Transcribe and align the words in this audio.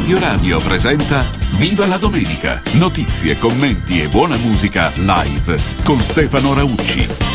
Radio 0.00 0.18
Radio 0.18 0.60
presenta 0.60 1.22
Viva 1.58 1.86
la 1.86 1.98
domenica! 1.98 2.62
Notizie, 2.72 3.36
commenti 3.36 4.00
e 4.00 4.08
buona 4.08 4.36
musica 4.36 4.90
live 4.96 5.60
con 5.84 6.00
Stefano 6.00 6.54
Raucci. 6.54 7.29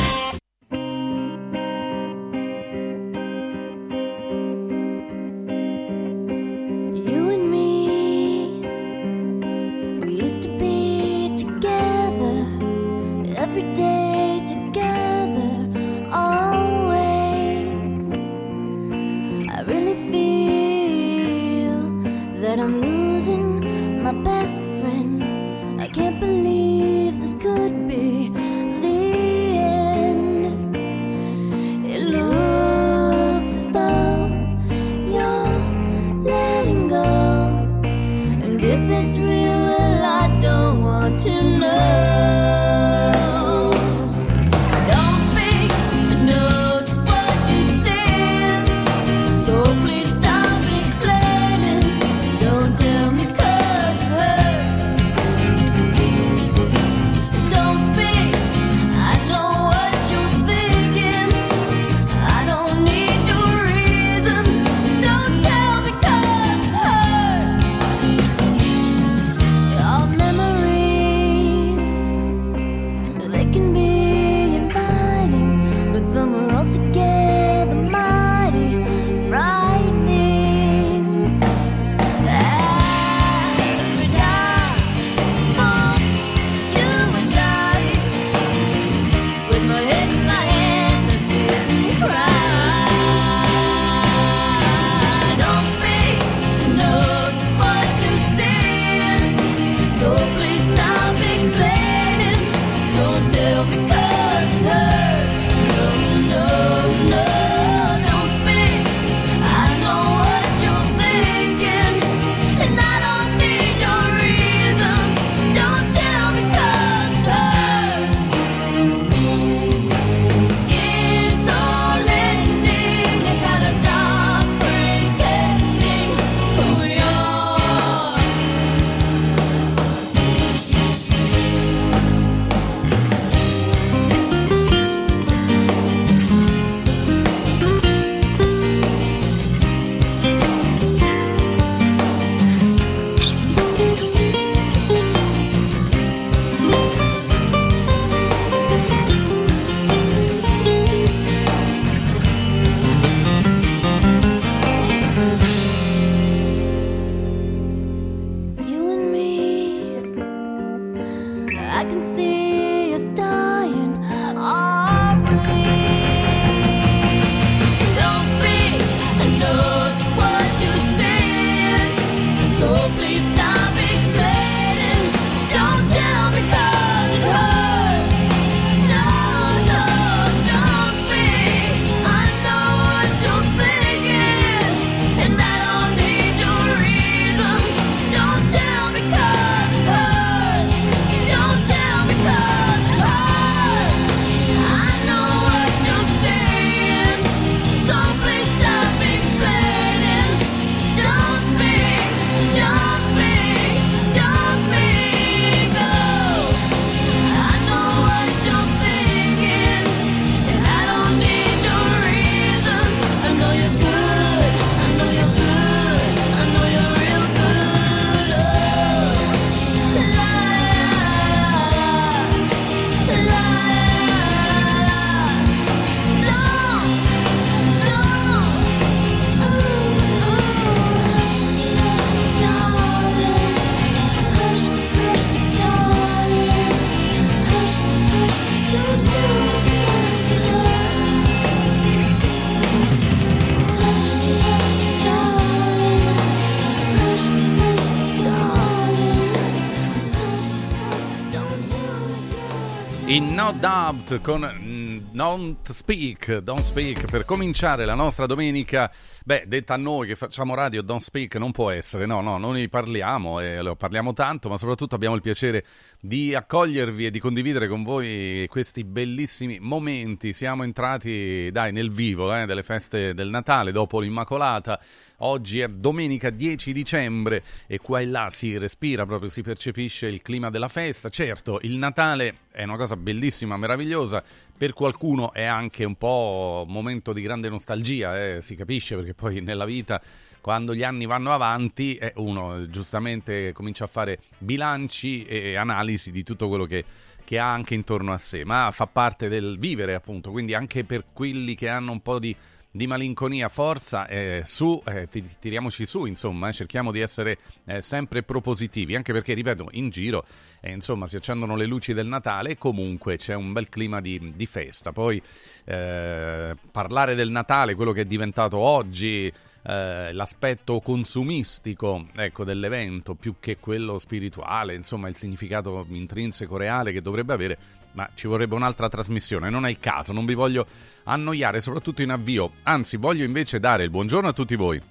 Doubt 253.60 254.22
con 254.22 254.42
mm, 254.42 254.98
Don't 255.12 255.72
Speak, 255.72 256.38
Don't 256.40 256.62
Speak 256.62 257.10
per 257.10 257.26
cominciare 257.26 257.86
la 257.86 257.96
nostra 257.96 258.26
domenica. 258.26 258.92
Beh, 259.24 259.46
detta 259.48 259.76
a 259.76 259.78
noi 259.78 260.08
che 260.08 260.16
facciamo 260.16 260.54
radio, 260.54 260.82
Don't 260.82 261.02
Speak 261.02 261.36
non 261.36 261.52
può 261.52 261.70
essere, 261.72 262.06
no, 262.06 262.22
no, 262.22 262.38
noi 262.38 262.68
parliamo 262.70 263.40
e 263.40 263.62
lo 263.62 263.76
parliamo 263.76 264.14
tanto, 264.14 264.50
ma 264.50 264.58
soprattutto 264.58 264.96
abbiamo 264.96 265.16
il 265.16 265.22
piacere 265.22 265.66
di 266.00 266.36
accogliervi 266.36 267.06
e 267.06 267.12
di 267.12 267.20
condividere 267.20 267.68
con 267.68 267.84
voi 267.84 268.46
questi 268.50 268.84
bellissimi 268.84 269.58
momenti. 269.60 270.34
Siamo 270.34 270.64
entrati, 270.64 271.50
dai, 271.52 271.72
nel 271.72 271.92
vivo 271.92 272.36
eh, 272.36 272.46
delle 272.46 272.64
feste 272.64 273.14
del 273.14 273.30
Natale 273.30 273.72
dopo 273.72 274.00
l'Immacolata. 274.00 274.80
Oggi 275.20 275.62
è 275.62 275.68
domenica 275.70 276.30
10 276.30 276.74
dicembre 276.74 277.44
e 277.68 277.80
qua 277.80 278.02
e 278.02 278.06
là 278.06 278.28
si 278.30 278.58
respira, 278.58 279.06
proprio 279.06 279.30
si 279.30 279.42
percepisce 279.42 280.08
il 280.08 280.22
clima 280.22 280.50
della 280.50 280.68
festa. 280.68 281.10
Certo, 281.10 281.60
il 281.62 281.78
Natale 281.78 282.40
è 282.52 282.64
una 282.64 282.76
cosa 282.76 282.98
bellissima, 282.98 283.56
meravigliosa, 283.56 284.24
per 284.58 284.74
qualcuno 284.74 285.32
è 285.32 285.46
anche 285.46 285.86
un 285.86 285.96
po' 285.96 286.66
momento 286.68 287.14
di 287.14 287.22
grande 287.22 287.50
nostalgia, 287.50 288.22
eh, 288.22 288.42
si 288.42 288.56
capisce 288.56 288.96
perché 288.96 289.14
poi 289.14 289.42
nella 289.42 289.66
vita 289.66 290.02
quando 290.42 290.76
gli 290.76 290.84
anni 290.84 291.06
vanno 291.06 291.34
avanti 291.34 291.96
eh, 291.96 292.14
uno 292.18 292.70
giustamente 292.70 293.52
comincia 293.52 293.86
a 293.86 293.88
fare 293.88 294.20
bilanci 294.38 295.26
e 295.26 295.56
analisi 295.56 296.12
di 296.12 296.24
tutto 296.24 296.48
quello 296.48 296.66
che, 296.66 296.86
che 297.24 297.40
ha 297.40 297.52
anche 297.52 297.74
intorno 297.74 298.14
a 298.14 298.18
sé, 298.18 298.46
ma 298.46 298.70
fa 298.72 298.86
parte 298.86 299.28
del 299.28 299.58
vivere 299.58 299.96
appunto, 299.96 300.30
quindi 300.32 300.54
anche 300.54 300.84
per 300.84 301.06
quelli 301.14 301.56
che 301.56 301.68
hanno 301.68 301.92
un 301.92 302.02
po' 302.02 302.20
di 302.20 302.36
di 302.76 302.88
malinconia, 302.88 303.48
forza, 303.48 304.06
eh, 304.06 304.42
su, 304.44 304.82
eh, 304.86 305.08
tiriamoci 305.40 305.86
su, 305.86 306.04
insomma, 306.04 306.50
eh, 306.50 306.52
cerchiamo 306.54 306.92
di 306.92 307.00
essere 307.00 307.38
eh, 307.64 307.82
sempre 307.82 308.22
propositivi, 308.22 308.98
anche 308.98 309.14
perché, 309.14 309.34
ripeto, 309.34 309.70
in 309.72 309.90
giro, 309.90 310.26
eh, 310.60 310.74
insomma, 310.74 311.08
si 311.08 311.16
accendono 311.16 311.56
le 311.56 311.68
luci 311.68 311.94
del 311.94 312.08
Natale 312.08 312.50
e 312.50 312.58
comunque 312.58 313.16
c'è 313.16 313.34
un 313.34 313.54
bel 313.54 313.70
clima 313.70 314.02
di, 314.02 314.34
di 314.36 314.46
festa. 314.46 314.92
Poi 314.92 315.22
parlare 315.66 317.16
del 317.16 317.32
Natale, 317.32 317.74
quello 317.74 317.92
che 317.92 318.02
è 318.02 318.06
diventato 318.06 318.58
oggi, 318.58 319.32
l'aspetto 319.64 320.80
consumistico 320.80 322.06
ecco, 322.16 322.44
dell'evento 322.44 323.16
più 323.16 323.38
che 323.40 323.58
quello 323.58 323.98
spirituale, 323.98 324.76
insomma 324.76 325.08
il 325.08 325.16
significato 325.16 325.88
intrinseco 325.90 326.56
reale 326.56 326.92
che 326.92 327.02
dovrebbe 327.02 327.34
avere, 327.34 327.58
ma 327.96 328.10
ci 328.14 328.28
vorrebbe 328.28 328.56
un'altra 328.56 328.90
trasmissione, 328.90 329.50
non 329.50 329.66
è 329.66 329.70
il 329.70 329.80
caso, 329.80 330.14
non 330.14 330.26
vi 330.26 330.34
voglio 330.34 330.68
annoiare, 331.06 331.62
soprattutto 331.62 332.02
in 332.02 332.12
avvio. 332.12 332.52
Anzi, 332.64 332.98
voglio 332.98 333.24
invece 333.24 333.60
dare 333.60 333.86
il 333.86 333.90
buongiorno 333.90 334.30
a 334.30 334.34
tutti 334.34 334.56
voi. 334.56 334.82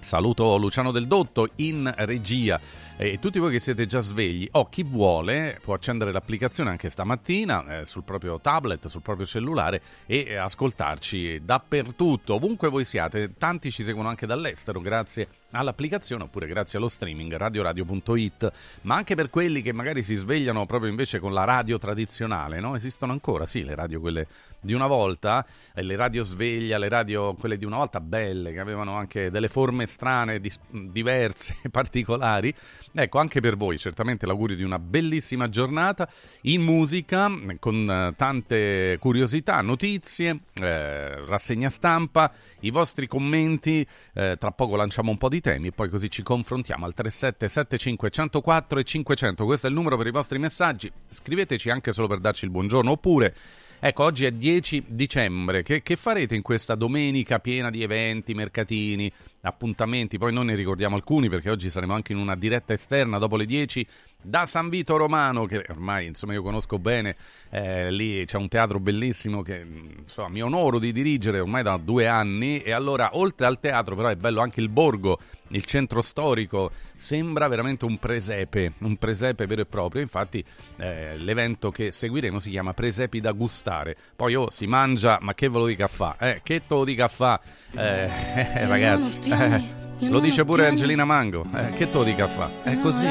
Saluto 0.00 0.56
Luciano 0.56 0.90
Del 0.90 1.06
Dotto 1.06 1.50
in 1.56 1.92
regia 1.96 2.58
e 3.00 3.20
tutti 3.20 3.38
voi 3.38 3.52
che 3.52 3.60
siete 3.60 3.86
già 3.86 4.00
svegli 4.00 4.48
o 4.52 4.68
chi 4.68 4.82
vuole 4.82 5.60
può 5.62 5.72
accendere 5.72 6.10
l'applicazione 6.10 6.70
anche 6.70 6.90
stamattina 6.90 7.80
eh, 7.80 7.84
sul 7.84 8.02
proprio 8.02 8.40
tablet, 8.40 8.88
sul 8.88 9.02
proprio 9.02 9.24
cellulare 9.24 9.80
e 10.04 10.24
eh, 10.26 10.34
ascoltarci 10.34 11.42
dappertutto, 11.44 12.34
ovunque 12.34 12.68
voi 12.68 12.84
siate. 12.84 13.34
Tanti 13.38 13.70
ci 13.70 13.84
seguono 13.84 14.08
anche 14.08 14.26
dall'estero 14.26 14.80
grazie 14.80 15.28
all'applicazione 15.52 16.24
oppure 16.24 16.48
grazie 16.48 16.78
allo 16.78 16.88
streaming 16.88 17.36
radioradio.it, 17.36 18.52
ma 18.82 18.96
anche 18.96 19.14
per 19.14 19.30
quelli 19.30 19.62
che 19.62 19.72
magari 19.72 20.02
si 20.02 20.16
svegliano 20.16 20.66
proprio 20.66 20.90
invece 20.90 21.20
con 21.20 21.32
la 21.32 21.44
radio 21.44 21.78
tradizionale, 21.78 22.58
no? 22.58 22.74
Esistono 22.74 23.12
ancora, 23.12 23.46
sì, 23.46 23.62
le 23.62 23.76
radio 23.76 24.00
quelle 24.00 24.26
di 24.60 24.72
una 24.72 24.86
volta, 24.86 25.46
eh, 25.74 25.82
le 25.82 25.96
radio 25.96 26.22
sveglia, 26.22 26.78
le 26.78 26.88
radio 26.88 27.34
quelle 27.34 27.56
di 27.56 27.64
una 27.64 27.76
volta 27.76 28.00
belle, 28.00 28.52
che 28.52 28.60
avevano 28.60 28.96
anche 28.96 29.30
delle 29.30 29.48
forme 29.48 29.86
strane, 29.86 30.40
dis- 30.40 30.60
diverse, 30.70 31.56
particolari. 31.70 32.54
Ecco, 32.92 33.18
anche 33.18 33.40
per 33.40 33.56
voi 33.56 33.78
certamente 33.78 34.26
l'augurio 34.26 34.56
di 34.56 34.62
una 34.62 34.78
bellissima 34.78 35.48
giornata 35.48 36.08
in 36.42 36.62
musica, 36.62 37.30
con 37.58 37.90
eh, 37.90 38.14
tante 38.16 38.96
curiosità, 38.98 39.60
notizie, 39.60 40.40
eh, 40.54 41.24
rassegna 41.24 41.68
stampa, 41.68 42.32
i 42.60 42.70
vostri 42.70 43.06
commenti, 43.06 43.86
eh, 44.14 44.36
tra 44.38 44.50
poco 44.50 44.76
lanciamo 44.76 45.10
un 45.10 45.18
po' 45.18 45.28
di 45.28 45.40
temi 45.40 45.68
e 45.68 45.72
poi 45.72 45.88
così 45.88 46.10
ci 46.10 46.22
confrontiamo 46.22 46.84
al 46.84 46.94
3775 46.94 48.10
104 48.10 48.78
e 48.78 48.84
500. 48.84 49.44
Questo 49.44 49.66
è 49.66 49.70
il 49.70 49.76
numero 49.76 49.96
per 49.96 50.06
i 50.06 50.10
vostri 50.10 50.38
messaggi. 50.38 50.90
Scriveteci 51.10 51.70
anche 51.70 51.92
solo 51.92 52.08
per 52.08 52.18
darci 52.18 52.44
il 52.44 52.50
buongiorno 52.50 52.90
oppure 52.90 53.34
Ecco, 53.80 54.02
oggi 54.02 54.24
è 54.24 54.32
10 54.32 54.86
dicembre. 54.88 55.62
Che, 55.62 55.82
che, 55.82 55.94
farete 55.94 56.34
in 56.34 56.42
questa 56.42 56.74
domenica 56.74 57.38
piena 57.38 57.70
di 57.70 57.84
eventi, 57.84 58.34
mercatini, 58.34 59.10
appuntamenti? 59.42 60.18
Poi 60.18 60.32
noi 60.32 60.46
ne 60.46 60.56
ricordiamo 60.56 60.96
alcuni 60.96 61.28
perché 61.28 61.48
oggi 61.48 61.70
saremo 61.70 61.94
anche 61.94 62.10
in 62.10 62.18
una 62.18 62.34
diretta 62.34 62.72
esterna 62.72 63.18
dopo 63.18 63.36
le 63.36 63.46
10 63.46 63.86
da 64.20 64.46
San 64.46 64.68
Vito 64.68 64.96
Romano, 64.96 65.46
che 65.46 65.64
ormai 65.68 66.06
insomma 66.06 66.32
io 66.32 66.42
conosco 66.42 66.80
bene. 66.80 67.14
Eh, 67.50 67.92
lì 67.92 68.24
c'è 68.24 68.36
un 68.36 68.48
teatro 68.48 68.80
bellissimo 68.80 69.42
che 69.42 69.64
insomma 69.98 70.28
mi 70.28 70.42
onoro 70.42 70.80
di 70.80 70.90
dirigere 70.90 71.38
ormai 71.38 71.62
da 71.62 71.76
due 71.76 72.08
anni. 72.08 72.60
E 72.60 72.72
allora, 72.72 73.10
oltre 73.12 73.46
al 73.46 73.60
teatro, 73.60 73.94
però 73.94 74.08
è 74.08 74.16
bello 74.16 74.40
anche 74.40 74.60
il 74.60 74.70
borgo 74.70 75.20
il 75.48 75.64
centro 75.64 76.02
storico 76.02 76.70
sembra 76.94 77.48
veramente 77.48 77.84
un 77.84 77.98
presepe, 77.98 78.72
un 78.78 78.96
presepe 78.96 79.46
vero 79.46 79.62
e 79.62 79.66
proprio. 79.66 80.02
Infatti, 80.02 80.44
eh, 80.76 81.16
l'evento 81.18 81.70
che 81.70 81.92
seguiremo 81.92 82.38
si 82.38 82.50
chiama 82.50 82.74
Presepi 82.74 83.20
da 83.20 83.32
gustare. 83.32 83.96
Poi 84.14 84.34
oh, 84.34 84.50
si 84.50 84.66
mangia, 84.66 85.18
ma 85.20 85.34
che 85.34 85.48
ve 85.48 85.58
lo 85.58 85.66
dica 85.66 85.84
a 85.84 85.88
fa? 85.88 86.16
Eh, 86.18 86.40
che 86.42 86.66
te 86.66 86.74
lo 86.74 86.84
dica 86.84 87.04
a 87.04 87.08
fa? 87.08 87.40
Eh, 87.72 88.10
eh, 88.34 88.66
ragazzi, 88.66 89.30
eh, 89.30 89.62
lo 90.08 90.20
dice 90.20 90.44
pure 90.44 90.66
Angelina 90.66 91.04
Mango. 91.04 91.44
Eh, 91.54 91.70
che 91.70 91.90
te 91.90 91.96
lo 91.96 92.04
dica 92.04 92.24
a 92.24 92.28
fa? 92.28 92.50
È 92.62 92.78
così, 92.80 93.06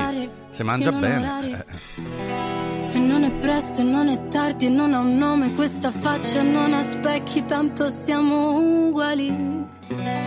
si 0.50 0.64
mangia 0.64 0.92
bene. 0.92 1.66
E 2.92 3.00
non 3.00 3.24
è 3.24 3.32
presto 3.32 3.82
e 3.82 3.84
non 3.84 4.08
è 4.08 4.28
tardi 4.28 4.68
e 4.68 4.70
non 4.70 4.94
ha 4.94 5.00
un 5.00 5.18
nome 5.18 5.54
questa 5.54 5.92
faccia 5.92 6.42
non 6.42 6.74
ha 6.74 6.82
specchi, 6.82 7.46
tanto 7.46 7.90
siamo 7.90 8.88
uguali. 8.88 10.27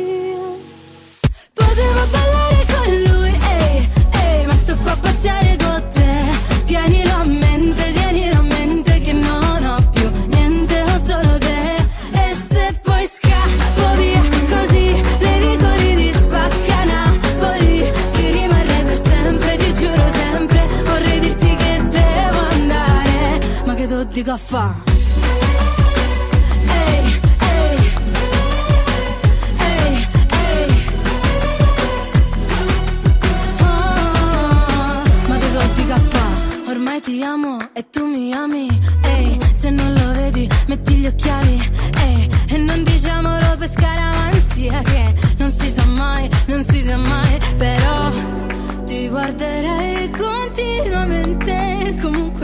Dico 24.21 24.33
a 24.33 24.37
fa'? 24.37 24.75
Ehi, 26.67 27.19
ehi, 27.39 27.91
ehi, 29.57 30.05
ma 35.27 35.37
che 35.37 35.49
so 35.51 35.61
di 35.73 35.85
caffè 35.87 36.19
Ormai 36.69 37.01
ti 37.01 37.23
amo 37.23 37.57
e 37.73 37.89
tu 37.89 38.05
mi 38.05 38.31
ami. 38.33 38.67
Ehi, 39.01 39.39
se 39.53 39.69
non 39.71 39.91
lo 39.93 40.11
vedi 40.13 40.47
metti 40.67 40.93
gli 40.97 41.07
occhiali 41.07 41.59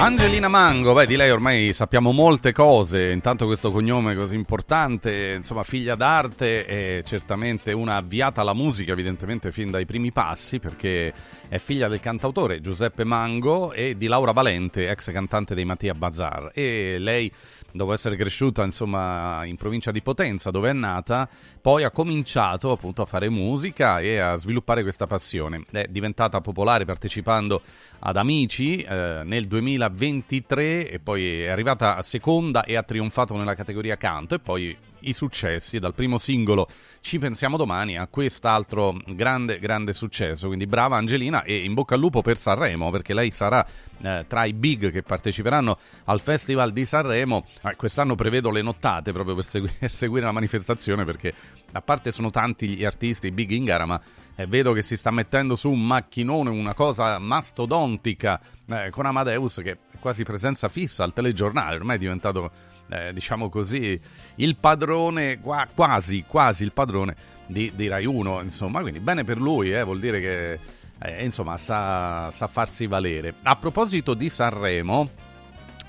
Angelina 0.00 0.48
Mango, 0.48 0.94
beh, 0.94 1.06
di 1.06 1.14
lei 1.14 1.30
ormai 1.30 1.74
sappiamo 1.74 2.10
molte 2.12 2.52
cose, 2.52 3.10
intanto 3.10 3.44
questo 3.44 3.70
cognome 3.70 4.14
così 4.14 4.34
importante, 4.34 5.34
insomma 5.36 5.62
figlia 5.62 5.94
d'arte 5.94 6.64
e 6.64 7.02
certamente 7.04 7.72
una 7.72 7.96
avviata 7.96 8.40
alla 8.40 8.54
musica 8.54 8.92
evidentemente 8.92 9.52
fin 9.52 9.70
dai 9.70 9.84
primi 9.84 10.10
passi 10.10 10.58
perché 10.58 11.12
è 11.50 11.58
figlia 11.58 11.86
del 11.86 12.00
cantautore 12.00 12.62
Giuseppe 12.62 13.04
Mango 13.04 13.72
e 13.72 13.94
di 13.94 14.06
Laura 14.06 14.32
Valente, 14.32 14.88
ex 14.88 15.12
cantante 15.12 15.54
dei 15.54 15.66
Mattia 15.66 15.92
Bazar 15.92 16.50
e 16.54 16.96
lei 16.98 17.30
dopo 17.72 17.92
essere 17.92 18.16
cresciuta 18.16 18.64
insomma 18.64 19.44
in 19.44 19.56
provincia 19.56 19.90
di 19.90 20.02
Potenza 20.02 20.50
dove 20.50 20.70
è 20.70 20.72
nata, 20.72 21.28
poi 21.60 21.84
ha 21.84 21.90
cominciato 21.90 22.70
appunto 22.70 23.02
a 23.02 23.06
fare 23.06 23.28
musica 23.28 24.00
e 24.00 24.18
a 24.18 24.36
sviluppare 24.36 24.82
questa 24.82 25.06
passione. 25.06 25.64
È 25.70 25.86
diventata 25.88 26.40
popolare 26.40 26.84
partecipando 26.84 27.62
ad 28.00 28.16
Amici 28.16 28.82
eh, 28.82 29.22
nel 29.24 29.46
2023 29.46 30.90
e 30.90 30.98
poi 30.98 31.42
è 31.42 31.48
arrivata 31.48 31.96
a 31.96 32.02
seconda 32.02 32.64
e 32.64 32.76
ha 32.76 32.82
trionfato 32.82 33.36
nella 33.36 33.54
categoria 33.54 33.96
canto 33.96 34.34
e 34.34 34.38
poi 34.38 34.76
i 35.02 35.12
successi, 35.12 35.78
dal 35.78 35.94
primo 35.94 36.18
singolo 36.18 36.68
Ci 37.00 37.18
pensiamo 37.18 37.56
domani 37.56 37.96
a 37.96 38.06
quest'altro 38.06 38.94
grande, 39.06 39.58
grande 39.58 39.92
successo. 39.92 40.46
Quindi 40.46 40.66
brava 40.66 40.96
Angelina 40.96 41.42
e 41.42 41.64
in 41.64 41.74
bocca 41.74 41.94
al 41.94 42.00
lupo 42.00 42.22
per 42.22 42.36
Sanremo, 42.36 42.90
perché 42.90 43.14
lei 43.14 43.30
sarà 43.30 43.66
eh, 44.02 44.24
tra 44.28 44.44
i 44.44 44.52
big 44.52 44.90
che 44.90 45.02
parteciperanno 45.02 45.78
al 46.04 46.20
Festival 46.20 46.72
di 46.72 46.84
Sanremo. 46.84 47.46
Eh, 47.62 47.76
quest'anno 47.76 48.14
prevedo 48.14 48.50
le 48.50 48.62
nottate 48.62 49.12
proprio 49.12 49.34
per, 49.34 49.46
per, 49.78 49.90
seguire 49.90 50.26
la 50.26 50.32
manifestazione, 50.32 51.04
perché 51.04 51.32
a 51.72 51.80
parte 51.80 52.12
sono 52.12 52.30
tanti 52.30 52.68
gli 52.68 52.84
artisti 52.84 53.30
big 53.30 53.50
in 53.50 53.64
gara, 53.64 53.86
ma 53.86 54.00
eh, 54.36 54.46
vedo 54.46 54.72
che 54.72 54.82
si 54.82 54.96
sta 54.96 55.10
mettendo 55.10 55.56
su 55.56 55.70
un 55.70 55.86
macchinone, 55.86 56.50
una 56.50 56.74
cosa 56.74 57.18
mastodontica 57.18 58.40
eh, 58.66 58.90
con 58.90 59.06
Amadeus 59.06 59.60
che 59.62 59.72
è 59.72 59.78
quasi 59.98 60.24
presenza 60.24 60.68
fissa 60.68 61.04
al 61.04 61.12
telegiornale, 61.12 61.76
ormai 61.76 61.96
è 61.96 61.98
diventato 61.98 62.68
eh, 62.90 63.12
diciamo 63.12 63.48
così, 63.48 63.98
il 64.36 64.56
padrone, 64.56 65.40
quasi, 65.40 66.24
quasi 66.26 66.64
il 66.64 66.72
padrone 66.72 67.14
di, 67.46 67.72
di 67.74 67.88
Rai 67.88 68.04
1, 68.04 68.42
insomma, 68.42 68.80
quindi 68.80 69.00
bene 69.00 69.24
per 69.24 69.40
lui, 69.40 69.72
eh, 69.72 69.82
vuol 69.82 70.00
dire 70.00 70.20
che 70.20 70.58
eh, 70.98 71.24
insomma 71.24 71.56
sa, 71.56 72.30
sa, 72.32 72.46
farsi 72.46 72.86
valere. 72.86 73.34
A 73.42 73.56
proposito 73.56 74.14
di 74.14 74.28
Sanremo, 74.28 75.08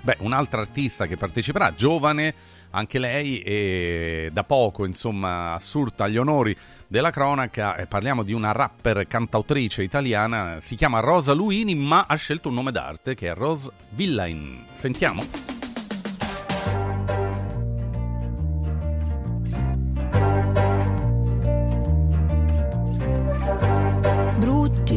beh, 0.01 0.17
un'altra 0.20 0.62
artista 0.62 1.08
che 1.08 1.17
parteciperà, 1.17 1.74
giovane, 1.75 2.34
anche 2.72 3.00
lei 3.00 3.41
e 3.41 4.29
da 4.31 4.43
poco 4.43 4.86
insomma 4.86 5.53
assurta 5.53 6.05
agli 6.05 6.17
onori 6.17 6.55
della 6.88 7.10
cronaca 7.10 7.75
eh, 7.75 7.86
parliamo 7.86 8.24
di 8.24 8.34
una 8.34 8.51
rapper 8.51 9.08
cantautrice 9.08 9.84
italiana 9.84 10.58
si 10.62 10.75
chiama 10.75 11.00
Rosa 11.00 11.34
Luini 11.34 11.75
ma 11.75 12.05
ha 12.08 12.15
scelto 12.15 12.48
un 12.48 12.55
nome 12.55 12.72
d'arte 12.72 13.13
che 13.13 13.29
è 13.29 13.34
Rose 13.34 13.70
Villain 13.89 14.63
sentiamo 14.74 15.50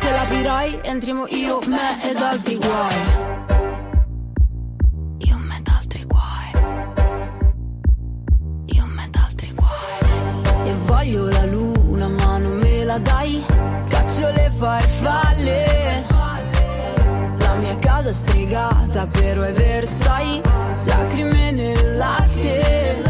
Se 0.00 0.10
l'aprirai 0.10 0.80
Entriamo 0.82 1.26
io, 1.28 1.58
me 1.66 1.98
ed 2.02 2.16
altri 2.16 2.56
guai. 2.56 2.96
Io, 5.18 5.36
me 5.48 5.56
ed 5.58 5.68
altri 5.78 6.04
guai. 6.06 6.48
Io, 8.76 8.84
me 8.96 9.04
ed 9.04 9.16
altri 9.16 9.52
guai. 9.54 10.68
E 10.68 10.74
voglio 10.86 11.28
la 11.28 11.44
luna 11.44 12.08
ma 12.08 12.38
non 12.38 12.56
me 12.56 12.84
la 12.84 12.98
dai. 12.98 13.44
Caccio 13.88 14.30
le 14.30 14.50
farfalle. 14.56 16.04
La 17.38 17.54
mia 17.56 17.76
casa 17.78 18.08
è 18.08 18.12
stregata 18.12 19.06
però 19.06 19.42
è 19.42 19.52
Versailles. 19.52 20.42
Lacrime 20.84 21.50
nel 21.52 21.96
latte 21.96 23.09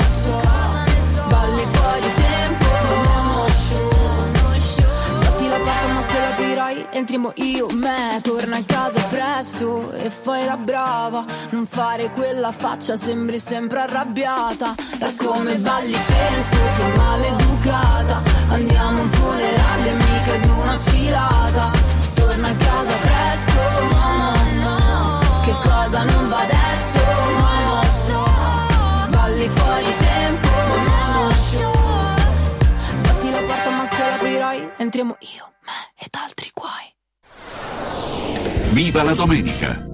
balli 0.29 1.65
fuori 1.65 2.13
tempo. 2.15 2.65
Sbatti 5.13 5.47
la 5.47 5.57
porta 5.57 5.87
ma 5.87 6.01
se 6.01 6.19
l'aprirai 6.19 6.87
entriamo 6.91 7.31
io, 7.35 7.67
me. 7.73 8.19
Torna 8.21 8.57
a 8.57 8.63
casa 8.65 9.01
presto 9.09 9.91
e 9.93 10.09
fai 10.09 10.45
la 10.45 10.57
brava. 10.57 11.25
Non 11.49 11.65
fare 11.65 12.11
quella 12.11 12.51
faccia, 12.51 12.95
sembri 12.97 13.39
sempre 13.39 13.79
arrabbiata. 13.79 14.75
Da 14.97 15.11
come 15.15 15.57
balli 15.57 15.97
penso 16.05 16.57
che 16.77 16.97
maleducata. 16.97 18.21
Andiamo 18.49 18.99
a 18.99 19.01
un 19.01 19.09
funerale, 19.09 19.93
mica 19.93 20.33
ad 20.33 20.45
una 20.45 20.73
sfilata 20.73 21.20
entriamo 34.81 35.17
io, 35.19 35.53
me 35.61 35.93
ed 35.95 36.15
altri 36.15 36.51
guai. 36.53 36.93
Viva 38.71 39.03
la 39.03 39.13
domenica! 39.13 39.90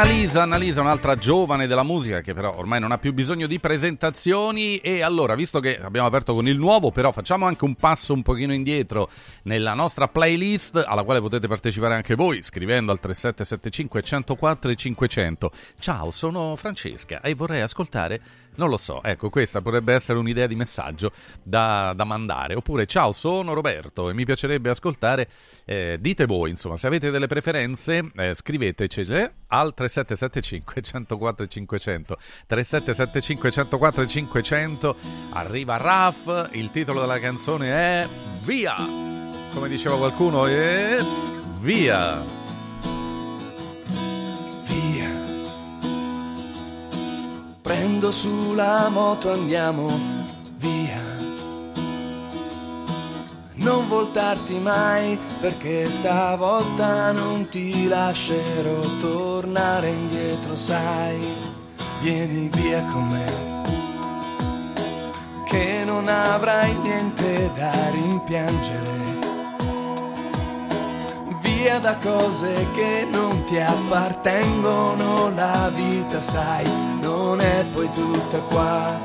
Annalisa, 0.00 0.44
Annalisa, 0.44 0.80
un'altra 0.80 1.14
giovane 1.14 1.66
della 1.66 1.82
musica 1.82 2.22
che 2.22 2.32
però 2.32 2.56
ormai 2.56 2.80
non 2.80 2.90
ha 2.90 2.96
più 2.96 3.12
bisogno 3.12 3.46
di 3.46 3.60
presentazioni 3.60 4.78
e 4.78 5.02
allora, 5.02 5.34
visto 5.34 5.60
che 5.60 5.78
abbiamo 5.78 6.06
aperto 6.06 6.32
con 6.32 6.48
il 6.48 6.56
nuovo, 6.56 6.90
però 6.90 7.12
facciamo 7.12 7.44
anche 7.44 7.66
un 7.66 7.74
passo 7.74 8.14
un 8.14 8.22
pochino 8.22 8.54
indietro 8.54 9.10
nella 9.42 9.74
nostra 9.74 10.08
playlist 10.08 10.82
alla 10.86 11.02
quale 11.02 11.20
potete 11.20 11.48
partecipare 11.48 11.96
anche 11.96 12.14
voi 12.14 12.42
scrivendo 12.42 12.92
al 12.92 12.98
3775 12.98 14.02
104 14.02 14.70
e 14.70 14.74
500. 14.74 15.52
Ciao, 15.78 16.10
sono 16.10 16.56
Francesca 16.56 17.20
e 17.20 17.34
vorrei 17.34 17.60
ascoltare 17.60 18.22
non 18.60 18.68
lo 18.68 18.76
so, 18.76 19.02
ecco, 19.02 19.30
questa 19.30 19.62
potrebbe 19.62 19.94
essere 19.94 20.18
un'idea 20.18 20.46
di 20.46 20.54
messaggio 20.54 21.12
da, 21.42 21.94
da 21.96 22.04
mandare. 22.04 22.54
Oppure, 22.54 22.84
ciao, 22.84 23.12
sono 23.12 23.54
Roberto 23.54 24.10
e 24.10 24.12
mi 24.12 24.26
piacerebbe 24.26 24.68
ascoltare. 24.68 25.28
eh, 25.64 25.96
dite 25.98 26.26
voi, 26.26 26.50
insomma, 26.50 26.76
se 26.76 26.86
avete 26.86 27.10
delle 27.10 27.26
preferenze, 27.26 28.10
eh, 28.14 28.34
scrivetecele 28.34 29.34
al 29.48 29.72
3775 29.72 30.82
104 30.82 31.46
500. 31.46 32.16
3775 32.46 33.50
104 33.50 34.06
500. 34.06 34.96
Arriva 35.30 35.76
Raf, 35.78 36.50
il 36.52 36.70
titolo 36.70 37.00
della 37.00 37.18
canzone 37.18 37.68
è 37.68 38.08
Via! 38.42 38.74
Come 39.54 39.68
diceva 39.68 39.96
qualcuno, 39.96 40.44
è 40.44 40.98
Via! 41.60 42.38
via. 44.64 45.19
Prendo 47.70 48.10
sulla 48.10 48.88
moto, 48.88 49.30
andiamo 49.30 49.86
via. 50.56 51.00
Non 53.58 53.86
voltarti 53.86 54.58
mai 54.58 55.16
perché 55.40 55.88
stavolta 55.88 57.12
non 57.12 57.48
ti 57.48 57.86
lascerò 57.86 58.80
tornare 58.98 59.90
indietro, 59.90 60.56
sai. 60.56 61.20
Vieni 62.00 62.48
via 62.48 62.84
con 62.86 63.06
me. 63.06 63.24
Che 65.44 65.84
non 65.86 66.08
avrai 66.08 66.74
niente 66.74 67.52
da 67.54 67.70
rimpiangere 67.92 69.09
via 71.60 71.78
da 71.78 71.94
cose 71.96 72.66
che 72.74 73.06
non 73.10 73.44
ti 73.44 73.58
appartengono, 73.58 75.30
la 75.34 75.70
vita 75.74 76.18
sai, 76.18 76.64
non 77.02 77.38
è 77.38 77.64
poi 77.74 77.90
tutta 77.90 78.38
qua, 78.48 78.98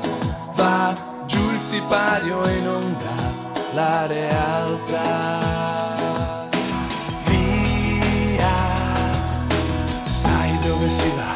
va 0.54 0.94
giù 1.26 1.50
il 1.50 1.58
sipario 1.58 2.42
e 2.44 2.60
non 2.60 2.96
dà 2.98 3.74
la 3.74 4.06
realtà. 4.06 5.38
Via, 7.26 8.56
sai 10.04 10.58
dove 10.60 10.88
si 10.88 11.12
va, 11.14 11.34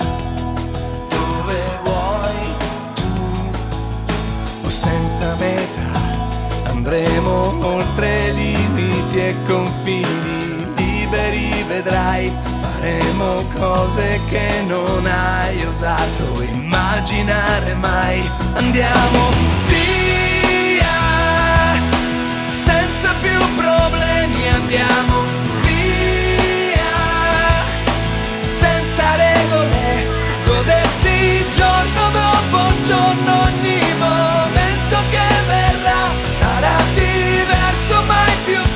dove 1.09 1.80
vuoi 1.85 2.54
tu, 2.94 3.11
o 4.64 4.68
senza 4.70 5.35
meta 5.38 6.68
andremo 6.70 7.66
oltre 7.66 8.33
limiti 8.33 9.18
e 9.18 9.37
confini 9.46 10.50
liberi 11.31 12.33
faremo 12.61 13.45
cose 13.57 14.21
che 14.29 14.64
non 14.66 15.07
hai 15.07 15.64
osato 15.64 16.43
immaginare 16.43 17.75
mai. 17.75 18.31
Andiamo 18.55 19.29
via 19.66 20.99
senza 22.49 23.12
più 23.21 23.38
problemi. 23.57 24.49
Andiamo 24.49 25.25
via 25.66 26.93
senza 28.40 29.16
regole. 29.16 30.09
Godersi 30.45 31.45
giorno 31.53 32.11
dopo 32.12 32.83
giorno 32.83 33.43
ogni 33.43 33.83
momento 33.99 34.97
che 35.11 35.29
verrà 35.47 36.03
sarà 36.38 36.77
diverso 36.95 38.03
mai 38.07 38.33
più 38.45 38.69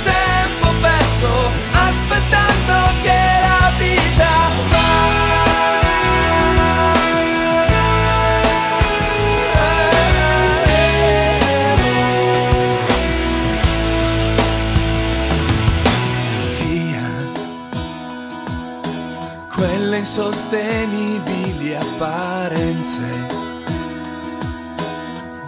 insostenibili 20.17 21.75
apparenze 21.75 23.03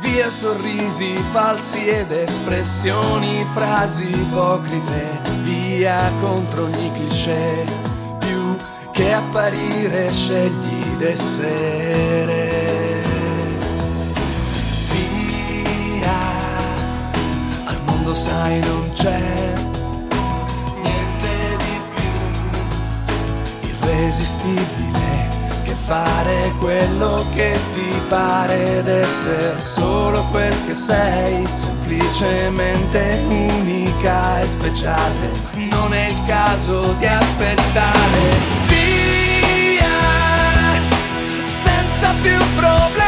via 0.01 0.29
sorrisi 0.29 1.15
falsi 1.31 1.87
ed 1.87 2.11
espressioni, 2.11 3.45
frasi 3.45 4.09
ipocrite, 4.09 5.21
via 5.45 6.11
contro 6.21 6.65
ogni 6.65 6.91
cliché, 6.91 7.65
più 8.19 8.57
che 8.91 9.13
apparire 9.13 10.13
scegli 10.13 10.97
d'essere. 10.97 12.51
Via, 14.91 16.19
al 17.67 17.79
mondo 17.85 18.15
sai 18.15 18.59
non 18.59 18.91
c'è 18.95 19.67
irresistibile 23.91 25.29
che 25.63 25.75
fare 25.75 26.53
quello 26.59 27.25
che 27.35 27.59
ti 27.73 28.01
pare 28.09 28.79
ed 28.79 28.89
essere 28.89 29.61
solo 29.61 30.25
quel 30.31 30.55
che 30.67 30.75
sei, 30.75 31.47
semplicemente 31.55 33.21
unica 33.29 34.41
e 34.41 34.47
speciale. 34.47 35.31
Non 35.71 35.93
è 35.95 36.09
il 36.09 36.21
caso 36.27 36.95
di 36.99 37.07
aspettare. 37.07 38.31
Via, 38.67 39.89
sarai. 41.47 43.06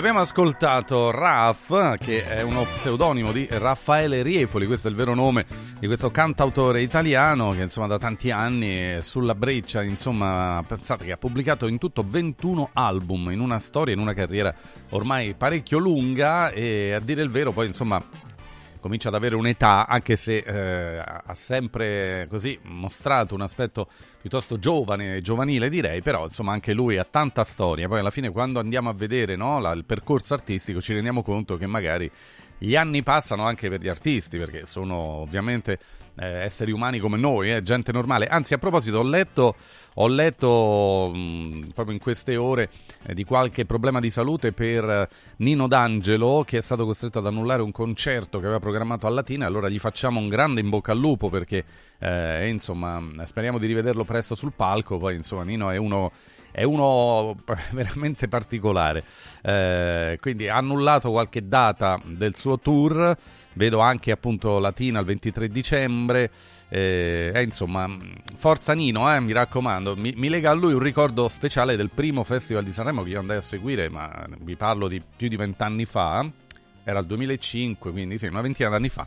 Abbiamo 0.00 0.20
ascoltato 0.20 1.10
Raf, 1.10 1.98
che 1.98 2.26
è 2.26 2.40
uno 2.40 2.62
pseudonimo 2.62 3.32
di 3.32 3.46
Raffaele 3.50 4.22
Riefoli, 4.22 4.64
questo 4.64 4.88
è 4.88 4.90
il 4.90 4.96
vero 4.96 5.14
nome 5.14 5.44
di 5.78 5.86
questo 5.86 6.10
cantautore 6.10 6.80
italiano 6.80 7.50
che 7.50 7.60
insomma 7.60 7.86
da 7.86 7.98
tanti 7.98 8.30
anni 8.30 8.74
è 8.74 8.98
sulla 9.02 9.34
breccia, 9.34 9.82
insomma 9.82 10.64
pensate 10.66 11.04
che 11.04 11.12
ha 11.12 11.18
pubblicato 11.18 11.66
in 11.66 11.76
tutto 11.76 12.02
21 12.06 12.70
album 12.72 13.30
in 13.30 13.40
una 13.40 13.58
storia, 13.58 13.92
in 13.92 14.00
una 14.00 14.14
carriera 14.14 14.54
ormai 14.90 15.34
parecchio 15.34 15.76
lunga 15.76 16.50
e 16.50 16.94
a 16.94 17.00
dire 17.00 17.20
il 17.20 17.28
vero 17.28 17.52
poi 17.52 17.66
insomma 17.66 18.02
comincia 18.80 19.08
ad 19.08 19.14
avere 19.14 19.36
un'età, 19.36 19.86
anche 19.86 20.16
se 20.16 20.38
eh, 20.38 20.98
ha 20.98 21.34
sempre 21.34 22.26
così 22.28 22.58
mostrato 22.62 23.34
un 23.34 23.42
aspetto 23.42 23.88
piuttosto 24.20 24.58
giovane, 24.58 25.20
giovanile 25.20 25.68
direi, 25.68 26.02
però 26.02 26.24
insomma 26.24 26.52
anche 26.52 26.72
lui 26.72 26.96
ha 26.96 27.04
tanta 27.04 27.44
storia. 27.44 27.86
Poi 27.86 28.00
alla 28.00 28.10
fine 28.10 28.30
quando 28.30 28.58
andiamo 28.58 28.88
a 28.88 28.92
vedere 28.94 29.36
no, 29.36 29.60
la, 29.60 29.72
il 29.72 29.84
percorso 29.84 30.34
artistico 30.34 30.80
ci 30.80 30.92
rendiamo 30.92 31.22
conto 31.22 31.56
che 31.56 31.66
magari 31.66 32.10
gli 32.58 32.76
anni 32.76 33.02
passano 33.02 33.44
anche 33.44 33.68
per 33.68 33.80
gli 33.80 33.88
artisti, 33.88 34.36
perché 34.36 34.66
sono 34.66 34.94
ovviamente 34.94 35.78
eh, 36.16 36.42
esseri 36.42 36.72
umani 36.72 36.98
come 36.98 37.16
noi, 37.16 37.52
eh, 37.52 37.62
gente 37.62 37.92
normale. 37.92 38.26
Anzi, 38.26 38.52
a 38.52 38.58
proposito, 38.58 38.98
ho 38.98 39.02
letto, 39.02 39.56
ho 39.94 40.08
letto 40.08 41.10
mh, 41.14 41.68
proprio 41.74 41.94
in 41.94 42.00
queste 42.00 42.36
ore 42.36 42.68
di 43.12 43.24
qualche 43.24 43.64
problema 43.64 44.00
di 44.00 44.10
salute 44.10 44.52
per 44.52 44.84
eh, 44.84 45.08
Nino 45.38 45.66
D'Angelo, 45.66 46.44
che 46.46 46.58
è 46.58 46.60
stato 46.60 46.84
costretto 46.84 47.18
ad 47.18 47.26
annullare 47.26 47.62
un 47.62 47.72
concerto 47.72 48.38
che 48.38 48.44
aveva 48.44 48.60
programmato 48.60 49.06
a 49.06 49.10
Latina. 49.10 49.46
Allora 49.46 49.68
gli 49.68 49.78
facciamo 49.78 50.20
un 50.20 50.28
grande 50.28 50.60
in 50.60 50.68
bocca 50.68 50.92
al 50.92 50.98
lupo 50.98 51.28
perché, 51.28 51.64
eh, 51.98 52.48
insomma, 52.48 53.02
speriamo 53.24 53.58
di 53.58 53.66
rivederlo 53.66 54.04
presto 54.04 54.34
sul 54.34 54.52
palco. 54.54 54.98
Poi, 54.98 55.14
insomma, 55.14 55.44
Nino 55.44 55.70
è 55.70 55.76
uno 55.76 56.12
è 56.52 56.64
uno 56.64 57.36
veramente 57.70 58.28
particolare. 58.28 59.04
Eh, 59.42 60.18
quindi 60.20 60.48
ha 60.48 60.56
annullato 60.56 61.10
qualche 61.10 61.46
data 61.46 62.00
del 62.04 62.36
suo 62.36 62.58
tour. 62.58 63.16
Vedo 63.52 63.80
anche 63.80 64.10
appunto 64.10 64.58
Latina 64.58 65.00
il 65.00 65.06
23 65.06 65.48
dicembre. 65.48 66.30
Eh, 66.72 67.32
eh, 67.34 67.42
insomma, 67.42 67.88
forza 68.36 68.72
Nino, 68.72 69.12
eh, 69.12 69.20
mi 69.20 69.32
raccomando. 69.32 69.96
Mi, 69.96 70.14
mi, 70.16 70.28
lega 70.28 70.50
a 70.50 70.54
lui 70.54 70.72
un 70.72 70.78
ricordo 70.78 71.28
speciale 71.28 71.76
del 71.76 71.90
primo 71.90 72.24
festival 72.24 72.62
di 72.62 72.72
Sanremo 72.72 73.02
che 73.02 73.10
io 73.10 73.18
andai 73.18 73.38
a 73.38 73.42
seguire, 73.42 73.88
ma 73.88 74.26
vi 74.38 74.54
parlo 74.54 74.88
di 74.88 75.02
più 75.16 75.28
di 75.28 75.36
vent'anni 75.36 75.84
fa. 75.84 76.28
Era 76.84 77.00
il 77.00 77.06
2005, 77.06 77.90
quindi 77.90 78.16
sì, 78.18 78.26
una 78.26 78.40
ventina 78.40 78.70
d'anni 78.70 78.88
fa 78.88 79.06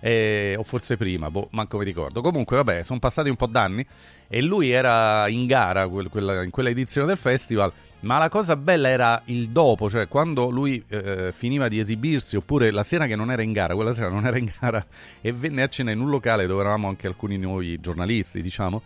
eh, 0.00 0.54
o 0.58 0.62
forse 0.62 0.96
prima, 0.96 1.30
boh, 1.30 1.48
manco 1.52 1.78
mi 1.78 1.84
ricordo. 1.84 2.20
Comunque, 2.20 2.56
vabbè, 2.56 2.82
sono 2.82 2.98
passati 2.98 3.28
un 3.28 3.36
po' 3.36 3.46
d'anni 3.46 3.86
e 4.26 4.42
lui 4.42 4.70
era 4.70 5.28
in 5.28 5.46
gara 5.46 5.86
quel, 5.88 6.08
quella, 6.08 6.42
in 6.42 6.50
quella 6.50 6.70
edizione 6.70 7.06
del 7.06 7.18
festival. 7.18 7.72
Ma 8.00 8.16
la 8.16 8.30
cosa 8.30 8.56
bella 8.56 8.88
era 8.88 9.20
il 9.26 9.50
dopo, 9.50 9.90
cioè 9.90 10.08
quando 10.08 10.48
lui 10.48 10.82
eh, 10.88 11.32
finiva 11.32 11.68
di 11.68 11.78
esibirsi, 11.78 12.36
oppure 12.36 12.70
la 12.70 12.82
sera 12.82 13.06
che 13.06 13.14
non 13.14 13.30
era 13.30 13.42
in 13.42 13.52
gara, 13.52 13.74
quella 13.74 13.92
sera 13.92 14.08
non 14.08 14.24
era 14.24 14.38
in 14.38 14.50
gara, 14.58 14.84
e 15.20 15.32
venne 15.32 15.62
a 15.62 15.68
cena 15.68 15.90
in 15.90 16.00
un 16.00 16.08
locale 16.08 16.46
dove 16.46 16.62
eravamo 16.62 16.88
anche 16.88 17.06
alcuni 17.06 17.36
nuovi 17.36 17.78
giornalisti, 17.78 18.40
diciamo. 18.40 18.80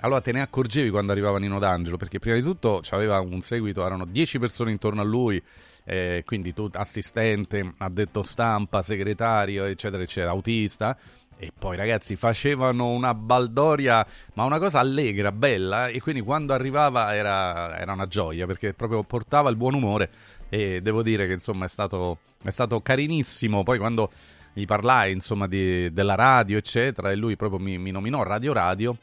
Allora 0.00 0.20
te 0.20 0.32
ne 0.32 0.40
accorgevi 0.40 0.90
quando 0.90 1.12
arrivava 1.12 1.38
Nino 1.38 1.60
D'Angelo, 1.60 1.96
perché 1.96 2.18
prima 2.18 2.36
di 2.36 2.42
tutto 2.42 2.82
aveva 2.90 3.20
un 3.20 3.40
seguito, 3.40 3.86
erano 3.86 4.04
10 4.04 4.38
persone 4.40 4.72
intorno 4.72 5.00
a 5.00 5.04
lui, 5.04 5.40
eh, 5.84 6.22
quindi 6.26 6.52
tu 6.52 6.68
assistente, 6.72 7.74
addetto 7.78 8.24
stampa, 8.24 8.82
segretario, 8.82 9.64
eccetera, 9.64 10.02
eccetera, 10.02 10.32
autista. 10.32 10.98
E 11.38 11.52
poi 11.56 11.76
ragazzi 11.76 12.16
facevano 12.16 12.90
una 12.90 13.12
baldoria, 13.12 14.06
ma 14.34 14.44
una 14.44 14.58
cosa 14.58 14.78
allegra, 14.78 15.32
bella, 15.32 15.88
e 15.88 16.00
quindi 16.00 16.22
quando 16.22 16.54
arrivava 16.54 17.14
era, 17.14 17.78
era 17.78 17.92
una 17.92 18.06
gioia 18.06 18.46
perché 18.46 18.72
proprio 18.72 19.02
portava 19.02 19.50
il 19.50 19.56
buon 19.56 19.74
umore 19.74 20.10
e 20.48 20.80
devo 20.80 21.02
dire 21.02 21.26
che 21.26 21.34
insomma 21.34 21.66
è 21.66 21.68
stato, 21.68 22.18
è 22.42 22.50
stato 22.50 22.80
carinissimo. 22.80 23.62
Poi 23.64 23.78
quando 23.78 24.10
gli 24.54 24.64
parlai 24.64 25.12
insomma 25.12 25.46
di, 25.46 25.92
della 25.92 26.14
radio 26.14 26.56
eccetera 26.56 27.10
e 27.10 27.16
lui 27.16 27.36
proprio 27.36 27.58
mi, 27.58 27.76
mi 27.76 27.90
nominò 27.90 28.22
Radio 28.22 28.54
Radio 28.54 28.96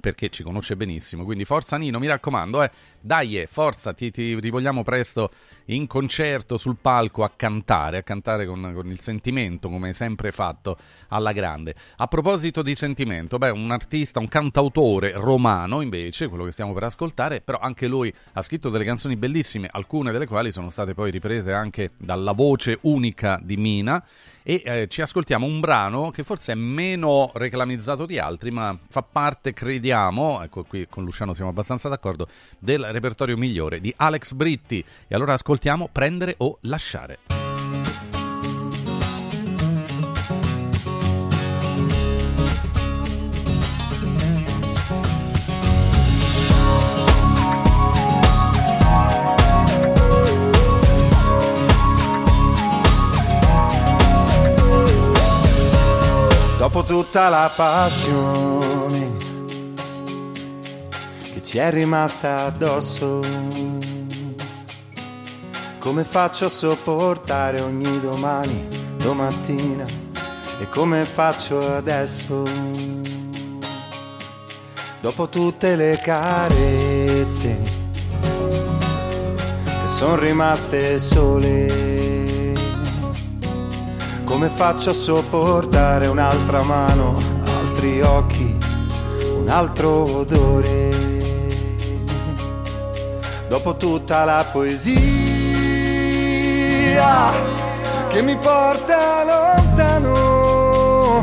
perché 0.00 0.28
ci 0.30 0.42
conosce 0.42 0.76
benissimo. 0.76 1.24
Quindi 1.24 1.44
forza 1.44 1.76
Nino, 1.76 1.98
mi 1.98 2.06
raccomando, 2.06 2.62
eh, 2.62 2.70
dai, 3.00 3.46
forza, 3.48 3.92
ti, 3.92 4.10
ti 4.10 4.38
rivogliamo 4.38 4.82
presto 4.82 5.30
in 5.66 5.86
concerto 5.86 6.58
sul 6.58 6.76
palco 6.80 7.22
a 7.22 7.30
cantare, 7.34 7.98
a 7.98 8.02
cantare 8.02 8.46
con, 8.46 8.72
con, 8.74 8.90
il 8.90 8.98
sentimento, 8.98 9.68
come 9.68 9.92
sempre 9.92 10.32
fatto 10.32 10.76
alla 11.08 11.32
grande. 11.32 11.74
A 11.96 12.06
proposito 12.08 12.62
di 12.62 12.74
sentimento, 12.74 13.38
beh, 13.38 13.50
un 13.50 13.70
artista, 13.70 14.18
un 14.18 14.28
cantautore 14.28 15.12
romano, 15.12 15.80
invece, 15.80 16.28
quello 16.28 16.44
che 16.44 16.52
stiamo 16.52 16.72
per 16.72 16.84
ascoltare, 16.84 17.40
però 17.40 17.58
anche 17.58 17.86
lui 17.86 18.12
ha 18.32 18.42
scritto 18.42 18.70
delle 18.70 18.84
canzoni 18.84 19.16
bellissime, 19.16 19.68
alcune 19.70 20.12
delle 20.12 20.26
quali 20.26 20.52
sono 20.52 20.70
state 20.70 20.94
poi 20.94 21.10
riprese 21.10 21.52
anche 21.52 21.92
dalla 21.96 22.32
voce 22.32 22.78
unica 22.82 23.38
di 23.42 23.56
Mina 23.56 24.04
e 24.42 24.62
eh, 24.64 24.86
ci 24.88 25.02
ascoltiamo 25.02 25.46
un 25.46 25.60
brano 25.60 26.10
che 26.10 26.22
forse 26.22 26.52
è 26.52 26.54
meno 26.54 27.30
reclamizzato 27.34 28.06
di 28.06 28.18
altri, 28.18 28.50
ma 28.50 28.76
fa 28.88 29.02
parte, 29.02 29.52
crediamo, 29.52 30.42
ecco 30.42 30.64
qui 30.64 30.86
con 30.88 31.04
Luciano 31.04 31.34
siamo 31.34 31.50
abbastanza 31.50 31.88
d'accordo, 31.88 32.28
del 32.58 32.84
repertorio 32.84 33.36
migliore 33.36 33.80
di 33.80 33.92
Alex 33.96 34.32
Britti. 34.32 34.84
E 35.08 35.14
allora 35.14 35.34
ascoltiamo 35.34 35.88
Prendere 35.90 36.34
o 36.38 36.58
lasciare. 36.62 37.39
Dopo 56.80 56.84
tutta 56.84 57.28
la 57.28 57.50
passione 57.54 59.10
che 61.32 61.42
ci 61.42 61.58
è 61.58 61.70
rimasta 61.70 62.46
addosso. 62.46 63.20
Come 65.78 66.04
faccio 66.04 66.46
a 66.46 66.48
sopportare 66.48 67.60
ogni 67.60 68.00
domani, 68.00 68.68
domattina 68.96 69.84
e 70.58 70.68
come 70.68 71.04
faccio 71.04 71.76
adesso? 71.76 72.44
Dopo 75.00 75.28
tutte 75.28 75.76
le 75.76 75.98
carezze 76.02 77.58
che 79.64 79.88
sono 79.88 80.16
rimaste 80.16 80.98
sole 80.98 81.89
come 84.40 84.52
faccio 84.54 84.88
a 84.88 84.94
sopportare 84.94 86.06
un'altra 86.06 86.62
mano, 86.62 87.14
altri 87.44 88.00
occhi, 88.00 88.56
un 89.36 89.46
altro 89.50 90.20
odore? 90.20 90.88
Dopo 93.48 93.76
tutta 93.76 94.24
la 94.24 94.42
poesia 94.50 94.88
che 98.08 98.22
mi 98.22 98.34
porta 98.36 99.24
lontano, 99.24 101.22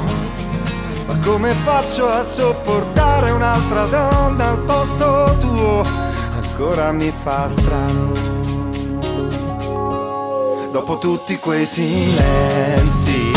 ma 1.07 1.17
come 1.25 1.53
faccio 1.63 2.07
a 2.07 2.21
sopportare 2.21 3.31
un'altra 3.31 3.85
donna 3.87 4.49
al 4.49 4.59
posto 4.59 5.37
tuo? 5.39 5.83
Ancora 6.39 6.91
mi 6.91 7.11
fa 7.23 7.47
strano 7.47 8.36
dopo 10.77 10.99
tutti 10.99 11.39
quei 11.39 11.65
silenzi, 11.65 13.31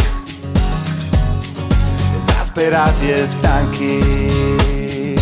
esasperati 2.18 3.10
e 3.10 3.24
stanchi. 3.24 5.18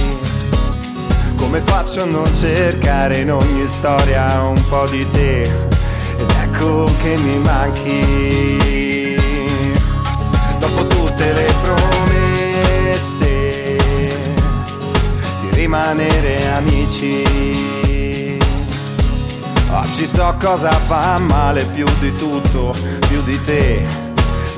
Come 1.37 1.61
faccio 1.61 2.03
a 2.03 2.07
non 2.07 2.35
cercare 2.35 3.19
in 3.19 3.31
ogni 3.31 3.65
storia 3.69 4.43
un 4.43 4.61
po' 4.69 4.89
di 4.89 5.09
te? 5.11 5.43
Ed 5.43 6.27
dico 6.59 6.91
che 7.03 7.17
mi 7.19 7.39
manchi. 7.39 9.17
Dopo 10.59 10.87
tutte 10.89 11.33
le 11.33 11.55
promesse 12.83 13.29
di 15.41 15.51
rimanere 15.53 16.49
amici. 16.49 17.68
Oggi 19.81 20.07
so 20.09 20.35
cosa 20.41 20.71
fa 20.71 21.19
male 21.19 21.65
più 21.67 21.87
di 22.01 22.13
tutto, 22.13 22.75
più 23.07 23.23
di 23.23 23.41
te, 23.43 23.87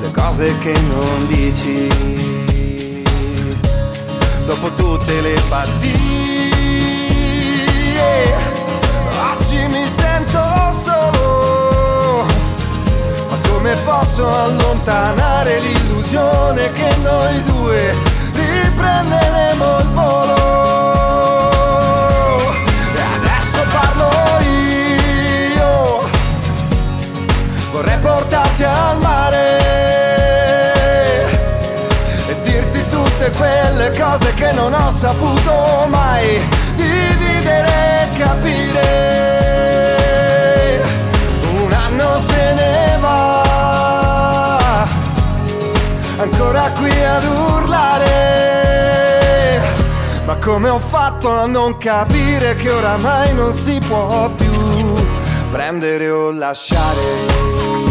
le 0.01 0.11
cose 0.13 0.57
che 0.59 0.73
non 0.73 1.27
dici. 1.27 1.89
Dopo 4.47 4.73
tutte 4.73 5.21
le 5.21 5.39
pazzie 5.49 5.95
oggi 9.51 9.67
mi 9.69 9.85
sento 9.85 10.41
solo. 10.79 12.25
Ma 13.29 13.37
come 13.47 13.75
posso 13.85 14.27
allontanare 14.27 15.61
l'illusione 15.61 16.73
che 16.73 16.97
noi 17.03 17.43
due 17.43 17.95
riprenderemo 18.33 19.79
il 19.81 19.89
volo? 19.93 20.70
Portarti 28.61 28.65
al 28.65 28.99
mare 29.01 29.59
e 32.29 32.43
dirti 32.43 32.87
tutte 32.89 33.31
quelle 33.33 33.91
cose 33.99 34.35
che 34.35 34.53
non 34.53 34.75
ho 34.75 34.91
saputo 34.91 35.87
mai 35.89 36.41
dividere 36.75 38.03
e 38.03 38.09
capire. 38.19 39.29
se 42.19 42.53
ne 42.55 42.99
va, 43.01 44.87
ancora 46.19 46.71
qui 46.79 47.03
ad 47.03 47.25
urlare. 47.25 48.09
Ma 50.27 50.35
come 50.37 50.69
ho 50.69 50.79
fatto 50.79 51.31
a 51.31 51.47
non 51.47 51.79
capire 51.79 52.57
che 52.57 52.69
oramai 52.71 53.33
non 53.33 53.55
si 53.55 53.81
può 53.87 54.29
più 54.31 54.93
prendere 55.51 56.11
o 56.11 56.31
lasciare? 56.31 57.90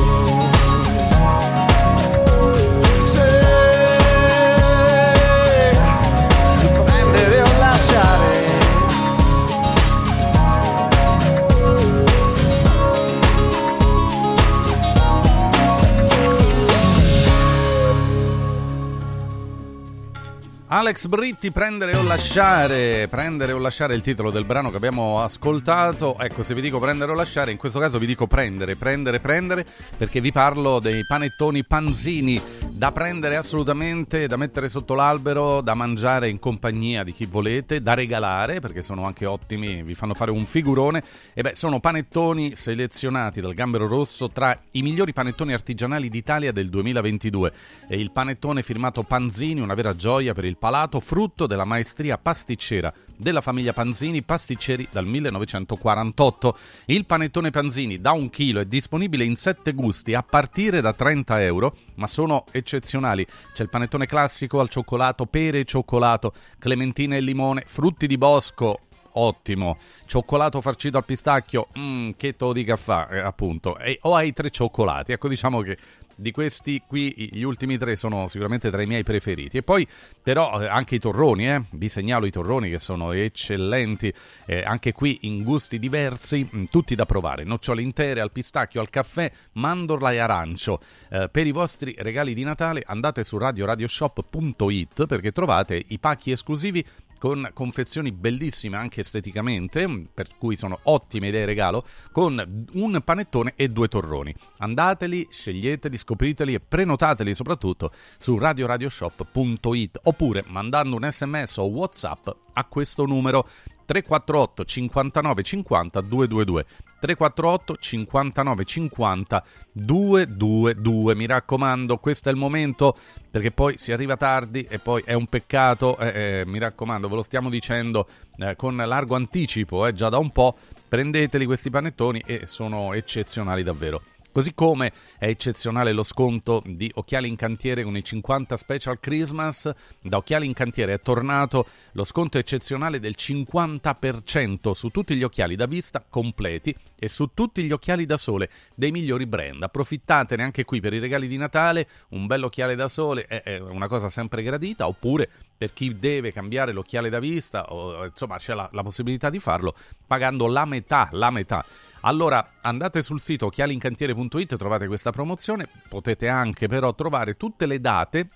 Alex 20.71 21.07
Britti, 21.07 21.49
prendere 21.49 21.95
o 21.95 22.03
lasciare, 22.03 23.07
prendere 23.07 23.53
o 23.53 23.57
lasciare 23.57 23.95
il 23.95 24.01
titolo 24.01 24.29
del 24.29 24.45
brano 24.45 24.69
che 24.69 24.77
abbiamo 24.77 25.19
ascoltato. 25.19 26.15
Ecco, 26.15 26.43
se 26.43 26.53
vi 26.53 26.61
dico 26.61 26.77
prendere 26.77 27.11
o 27.11 27.15
lasciare, 27.15 27.49
in 27.49 27.57
questo 27.57 27.79
caso 27.79 27.97
vi 27.97 28.05
dico 28.05 28.27
prendere, 28.27 28.75
prendere, 28.75 29.19
prendere, 29.19 29.65
perché 29.97 30.21
vi 30.21 30.31
parlo 30.31 30.77
dei 30.77 31.07
panettoni 31.07 31.65
panzini 31.65 32.39
da 32.79 32.91
prendere 32.91 33.35
assolutamente, 33.35 34.27
da 34.27 34.37
mettere 34.37 34.69
sotto 34.69 34.93
l'albero, 34.93 35.61
da 35.61 35.73
mangiare 35.73 36.29
in 36.29 36.37
compagnia 36.37 37.03
di 37.03 37.13
chi 37.13 37.25
volete, 37.25 37.81
da 37.81 37.95
regalare, 37.95 38.59
perché 38.59 38.83
sono 38.83 39.05
anche 39.05 39.25
ottimi, 39.25 39.81
vi 39.81 39.95
fanno 39.95 40.13
fare 40.13 40.29
un 40.29 40.45
figurone. 40.45 41.03
E 41.33 41.41
beh, 41.41 41.55
sono 41.55 41.79
panettoni 41.79 42.55
selezionati 42.55 43.41
dal 43.41 43.55
Gambero 43.55 43.87
Rosso 43.87 44.29
tra 44.29 44.57
i 44.71 44.83
migliori 44.83 45.13
panettoni 45.13 45.51
artigianali 45.51 46.09
d'Italia 46.09 46.51
del 46.51 46.69
2022. 46.69 47.53
E 47.89 47.99
il 47.99 48.11
panettone 48.11 48.61
firmato 48.61 49.01
Panzini, 49.01 49.61
una 49.61 49.73
vera 49.73 49.95
gioia 49.95 50.33
per 50.35 50.45
il 50.45 50.57
palato, 50.59 50.99
frutto 50.99 51.47
della 51.47 51.65
maestria 51.65 52.17
pasticcera 52.17 52.93
della 53.19 53.41
famiglia 53.41 53.73
Panzini, 53.73 54.21
pasticceri 54.21 54.87
dal 54.91 55.05
1948. 55.05 56.57
Il 56.85 57.05
panettone 57.05 57.49
Panzini 57.49 57.99
da 57.99 58.11
un 58.11 58.29
chilo 58.29 58.61
è 58.61 58.65
disponibile 58.65 59.25
in 59.25 59.35
sette 59.35 59.73
gusti 59.73 60.13
a 60.13 60.23
partire 60.23 60.79
da 60.79 60.93
30 60.93 61.41
euro, 61.43 61.75
ma 61.95 62.07
sono 62.07 62.45
eccezionali. 62.51 63.25
C'è 63.53 63.63
il 63.63 63.69
panettone 63.69 64.05
classico 64.05 64.59
al 64.59 64.69
cioccolato, 64.69 65.25
pere 65.25 65.59
e 65.59 65.65
cioccolato, 65.65 66.33
clementine 66.57 67.17
e 67.17 67.21
limone, 67.21 67.63
frutti 67.65 68.07
di 68.07 68.17
bosco, 68.17 68.79
ottimo. 69.13 69.77
Cioccolato 70.05 70.61
farcito 70.61 70.97
al 70.97 71.05
pistacchio, 71.05 71.67
mmm, 71.77 72.11
che 72.15 72.35
to 72.35 72.53
dica 72.53 72.75
fa, 72.75 73.09
eh, 73.09 73.19
appunto. 73.19 73.77
E, 73.77 73.99
o 74.03 74.15
hai 74.15 74.33
tre 74.33 74.49
cioccolati. 74.49 75.11
Ecco, 75.11 75.27
diciamo 75.27 75.61
che 75.61 75.77
di 76.19 76.31
questi 76.31 76.81
qui 76.85 77.29
gli 77.31 77.43
ultimi 77.43 77.77
tre 77.77 77.95
sono 77.95 78.27
sicuramente 78.27 78.69
tra 78.69 78.81
i 78.81 78.85
miei 78.85 79.03
preferiti. 79.03 79.57
E 79.57 79.63
poi 79.63 79.87
però 80.21 80.61
eh, 80.61 80.67
anche 80.67 80.95
i 80.95 80.99
torroni, 80.99 81.49
eh? 81.49 81.63
vi 81.71 81.89
segnalo 81.89 82.25
i 82.25 82.31
torroni 82.31 82.69
che 82.69 82.79
sono 82.79 83.11
eccellenti, 83.11 84.13
eh, 84.45 84.61
anche 84.61 84.91
qui 84.91 85.19
in 85.21 85.43
gusti 85.43 85.79
diversi, 85.79 86.47
mm, 86.53 86.65
tutti 86.69 86.95
da 86.95 87.05
provare. 87.05 87.43
Nocciole 87.43 87.81
intere 87.81 88.21
al 88.21 88.31
pistacchio, 88.31 88.81
al 88.81 88.89
caffè, 88.89 89.31
mandorla 89.53 90.11
e 90.11 90.17
arancio. 90.17 90.81
Eh, 91.09 91.29
per 91.31 91.47
i 91.47 91.51
vostri 91.51 91.95
regali 91.97 92.33
di 92.33 92.43
Natale 92.43 92.83
andate 92.85 93.23
su 93.23 93.37
radioradioshop.it 93.37 95.05
perché 95.05 95.31
trovate 95.31 95.83
i 95.87 95.99
pacchi 95.99 96.31
esclusivi 96.31 96.85
con 97.19 97.51
confezioni 97.53 98.11
bellissime 98.11 98.77
anche 98.77 99.01
esteticamente, 99.01 100.07
per 100.11 100.29
cui 100.37 100.55
sono 100.55 100.79
ottime 100.83 101.27
idee 101.27 101.45
regalo, 101.45 101.85
con 102.11 102.65
un 102.73 103.01
panettone 103.03 103.53
e 103.55 103.69
due 103.69 103.87
torroni. 103.87 104.33
Andateli, 104.57 105.27
sceglieteli, 105.29 105.97
scopriteli 105.97 106.55
e 106.55 106.59
prenotateli 106.59 107.35
soprattutto 107.35 107.91
su 108.17 108.37
radioradioshop.it 108.37 109.99
oppure 110.03 110.43
mandando 110.47 110.95
un 110.95 111.07
sms 111.11 111.57
o 111.57 111.65
whatsapp 111.65 112.27
a 112.53 112.65
questo 112.65 113.05
numero 113.05 113.47
348 113.89 114.65
59 114.65 115.41
50 115.41 116.01
222 116.01 116.65
348 116.99 117.75
59 117.77 118.65
50 118.65 119.43
222 119.71 121.15
mi 121.15 121.25
raccomando 121.25 121.97
questo 121.97 122.29
è 122.29 122.31
il 122.31 122.37
momento 122.37 122.95
perché 123.31 123.49
poi 123.49 123.79
si 123.79 123.91
arriva 123.91 124.15
tardi 124.15 124.63
e 124.69 124.77
poi 124.77 125.01
è 125.03 125.13
un 125.13 125.25
peccato. 125.25 125.97
Eh, 125.97 126.39
eh, 126.39 126.45
mi 126.45 126.59
raccomando 126.59 127.09
ve 127.09 127.15
lo 127.15 127.23
stiamo 127.23 127.49
dicendo 127.49 128.07
eh, 128.37 128.55
con 128.55 128.75
largo 128.75 129.15
anticipo 129.15 129.87
eh, 129.87 129.93
già 129.93 130.09
da 130.09 130.19
un 130.19 130.29
po' 130.29 130.55
prendeteli 130.87 131.47
questi 131.47 131.71
panettoni 131.71 132.21
e 132.27 132.45
sono 132.45 132.93
eccezionali 132.93 133.63
davvero 133.63 134.01
Così 134.31 134.53
come 134.53 134.91
è 135.17 135.25
eccezionale 135.25 135.91
lo 135.91 136.03
sconto 136.03 136.61
di 136.65 136.91
Occhiali 136.93 137.27
in 137.27 137.35
Cantiere 137.35 137.83
con 137.83 137.97
i 137.97 138.03
50 138.03 138.57
Special 138.57 138.99
Christmas, 138.99 139.71
da 140.01 140.17
Occhiali 140.17 140.45
in 140.45 140.53
Cantiere 140.53 140.93
è 140.93 141.01
tornato 141.01 141.65
lo 141.93 142.03
sconto 142.03 142.37
eccezionale 142.37 142.99
del 142.99 143.15
50% 143.17 144.71
su 144.71 144.89
tutti 144.89 145.15
gli 145.15 145.23
occhiali 145.23 145.55
da 145.55 145.65
vista 145.65 146.05
completi 146.07 146.75
e 146.95 147.07
su 147.07 147.31
tutti 147.33 147.63
gli 147.63 147.71
occhiali 147.71 148.05
da 148.05 148.17
sole 148.17 148.49
dei 148.75 148.91
migliori 148.91 149.25
brand. 149.25 149.63
Approfittatene 149.63 150.43
anche 150.43 150.63
qui 150.63 150.79
per 150.79 150.93
i 150.93 150.99
regali 150.99 151.27
di 151.27 151.37
Natale, 151.37 151.87
un 152.09 152.27
bel 152.27 152.43
occhiale 152.43 152.75
da 152.75 152.87
sole 152.87 153.25
è 153.25 153.57
una 153.57 153.87
cosa 153.87 154.09
sempre 154.09 154.43
gradita, 154.43 154.87
oppure 154.87 155.27
per 155.57 155.73
chi 155.73 155.97
deve 155.97 156.31
cambiare 156.31 156.71
l'occhiale 156.71 157.09
da 157.09 157.19
vista, 157.19 157.73
o, 157.73 158.05
insomma 158.05 158.37
c'è 158.37 158.53
la, 158.53 158.69
la 158.71 158.83
possibilità 158.83 159.29
di 159.29 159.39
farlo 159.39 159.75
pagando 160.05 160.47
la 160.47 160.65
metà, 160.65 161.09
la 161.11 161.31
metà 161.31 161.65
allora 162.01 162.53
andate 162.61 163.03
sul 163.03 163.19
sito 163.21 163.47
occhialincantiere.it, 163.47 164.55
trovate 164.57 164.87
questa 164.87 165.11
promozione, 165.11 165.67
potete 165.87 166.27
anche 166.27 166.67
però 166.67 166.93
trovare 166.95 167.35
tutte 167.35 167.65
le 167.65 167.79
date 167.79 168.29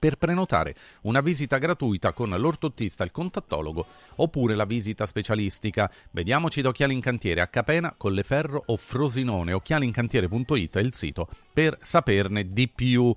per 0.00 0.16
prenotare 0.16 0.74
una 1.02 1.20
visita 1.20 1.58
gratuita 1.58 2.12
con 2.12 2.30
l'ortottista, 2.30 3.04
il 3.04 3.12
contattologo 3.12 3.86
oppure 4.16 4.56
la 4.56 4.64
visita 4.64 5.04
specialistica. 5.04 5.90
Vediamoci 6.10 6.62
da 6.62 6.70
Occhiali 6.70 6.94
in 6.94 7.00
Cantiere 7.00 7.42
a 7.42 7.46
Capena, 7.46 7.94
Colleferro 7.96 8.62
o 8.66 8.76
Frosinone. 8.76 9.52
Occhialincantiere.it 9.52 10.76
è 10.78 10.80
il 10.80 10.94
sito 10.94 11.28
per 11.52 11.76
saperne 11.82 12.52
di 12.52 12.66
più. 12.68 13.02
Uh, 13.04 13.14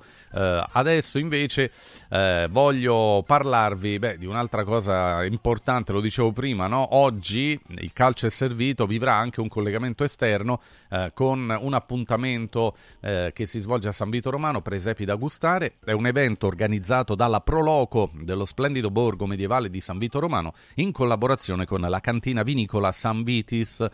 adesso 0.72 1.19
invece 1.19 1.72
uh, 2.10 2.50
voglio 2.50 3.24
parlarvi 3.26 3.98
beh, 3.98 4.17
di 4.17 4.26
un'altra 4.26 4.65
cosa 4.65 5.24
importante, 5.24 5.93
lo 5.93 6.02
dicevo 6.02 6.34
prima, 6.34 6.67
no? 6.67 6.96
oggi 6.96 7.58
il 7.67 7.93
calcio 7.93 8.28
è 8.28 8.30
servito, 8.30 8.86
vivrà 8.86 9.15
anche 9.15 9.39
un 9.39 9.48
collegamento 9.48 10.04
esterno 10.04 10.60
uh, 10.89 11.12
con 11.13 11.56
un 11.62 11.74
appuntamento 11.74 12.76
che 13.04 13.46
si 13.46 13.60
svolge 13.60 13.89
a 13.89 13.91
San 13.91 14.10
Vito 14.10 14.30
Romano, 14.30 14.62
presepi 14.62 15.06
da 15.06 15.15
gustare, 15.15 15.76
è 15.84 15.91
un 15.91 16.08
evento 16.08 16.48
organizzato 16.48 16.72
dalla 17.15 17.41
Proloco 17.41 18.12
dello 18.13 18.45
splendido 18.45 18.89
borgo 18.91 19.25
medievale 19.25 19.69
di 19.69 19.81
San 19.81 19.97
Vito 19.97 20.19
Romano 20.19 20.53
in 20.75 20.91
collaborazione 20.91 21.65
con 21.65 21.81
la 21.81 21.99
cantina 21.99 22.43
vinicola 22.43 22.91
San 22.91 23.23
Vitis, 23.23 23.86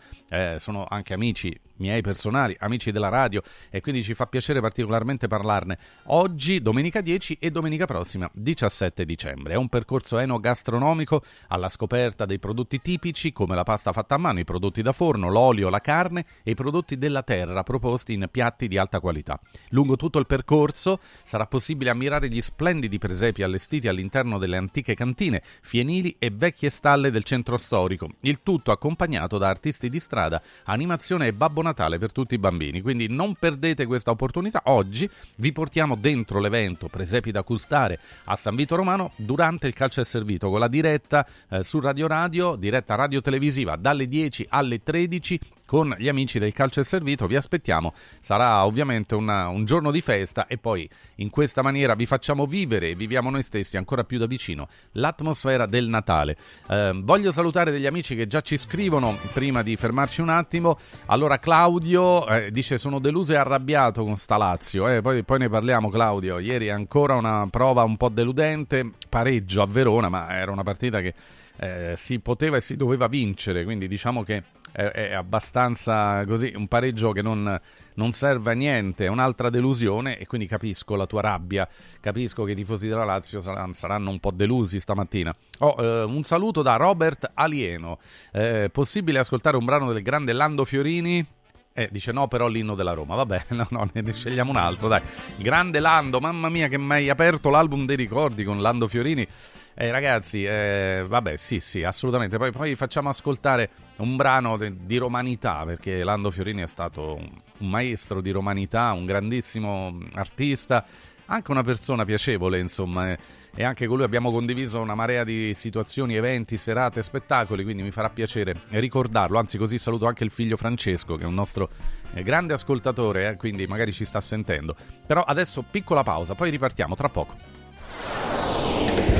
sono 0.56 0.86
anche 0.88 1.14
amici 1.14 1.58
miei 1.80 2.02
personali, 2.02 2.54
amici 2.60 2.92
della 2.92 3.08
radio 3.08 3.42
e 3.68 3.80
quindi 3.80 4.02
ci 4.02 4.14
fa 4.14 4.26
piacere 4.26 4.60
particolarmente 4.60 5.26
parlarne 5.26 5.78
oggi, 6.04 6.60
domenica 6.60 7.00
10 7.00 7.38
e 7.40 7.50
domenica 7.50 7.86
prossima, 7.86 8.30
17 8.32 9.04
dicembre. 9.04 9.54
È 9.54 9.56
un 9.56 9.68
percorso 9.68 10.18
enogastronomico 10.18 11.22
alla 11.48 11.68
scoperta 11.68 12.26
dei 12.26 12.38
prodotti 12.38 12.80
tipici 12.80 13.32
come 13.32 13.54
la 13.54 13.64
pasta 13.64 13.92
fatta 13.92 14.14
a 14.14 14.18
mano, 14.18 14.38
i 14.38 14.44
prodotti 14.44 14.82
da 14.82 14.92
forno, 14.92 15.30
l'olio, 15.30 15.68
la 15.68 15.80
carne 15.80 16.24
e 16.42 16.52
i 16.52 16.54
prodotti 16.54 16.96
della 16.98 17.22
terra 17.22 17.62
proposti 17.62 18.12
in 18.12 18.28
piatti 18.30 18.68
di 18.68 18.78
alta 18.78 19.00
qualità. 19.00 19.40
Lungo 19.70 19.96
tutto 19.96 20.18
il 20.18 20.26
percorso 20.26 21.00
sarà 21.22 21.46
possibile 21.46 21.90
ammirare 21.90 22.28
gli 22.28 22.40
splendidi 22.40 22.98
presepi 22.98 23.42
allestiti 23.42 23.88
all'interno 23.88 24.38
delle 24.38 24.56
antiche 24.56 24.94
cantine, 24.94 25.42
fienili 25.62 26.16
e 26.18 26.30
vecchie 26.30 26.68
stalle 26.68 27.10
del 27.10 27.24
centro 27.24 27.56
storico, 27.56 28.08
il 28.20 28.42
tutto 28.42 28.70
accompagnato 28.70 29.38
da 29.38 29.48
artisti 29.48 29.88
di 29.88 29.98
strada, 29.98 30.42
animazione 30.64 31.26
e 31.26 31.32
Babbo 31.32 31.62
Natale 31.70 31.98
per 31.98 32.12
tutti 32.12 32.34
i 32.34 32.38
bambini. 32.38 32.80
Quindi 32.80 33.08
non 33.08 33.34
perdete 33.34 33.86
questa 33.86 34.10
opportunità. 34.10 34.62
Oggi 34.66 35.08
vi 35.36 35.52
portiamo 35.52 35.94
dentro 35.94 36.40
l'evento 36.40 36.88
Presepi 36.88 37.30
da 37.30 37.42
gustare 37.42 37.98
a 38.24 38.36
San 38.36 38.54
Vito 38.54 38.76
Romano 38.76 39.12
durante 39.16 39.66
il 39.66 39.74
calcio 39.74 40.00
è 40.00 40.04
servito 40.04 40.50
con 40.50 40.60
la 40.60 40.68
diretta 40.68 41.26
eh, 41.48 41.62
su 41.62 41.80
Radio 41.80 42.06
Radio, 42.06 42.56
diretta 42.56 42.94
radio 42.94 43.20
televisiva 43.20 43.76
dalle 43.76 44.06
10 44.06 44.46
alle 44.50 44.82
13 44.82 45.40
con 45.70 45.94
gli 45.96 46.08
amici 46.08 46.40
del 46.40 46.52
Calcio 46.52 46.80
e 46.80 46.82
Servito. 46.82 47.28
Vi 47.28 47.36
aspettiamo, 47.36 47.94
sarà 48.18 48.66
ovviamente 48.66 49.14
una, 49.14 49.46
un 49.46 49.66
giorno 49.66 49.92
di 49.92 50.00
festa 50.00 50.48
e 50.48 50.58
poi 50.58 50.90
in 51.18 51.30
questa 51.30 51.62
maniera 51.62 51.94
vi 51.94 52.06
facciamo 52.06 52.44
vivere 52.44 52.88
e 52.88 52.94
viviamo 52.96 53.30
noi 53.30 53.44
stessi 53.44 53.76
ancora 53.76 54.02
più 54.02 54.18
da 54.18 54.26
vicino 54.26 54.66
l'atmosfera 54.94 55.66
del 55.66 55.86
Natale. 55.86 56.36
Eh, 56.68 56.90
voglio 57.04 57.30
salutare 57.30 57.70
degli 57.70 57.86
amici 57.86 58.16
che 58.16 58.26
già 58.26 58.40
ci 58.40 58.56
scrivono 58.56 59.16
prima 59.32 59.62
di 59.62 59.76
fermarci 59.76 60.20
un 60.22 60.30
attimo. 60.30 60.76
Allora 61.06 61.38
Claudio 61.38 62.26
eh, 62.26 62.50
dice 62.50 62.76
sono 62.76 62.98
deluso 62.98 63.34
e 63.34 63.36
arrabbiato 63.36 64.02
con 64.02 64.16
sta 64.16 64.36
Lazio, 64.36 64.88
eh, 64.88 65.00
poi, 65.02 65.22
poi 65.22 65.38
ne 65.38 65.48
parliamo 65.48 65.88
Claudio, 65.88 66.40
ieri 66.40 66.68
ancora 66.68 67.14
una 67.14 67.46
prova 67.48 67.84
un 67.84 67.96
po' 67.96 68.08
deludente, 68.08 68.90
pareggio 69.08 69.62
a 69.62 69.66
Verona, 69.66 70.08
ma 70.08 70.36
era 70.36 70.50
una 70.50 70.64
partita 70.64 71.00
che 71.00 71.14
eh, 71.58 71.92
si 71.94 72.18
poteva 72.18 72.56
e 72.56 72.60
si 72.60 72.74
doveva 72.74 73.06
vincere, 73.06 73.62
quindi 73.62 73.86
diciamo 73.86 74.24
che 74.24 74.42
è, 74.72 74.82
è 74.82 75.12
abbastanza 75.12 76.24
così, 76.26 76.52
un 76.54 76.68
pareggio 76.68 77.12
che 77.12 77.22
non, 77.22 77.60
non, 77.94 78.12
serve 78.12 78.52
a 78.52 78.54
niente, 78.54 79.06
è 79.06 79.08
un'altra 79.08 79.50
delusione 79.50 80.18
e 80.18 80.26
quindi 80.26 80.46
capisco 80.46 80.96
la 80.96 81.06
tua 81.06 81.20
rabbia, 81.20 81.68
capisco 82.00 82.44
che 82.44 82.52
i 82.52 82.54
tifosi 82.54 82.88
della 82.88 83.04
Lazio 83.04 83.40
saranno, 83.40 83.72
saranno 83.72 84.10
un 84.10 84.20
po' 84.20 84.30
delusi 84.30 84.80
stamattina. 84.80 85.34
Oh, 85.58 85.76
eh, 85.78 86.02
un 86.02 86.22
saluto 86.22 86.62
da 86.62 86.76
Robert 86.76 87.30
Alieno, 87.34 87.98
eh, 88.32 88.70
possibile 88.72 89.18
ascoltare 89.18 89.56
un 89.56 89.64
brano 89.64 89.92
del 89.92 90.02
grande 90.02 90.32
Lando 90.32 90.64
Fiorini? 90.64 91.26
Eh, 91.72 91.88
dice 91.90 92.10
no, 92.10 92.26
però 92.26 92.48
l'inno 92.48 92.74
della 92.74 92.92
Roma. 92.92 93.14
Vabbè, 93.14 93.44
no, 93.54 93.66
no, 93.70 93.88
ne 93.92 94.12
scegliamo 94.12 94.50
un 94.50 94.56
altro, 94.56 94.88
dai. 94.88 95.00
Grande 95.36 95.78
Lando, 95.78 96.20
mamma 96.20 96.48
mia 96.48 96.68
che 96.68 96.78
mi 96.78 96.92
hai 96.92 97.08
aperto 97.08 97.48
l'album 97.48 97.86
dei 97.86 97.96
ricordi 97.96 98.44
con 98.44 98.60
Lando 98.60 98.88
Fiorini. 98.88 99.26
Eh, 99.74 99.90
ragazzi, 99.90 100.44
eh, 100.44 101.04
vabbè, 101.06 101.36
sì, 101.36 101.60
sì, 101.60 101.82
assolutamente. 101.84 102.36
Poi, 102.36 102.50
poi 102.50 102.74
facciamo 102.74 103.08
ascoltare 103.08 103.70
un 104.00 104.16
brano 104.16 104.56
de, 104.56 104.74
di 104.76 104.96
romanità, 104.96 105.62
perché 105.64 106.02
Lando 106.02 106.30
Fiorini 106.30 106.62
è 106.62 106.66
stato 106.66 107.16
un, 107.16 107.30
un 107.58 107.68
maestro 107.68 108.20
di 108.20 108.30
romanità, 108.30 108.92
un 108.92 109.04
grandissimo 109.06 109.98
artista, 110.14 110.84
anche 111.26 111.50
una 111.50 111.62
persona 111.62 112.04
piacevole, 112.04 112.58
insomma. 112.58 113.12
Eh, 113.12 113.18
e 113.54 113.64
anche 113.64 113.86
con 113.86 113.96
lui 113.96 114.04
abbiamo 114.04 114.30
condiviso 114.30 114.80
una 114.80 114.94
marea 114.94 115.24
di 115.24 115.52
situazioni, 115.54 116.14
eventi, 116.14 116.56
serate, 116.56 117.02
spettacoli, 117.02 117.64
quindi 117.64 117.82
mi 117.82 117.90
farà 117.90 118.08
piacere 118.08 118.54
ricordarlo. 118.68 119.38
Anzi, 119.38 119.58
così 119.58 119.76
saluto 119.76 120.06
anche 120.06 120.22
il 120.24 120.30
figlio 120.30 120.56
Francesco, 120.56 121.16
che 121.16 121.24
è 121.24 121.26
un 121.26 121.34
nostro 121.34 121.68
eh, 122.14 122.22
grande 122.22 122.52
ascoltatore, 122.52 123.30
eh, 123.30 123.36
quindi 123.36 123.66
magari 123.66 123.92
ci 123.92 124.04
sta 124.04 124.20
sentendo. 124.20 124.76
Però 125.06 125.22
adesso 125.22 125.64
piccola 125.68 126.02
pausa, 126.04 126.34
poi 126.34 126.50
ripartiamo 126.50 126.94
tra 126.94 127.08
poco. 127.08 127.34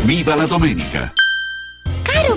Viva 0.05 0.35
la 0.35 0.47
domenica! 0.47 1.13
Caro 2.03 2.37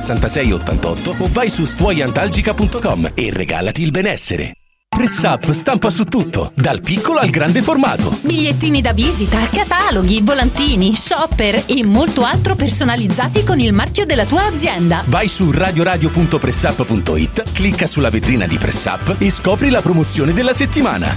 6688 0.00 1.16
o 1.18 1.28
vai 1.30 1.50
su 1.50 1.64
stuoiantalgica.com 1.64 3.12
e 3.14 3.30
regalati 3.32 3.82
il 3.82 3.90
benessere. 3.90 4.54
Press 4.88 5.22
Up 5.22 5.50
stampa 5.52 5.88
su 5.88 6.04
tutto, 6.04 6.52
dal 6.54 6.82
piccolo 6.82 7.20
al 7.20 7.30
grande 7.30 7.62
formato. 7.62 8.18
Bigliettini 8.22 8.82
da 8.82 8.92
visita, 8.92 9.38
cataloghi, 9.48 10.20
volantini, 10.20 10.96
shopper 10.96 11.62
e 11.66 11.86
molto 11.86 12.24
altro 12.24 12.56
personalizzati 12.56 13.44
con 13.44 13.60
il 13.60 13.72
marchio 13.72 14.04
della 14.04 14.26
tua 14.26 14.46
azienda. 14.46 15.04
Vai 15.06 15.28
su 15.28 15.50
radioradio.pressup.it, 15.50 17.52
clicca 17.52 17.86
sulla 17.86 18.10
vetrina 18.10 18.46
di 18.46 18.58
Press 18.58 18.84
Up 18.86 19.14
e 19.18 19.30
scopri 19.30 19.70
la 19.70 19.80
promozione 19.80 20.32
della 20.32 20.52
settimana. 20.52 21.14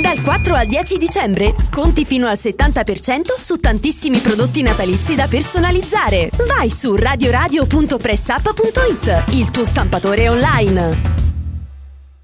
Dal 0.00 0.20
4 0.20 0.54
al 0.54 0.66
10 0.66 0.98
dicembre, 0.98 1.54
sconti 1.56 2.04
fino 2.04 2.26
al 2.26 2.36
70% 2.36 3.38
su 3.38 3.56
tantissimi 3.56 4.18
prodotti 4.18 4.60
natalizi 4.60 5.14
da 5.14 5.26
personalizzare. 5.26 6.28
Vai 6.46 6.70
su 6.70 6.94
radioradio.pressup.it, 6.94 9.24
il 9.30 9.50
tuo 9.50 9.64
stampatore 9.64 10.28
online. 10.28 11.25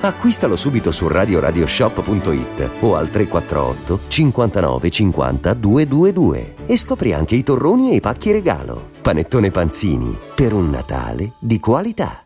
Acquistalo 0.00 0.56
subito 0.56 0.92
su 0.92 1.08
radioradioshop.it 1.08 2.70
o 2.80 2.96
al 2.96 3.10
348 3.10 4.00
59 4.08 4.90
50 4.90 5.54
222 5.54 6.54
e 6.66 6.76
scopri 6.76 7.12
anche 7.12 7.34
i 7.34 7.42
torroni 7.42 7.92
e 7.92 7.96
i 7.96 8.00
pacchi 8.00 8.32
regalo. 8.32 8.90
Panettone 9.00 9.50
Panzini, 9.50 10.16
per 10.34 10.52
un 10.52 10.70
Natale 10.70 11.32
di 11.38 11.58
qualità. 11.58 12.25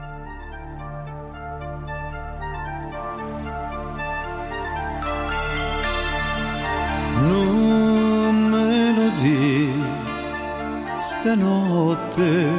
Stanotte 11.21 12.49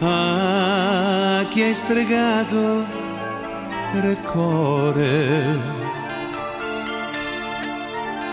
a 0.00 1.44
chi 1.50 1.60
hai 1.62 1.74
stregato 1.74 2.84
il 3.92 4.16
cuore? 4.32 5.78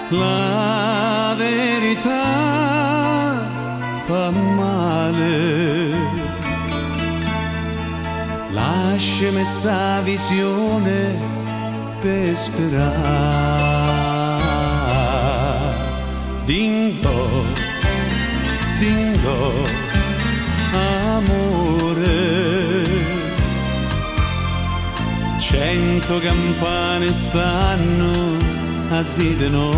La 0.10 1.36
verità 1.36 2.24
fa 4.06 4.30
male. 4.32 5.36
Lasciami 8.52 9.44
sta 9.44 10.00
visione 10.02 11.14
per 12.00 12.38
sperare. 12.38 13.77
Dingo, 16.48 17.44
dingo, 18.80 19.52
amore. 21.12 22.06
Cento 25.40 26.20
campane 26.22 27.12
stanno 27.12 28.14
a 28.92 29.04
dire 29.18 29.50
no. 29.50 29.72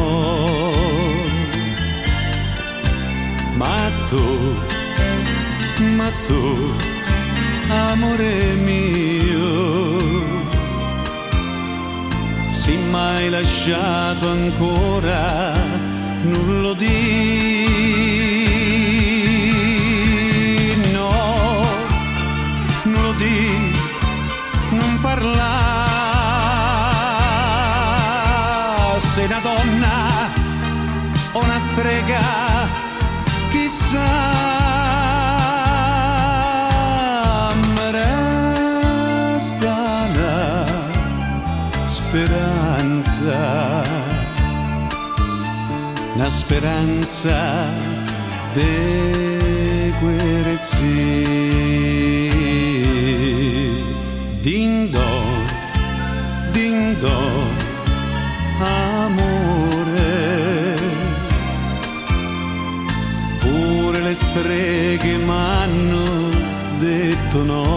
Ma 3.55 3.89
tu, 4.11 4.55
ma 5.97 6.11
tu, 6.27 6.73
amore 7.67 8.53
mio 8.63 9.97
se 12.47 12.77
mai 12.91 13.29
lasciato 13.31 14.29
ancora 14.29 15.78
non 16.21 16.61
lo 16.61 16.73
di 16.73 16.87
no. 20.91 21.65
Non 22.83 23.01
lo 23.01 23.13
di 23.13 23.73
non 24.69 24.99
parla 25.01 25.87
sei 28.99 29.25
una 29.25 29.39
donna 29.39 30.29
o 31.33 31.39
una 31.43 31.59
strega 31.59 32.21
chissà. 33.51 34.57
Resta 39.29 39.77
una 40.13 40.65
speranza, 41.87 43.37
una 46.19 46.29
speranza 46.29 47.65
de 48.53 49.93
guerezzi. 50.01 51.29
Ding 54.41 54.89
dong, 56.99 57.61
amore. 58.59 59.95
Pure 63.39 63.99
le 64.01 64.13
streghe 64.13 65.17
m'hanno 65.19 66.03
detto 66.79 67.43
no. 67.43 67.68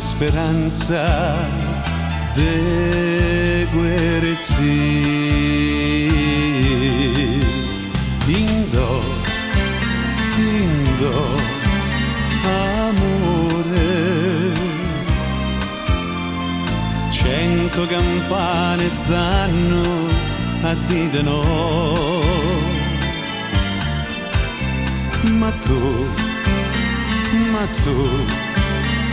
Speranza 0.00 1.34
de 2.34 3.66
guerezzi. 3.72 4.98
Indo, 8.26 9.02
indo, 10.36 11.36
amore. 12.44 13.92
Cento 17.10 17.86
campane 17.86 18.88
stanno 18.90 19.82
a 20.62 20.74
dire 20.86 21.22
no. 21.22 21.42
Ma 25.38 25.50
tu, 25.64 26.06
ma 27.52 27.66
tu, 27.82 27.96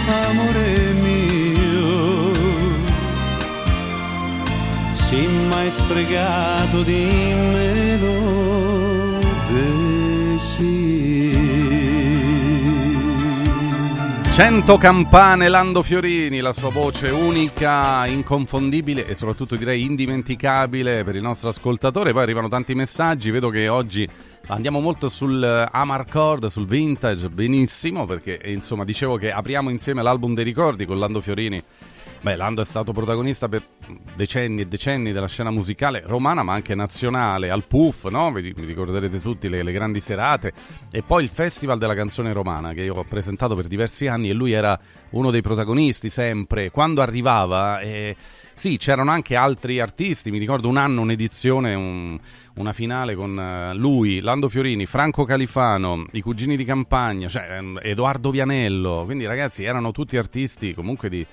amore 0.07 0.93
mio, 0.93 2.33
sei 4.91 5.27
mai 5.49 5.69
stregato 5.69 6.83
dimmelo 6.83 8.19
de 9.49 10.37
sì. 10.37 10.93
Cento 14.35 14.77
campane 14.77 15.47
Lando 15.47 15.81
Fiorini, 15.81 16.41
la 16.41 16.51
sua 16.51 16.69
voce 16.69 17.07
unica, 17.07 18.05
inconfondibile 18.05 19.05
e 19.05 19.15
soprattutto 19.15 19.55
direi 19.55 19.85
indimenticabile 19.85 21.05
per 21.05 21.15
il 21.15 21.21
nostro 21.21 21.47
ascoltatore. 21.47 22.11
Poi 22.11 22.21
arrivano 22.21 22.49
tanti 22.49 22.75
messaggi, 22.75 23.31
vedo 23.31 23.47
che 23.49 23.69
oggi 23.69 24.05
andiamo 24.47 24.79
molto 24.79 25.09
sul 25.09 25.43
eh, 25.43 25.67
Amarcord, 25.71 26.47
sul 26.47 26.67
vintage, 26.67 27.29
benissimo, 27.29 28.05
perché 28.05 28.39
eh, 28.39 28.51
insomma 28.51 28.83
dicevo 28.83 29.17
che 29.17 29.31
apriamo 29.31 29.69
insieme 29.69 30.01
l'album 30.01 30.33
dei 30.33 30.43
ricordi 30.43 30.85
con 30.85 30.99
Lando 30.99 31.21
Fiorini. 31.21 31.61
Beh, 32.21 32.35
Lando 32.35 32.61
è 32.61 32.65
stato 32.65 32.91
protagonista 32.91 33.47
per 33.47 33.61
decenni 34.15 34.61
e 34.61 34.67
decenni 34.67 35.11
della 35.11 35.27
scena 35.27 35.51
musicale 35.51 36.01
romana, 36.05 36.41
ma 36.41 36.53
anche 36.53 36.73
nazionale, 36.73 37.51
al 37.51 37.65
Puff, 37.65 38.07
no? 38.07 38.31
Vi 38.31 38.53
ricorderete 38.57 39.21
tutti 39.21 39.47
le, 39.47 39.61
le 39.61 39.71
grandi 39.71 40.01
serate. 40.01 40.51
E 40.89 41.03
poi 41.03 41.23
il 41.23 41.29
Festival 41.29 41.77
della 41.77 41.93
canzone 41.93 42.33
romana, 42.33 42.73
che 42.73 42.81
io 42.81 42.95
ho 42.95 43.03
presentato 43.03 43.55
per 43.55 43.67
diversi 43.67 44.07
anni 44.07 44.29
e 44.29 44.33
lui 44.33 44.53
era 44.53 44.79
uno 45.11 45.29
dei 45.29 45.41
protagonisti 45.41 46.09
sempre. 46.09 46.71
Quando 46.71 47.01
arrivava... 47.01 47.79
Eh, 47.81 48.15
sì, 48.55 48.77
c'erano 48.77 49.11
anche 49.11 49.35
altri 49.35 49.81
artisti, 49.81 50.31
mi 50.31 50.37
ricordo 50.37 50.69
un 50.69 50.77
anno 50.77 51.01
un'edizione, 51.01 51.73
un, 51.73 52.17
una 52.55 52.71
finale 52.71 53.13
con 53.13 53.37
eh, 53.37 53.75
lui, 53.75 54.21
Lando 54.21 54.47
Fiorini, 54.47 54.85
Franco 54.85 55.25
Califano, 55.25 56.05
i 56.13 56.21
cugini 56.21 56.55
di 56.55 56.63
campagna, 56.63 57.27
cioè 57.27 57.57
ehm, 57.57 57.81
Edoardo 57.83 58.31
Vianello, 58.31 59.01
quindi 59.03 59.25
ragazzi 59.25 59.65
erano 59.65 59.91
tutti 59.91 60.15
artisti 60.15 60.73
comunque 60.73 61.09
di, 61.09 61.25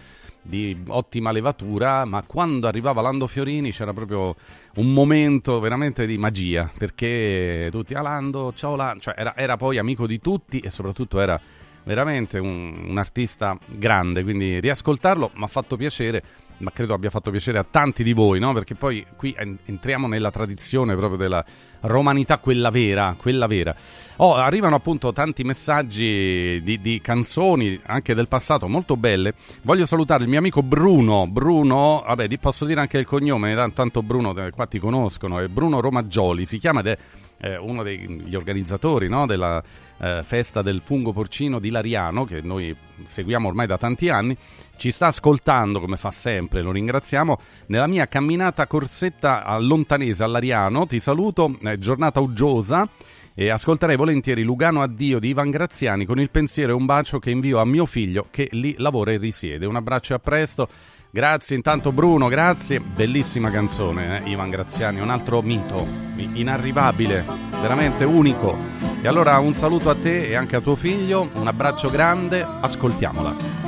di 0.43 0.77
ottima 0.89 1.31
levatura, 1.31 2.05
ma 2.07 2.25
quando 2.25 2.67
arrivava 2.67 3.01
Lando 3.01 3.29
Fiorini 3.29 3.71
c'era 3.71 3.93
proprio 3.93 4.35
un 4.75 4.93
momento 4.93 5.61
veramente 5.61 6.07
di 6.07 6.19
magia, 6.19 6.69
perché 6.77 7.69
tutti, 7.71 7.95
ah 7.95 8.03
Lando, 8.03 8.53
ciao 8.53 8.75
Lando, 8.75 9.01
cioè 9.01 9.15
era, 9.17 9.37
era 9.37 9.57
poi 9.57 9.79
amico 9.79 10.09
di 10.09 10.21
tutti 10.21 10.59
e 10.59 10.71
soprattutto 10.71 11.21
era 11.21 11.41
veramente 11.85 12.39
un, 12.39 12.85
un 12.89 12.99
artista 12.99 13.57
grande, 13.67 14.23
quindi 14.23 14.61
riascoltarlo 14.61 15.31
mi 15.35 15.45
ha 15.45 15.49
fatto 15.49 15.77
piacere 15.77 16.23
ma 16.59 16.71
credo 16.73 16.95
abbia 16.95 17.11
fatto 17.11 17.31
piacere 17.31 17.59
a 17.59 17.67
tanti 17.69 18.03
di 18.03 18.13
voi, 18.13 18.39
no? 18.39 18.53
Perché 18.53 18.75
poi 18.75 19.05
qui 19.17 19.35
en- 19.37 19.59
entriamo 19.65 20.07
nella 20.07 20.31
tradizione 20.31 20.95
proprio 20.95 21.19
della 21.19 21.45
romanità, 21.83 22.39
quella 22.39 22.71
vera, 22.71 23.15
quella 23.19 23.47
vera. 23.47 23.75
Oh, 24.17 24.35
arrivano 24.35 24.77
appunto 24.77 25.13
tanti 25.13 25.43
messaggi 25.43 26.61
di, 26.63 26.81
di, 26.81 27.01
canzoni, 27.01 27.81
anche 27.87 28.15
del 28.15 28.29
passato, 28.29 28.69
molto 28.69 28.97
belle. 28.97 29.35
Voglio 29.63 29.87
salutare 29.87 30.23
il 30.23 30.29
mio 30.29 30.39
amico 30.39 30.63
Bruno. 30.63 31.27
Bruno, 31.27 32.05
vabbè, 32.07 32.29
posso 32.39 32.65
dire 32.65 32.81
anche 32.81 32.99
il 32.99 33.07
cognome, 33.07 33.55
tanto 33.75 34.03
Bruno, 34.03 34.37
eh, 34.37 34.51
qua 34.51 34.67
ti 34.67 34.79
conoscono, 34.79 35.41
è 35.41 35.47
Bruno 35.47 35.81
Romaggioli, 35.81 36.45
si 36.45 36.59
chiama 36.59 36.81
ed 36.81 36.87
è 36.87 36.99
eh, 37.43 37.57
uno 37.57 37.83
degli 37.83 38.35
organizzatori 38.35 39.09
no, 39.09 39.27
della 39.27 39.63
eh, 39.99 40.23
festa 40.25 40.63
del 40.63 40.81
fungo 40.81 41.13
porcino 41.13 41.59
di 41.59 41.71
Lariano, 41.71 42.25
che 42.25 42.41
noi 42.41 42.75
seguiamo 43.05 43.49
ormai 43.49 43.67
da 43.67 43.79
tanti 43.79 44.09
anni, 44.09 44.37
ci 44.83 44.91
sta 44.91 45.07
ascoltando 45.07 45.79
come 45.79 45.97
fa 45.97 46.11
sempre, 46.11 46.61
lo 46.61 46.73
ringraziamo, 46.73 47.39
nella 47.67 47.87
mia 47.87 48.09
camminata 48.09 48.67
corsetta 48.67 49.45
a 49.45 49.57
Lontanese, 49.57 50.25
a 50.25 50.27
Lariano. 50.27 50.89
Ti 50.89 50.99
saluto, 50.99 51.57
è 51.63 51.77
giornata 51.77 52.19
uggiosa 52.19 52.89
e 53.33 53.49
ascolterei 53.49 53.95
volentieri 53.95 54.43
Lugano 54.43 54.83
Addio 54.83 55.21
di 55.21 55.29
Ivan 55.29 55.51
Graziani 55.51 56.05
con 56.05 56.19
il 56.19 56.31
pensiero 56.31 56.73
e 56.73 56.75
un 56.75 56.85
bacio 56.85 57.21
che 57.21 57.31
invio 57.31 57.61
a 57.61 57.65
mio 57.65 57.87
figlio 57.87 58.27
che 58.33 58.49
lì 58.51 58.75
lavora 58.79 59.13
e 59.13 59.19
risiede. 59.19 59.67
Un 59.67 59.77
abbraccio 59.77 60.15
e 60.15 60.17
a 60.17 60.19
presto. 60.19 60.69
Grazie 61.13 61.55
intanto 61.55 61.93
Bruno, 61.93 62.27
grazie. 62.27 62.81
Bellissima 62.81 63.53
canzone, 63.53 64.25
eh? 64.25 64.31
Ivan 64.31 64.51
Graziani, 64.51 64.99
un 64.99 65.11
altro 65.11 65.43
mito, 65.43 65.87
inarrivabile, 66.17 67.25
veramente 67.61 68.03
unico. 68.03 68.59
E 69.01 69.07
allora 69.07 69.39
un 69.39 69.55
saluto 69.55 69.91
a 69.91 69.95
te 69.95 70.27
e 70.27 70.35
anche 70.35 70.57
a 70.57 70.61
tuo 70.61 70.75
figlio, 70.75 71.31
un 71.35 71.47
abbraccio 71.47 71.89
grande, 71.89 72.45
ascoltiamola. 72.45 73.62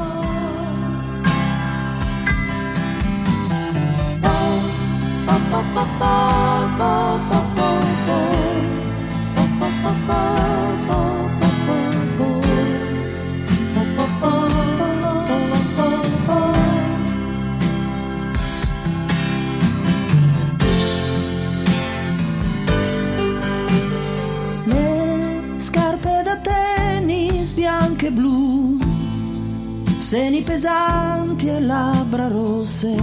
Seni 30.14 30.42
pesanti 30.42 31.48
e 31.48 31.60
labbra 31.60 32.28
rosse, 32.28 32.94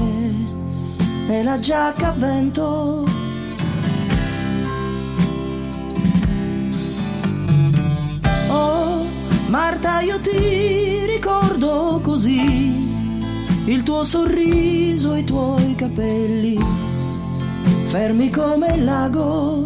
e 1.31 1.43
la 1.43 1.59
giacca 1.59 2.09
a 2.09 2.11
vento. 2.11 3.05
Oh, 8.49 9.05
Marta, 9.47 10.01
io 10.01 10.19
ti 10.19 11.05
ricordo 11.05 12.01
così, 12.03 13.23
il 13.65 13.83
tuo 13.83 14.03
sorriso, 14.03 15.15
i 15.15 15.23
tuoi 15.23 15.73
capelli, 15.75 16.59
fermi 17.85 18.29
come 18.29 18.75
il 18.75 18.83
lago. 18.83 19.65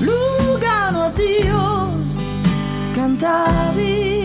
Lugano 0.00 1.02
addio, 1.04 1.90
cantavi. 2.92 4.19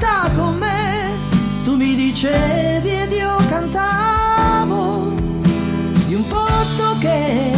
Canta 0.00 0.30
con 0.34 0.56
me, 0.56 1.18
tu 1.62 1.76
mi 1.76 1.94
dicevi 1.94 2.88
ed 2.88 3.12
io 3.12 3.36
cantavo 3.50 5.12
di 6.06 6.14
un 6.14 6.26
posto 6.26 6.96
che 6.98 7.52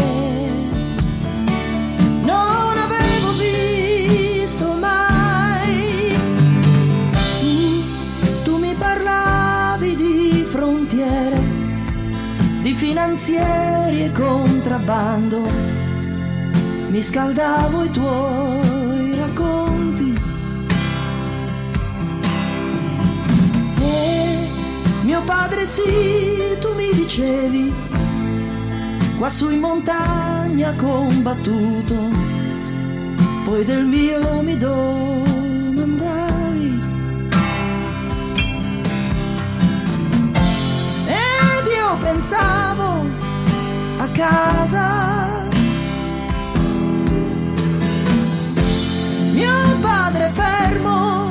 non 2.22 2.76
avevo 2.76 3.32
visto 3.38 4.72
mai. 4.72 6.16
Tu, 7.38 8.42
tu 8.42 8.56
mi 8.56 8.74
parlavi 8.76 9.94
di 9.94 10.44
frontiere, 10.50 11.40
di 12.60 12.72
finanzieri 12.72 14.02
e 14.02 14.10
contrabbando. 14.10 15.48
Mi 16.88 17.02
scaldavo 17.02 17.84
i 17.84 17.90
tuoi 17.92 18.71
padre 25.24 25.66
sì, 25.66 26.56
tu 26.60 26.72
mi 26.74 26.92
dicevi, 26.92 27.72
qua 29.18 29.30
su 29.30 29.50
in 29.50 29.60
montagna 29.60 30.74
combattuto, 30.76 31.94
poi 33.44 33.64
del 33.64 33.84
mio 33.84 34.40
mi 34.42 34.56
domandai. 34.58 35.60
Ed 41.06 41.66
io 41.66 41.96
pensavo 42.00 43.06
a 43.98 44.06
casa. 44.12 45.40
Mio 49.32 49.78
padre 49.80 50.30
fermo 50.32 51.30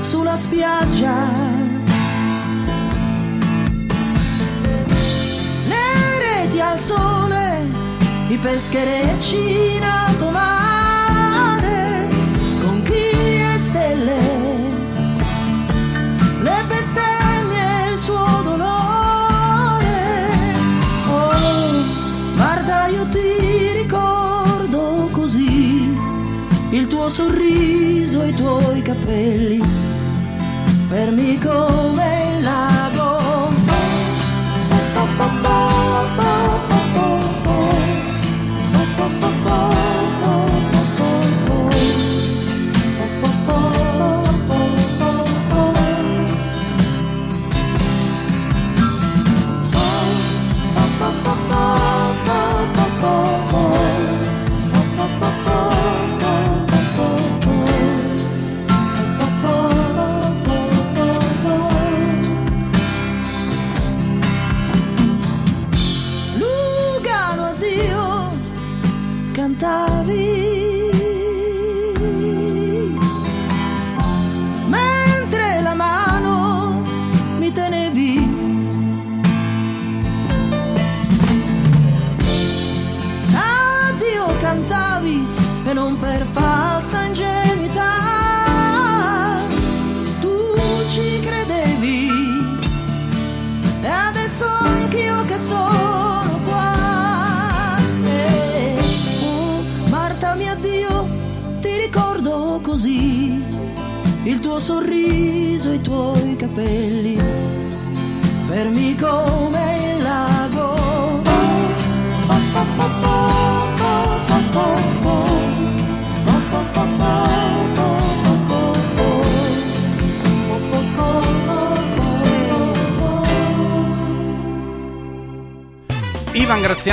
sulla 0.00 0.36
spiaggia 0.36 1.55
di 8.28 8.36
pescherecci 8.36 9.76
in 9.76 9.82
alto 9.82 10.28
mare, 10.28 12.06
conchiglie 12.60 13.54
e 13.54 13.58
stelle, 13.58 14.18
le 16.42 16.64
bestemmie 16.68 17.86
e 17.86 17.92
il 17.92 17.98
suo 17.98 18.42
dolore. 18.44 19.94
Oh, 21.08 22.34
guarda, 22.34 22.88
io 22.88 23.08
ti 23.08 23.72
ricordo 23.72 25.08
così, 25.12 25.96
il 26.70 26.86
tuo 26.88 27.08
sorriso 27.08 28.22
e 28.22 28.28
i 28.28 28.34
tuoi 28.34 28.82
capelli, 28.82 29.62
fermi 30.88 31.38
come 31.38 32.15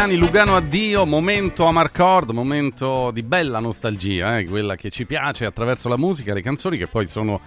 Ivan 0.03 0.17
Graziani, 0.17 0.17
Lugano 0.17 0.55
addio, 0.57 1.05
momento 1.05 1.65
Amarcord, 1.65 2.31
momento 2.31 3.09
di 3.11 3.21
bella 3.21 3.59
nostalgia, 3.59 4.37
eh, 4.37 4.45
quella 4.45 4.75
che 4.75 4.89
ci 4.89 5.05
piace 5.05 5.45
attraverso 5.45 5.87
la 5.87 5.95
musica, 5.95 6.33
le 6.33 6.41
canzoni 6.41 6.77
che 6.77 6.87
poi 6.87 7.07
sono, 7.07 7.39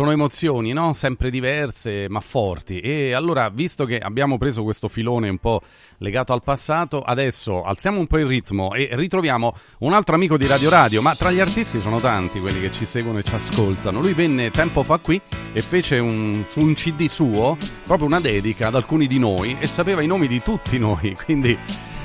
sono 0.00 0.12
emozioni, 0.12 0.72
no? 0.72 0.94
sempre 0.94 1.28
diverse 1.28 2.06
ma 2.08 2.20
forti. 2.20 2.80
E 2.80 3.12
allora, 3.12 3.50
visto 3.50 3.84
che 3.84 3.98
abbiamo 3.98 4.38
preso 4.38 4.62
questo 4.62 4.88
filone 4.88 5.28
un 5.28 5.36
po' 5.36 5.60
legato 5.98 6.32
al 6.32 6.42
passato, 6.42 7.02
adesso 7.02 7.62
alziamo 7.62 7.98
un 7.98 8.06
po' 8.06 8.16
il 8.16 8.24
ritmo 8.24 8.72
e 8.72 8.88
ritroviamo 8.92 9.54
un 9.80 9.92
altro 9.92 10.14
amico 10.14 10.38
di 10.38 10.46
Radio 10.46 10.70
Radio, 10.70 11.02
ma 11.02 11.14
tra 11.14 11.30
gli 11.30 11.38
artisti 11.38 11.80
sono 11.80 12.00
tanti 12.00 12.40
quelli 12.40 12.60
che 12.60 12.72
ci 12.72 12.86
seguono 12.86 13.18
e 13.18 13.22
ci 13.22 13.34
ascoltano. 13.34 14.00
Lui 14.00 14.14
venne 14.14 14.50
tempo 14.50 14.84
fa 14.84 14.96
qui 14.96 15.20
e 15.52 15.60
fece 15.60 15.98
un, 15.98 16.44
su 16.48 16.60
un 16.60 16.72
CD 16.72 17.06
suo 17.06 17.58
proprio 17.84 18.06
una 18.06 18.20
dedica 18.20 18.68
ad 18.68 18.76
alcuni 18.76 19.06
di 19.06 19.18
noi 19.18 19.58
e 19.60 19.66
sapeva 19.66 20.00
i 20.00 20.06
nomi 20.06 20.28
di 20.28 20.42
tutti 20.42 20.78
noi, 20.78 21.14
quindi 21.22 21.54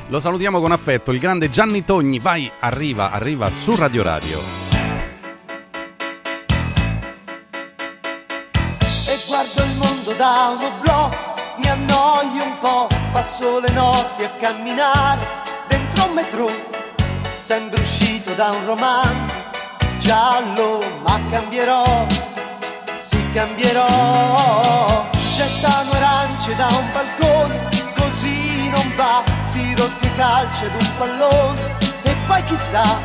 lo 0.10 0.20
salutiamo 0.20 0.60
con 0.60 0.74
affetto. 0.74 1.14
Il 1.14 1.20
grande 1.20 1.50
Gianni 1.50 1.86
Togni, 1.86 2.20
vai, 2.20 2.52
arriva, 2.60 3.12
arriva 3.12 3.50
su 3.50 3.74
Radio 3.74 4.04
Radio. 4.04 4.65
Da 10.16 10.56
un 10.58 10.64
oblò, 10.64 11.10
mi 11.58 11.68
annoio 11.68 12.44
un 12.44 12.58
po', 12.60 12.88
passo 13.12 13.60
le 13.60 13.70
notti 13.70 14.24
a 14.24 14.30
camminare 14.40 15.26
dentro 15.68 16.06
un 16.06 16.14
metro, 16.14 16.50
sembro 17.34 17.82
uscito 17.82 18.34
da 18.34 18.52
un 18.52 18.66
romanzo 18.66 19.36
giallo, 19.98 20.84
ma 21.04 21.20
cambierò, 21.30 22.06
sì 22.98 23.22
cambierò, 23.34 25.06
gettano 25.34 25.92
arance 25.92 26.56
da 26.56 26.68
un 26.68 26.92
balcone, 26.94 27.70
così 27.98 28.70
non 28.70 28.94
va, 28.96 29.24
tiro 29.52 29.90
ti 30.00 30.10
calci 30.16 30.66
ad 30.66 30.82
un 30.82 30.92
pallone 30.98 31.78
e 32.04 32.16
poi 32.26 32.44
chissà, 32.46 33.00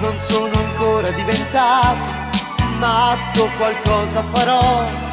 non 0.00 0.16
sono 0.18 0.58
ancora 0.58 1.10
diventato 1.12 2.26
matto, 2.78 3.48
qualcosa 3.56 4.22
farò 4.22 5.07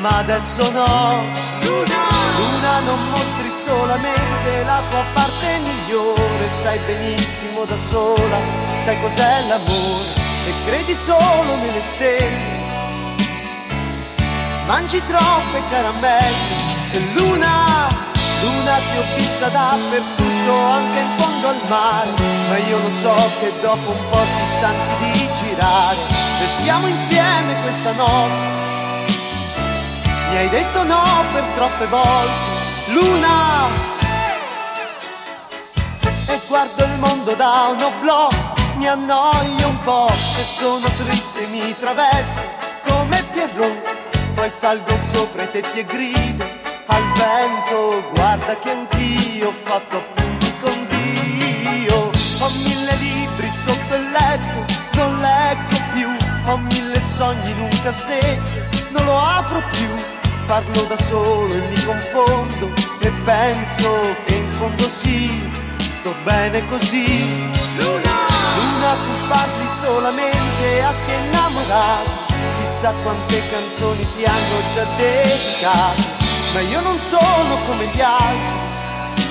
ma 0.00 0.18
adesso 0.18 0.70
no. 0.70 1.24
Luna, 1.62 2.06
Luna, 2.38 2.80
non 2.80 3.10
mostri 3.10 3.50
solamente 3.50 4.64
la 4.64 4.82
tua 4.88 5.04
parte 5.12 5.58
migliore, 5.58 6.48
stai 6.48 6.78
benissimo 6.86 7.64
da 7.64 7.76
sola, 7.76 8.38
sai 8.76 9.00
cos'è 9.00 9.46
l'amore 9.46 10.26
e 10.46 10.52
credi 10.64 10.94
solo 10.94 11.56
nelle 11.56 11.82
stelle. 11.82 12.56
Mangi 14.66 15.02
troppe 15.06 15.62
caramelle 15.70 16.92
e 16.92 17.00
Luna, 17.14 17.88
Luna 18.42 18.76
ti 18.76 18.98
ho 18.98 19.04
vista 19.16 19.48
dappertutto, 19.48 20.52
anche 20.52 20.98
in 20.98 21.10
fondo 21.16 21.48
al 21.48 21.60
mare, 21.68 22.10
ma 22.48 22.56
io 22.58 22.78
lo 22.78 22.90
so 22.90 23.14
che 23.40 23.52
dopo 23.60 23.90
un 23.90 24.08
po' 24.10 24.18
ti 24.18 24.46
stanchi 24.56 25.10
di 25.12 25.28
girare. 25.32 25.96
Restiamo 26.38 26.86
insieme 26.86 27.60
questa 27.62 27.92
notte 27.92 28.68
mi 30.28 30.36
hai 30.36 30.48
detto 30.48 30.84
no 30.84 31.24
per 31.32 31.44
troppe 31.54 31.86
volte, 31.86 32.92
Luna. 32.92 33.66
E 36.26 36.40
guardo 36.46 36.84
il 36.84 36.98
mondo 36.98 37.34
da 37.34 37.68
un 37.70 37.80
oblò, 37.80 38.28
mi 38.76 38.86
annoio 38.86 39.68
un 39.68 39.82
po', 39.82 40.12
se 40.34 40.42
sono 40.42 40.86
triste 40.90 41.46
mi 41.46 41.74
travesto 41.78 42.40
come 42.86 43.24
Pierrot. 43.32 43.96
Poi 44.34 44.50
salgo 44.50 44.96
sopra 44.98 45.44
i 45.44 45.50
tetti 45.50 45.80
e 45.80 45.84
grido 45.84 46.44
al 46.86 47.12
vento, 47.12 48.10
guarda 48.14 48.58
che 48.58 48.70
anch'io 48.70 49.48
ho 49.48 49.54
fatto 49.64 49.96
appunti 49.96 50.54
con 50.60 50.86
Dio. 50.88 52.10
Ho 52.40 52.50
mille 52.50 52.94
libri 52.96 53.50
sotto 53.50 53.94
il 53.94 54.10
letto, 54.10 54.64
non 54.92 55.16
leggo 55.16 55.76
più, 55.92 56.08
ho 56.44 56.56
mille 56.58 57.00
sogni 57.00 57.50
in 57.50 57.60
un 57.60 57.80
cassetto, 57.82 58.76
non 58.90 59.04
lo 59.06 59.18
apro 59.18 59.62
più 59.72 60.16
parlo 60.48 60.82
da 60.84 60.96
solo 60.96 61.52
e 61.52 61.60
mi 61.60 61.84
confondo 61.84 62.72
e 63.00 63.10
penso 63.22 64.16
che 64.24 64.34
in 64.34 64.48
fondo 64.48 64.88
sì, 64.88 65.28
sto 65.76 66.14
bene 66.24 66.64
così. 66.64 67.04
Luna, 67.76 68.16
Luna 68.56 68.94
tu 69.04 69.28
parli 69.28 69.68
solamente 69.68 70.82
a 70.82 70.92
che 71.04 71.12
innamorato, 71.12 72.10
chissà 72.58 72.94
quante 73.02 73.42
canzoni 73.50 74.06
ti 74.16 74.24
hanno 74.24 74.58
già 74.72 74.84
dedicato, 74.96 76.02
ma 76.54 76.60
io 76.60 76.80
non 76.80 76.98
sono 76.98 77.58
come 77.66 77.84
gli 77.92 78.00
altri, 78.00 79.26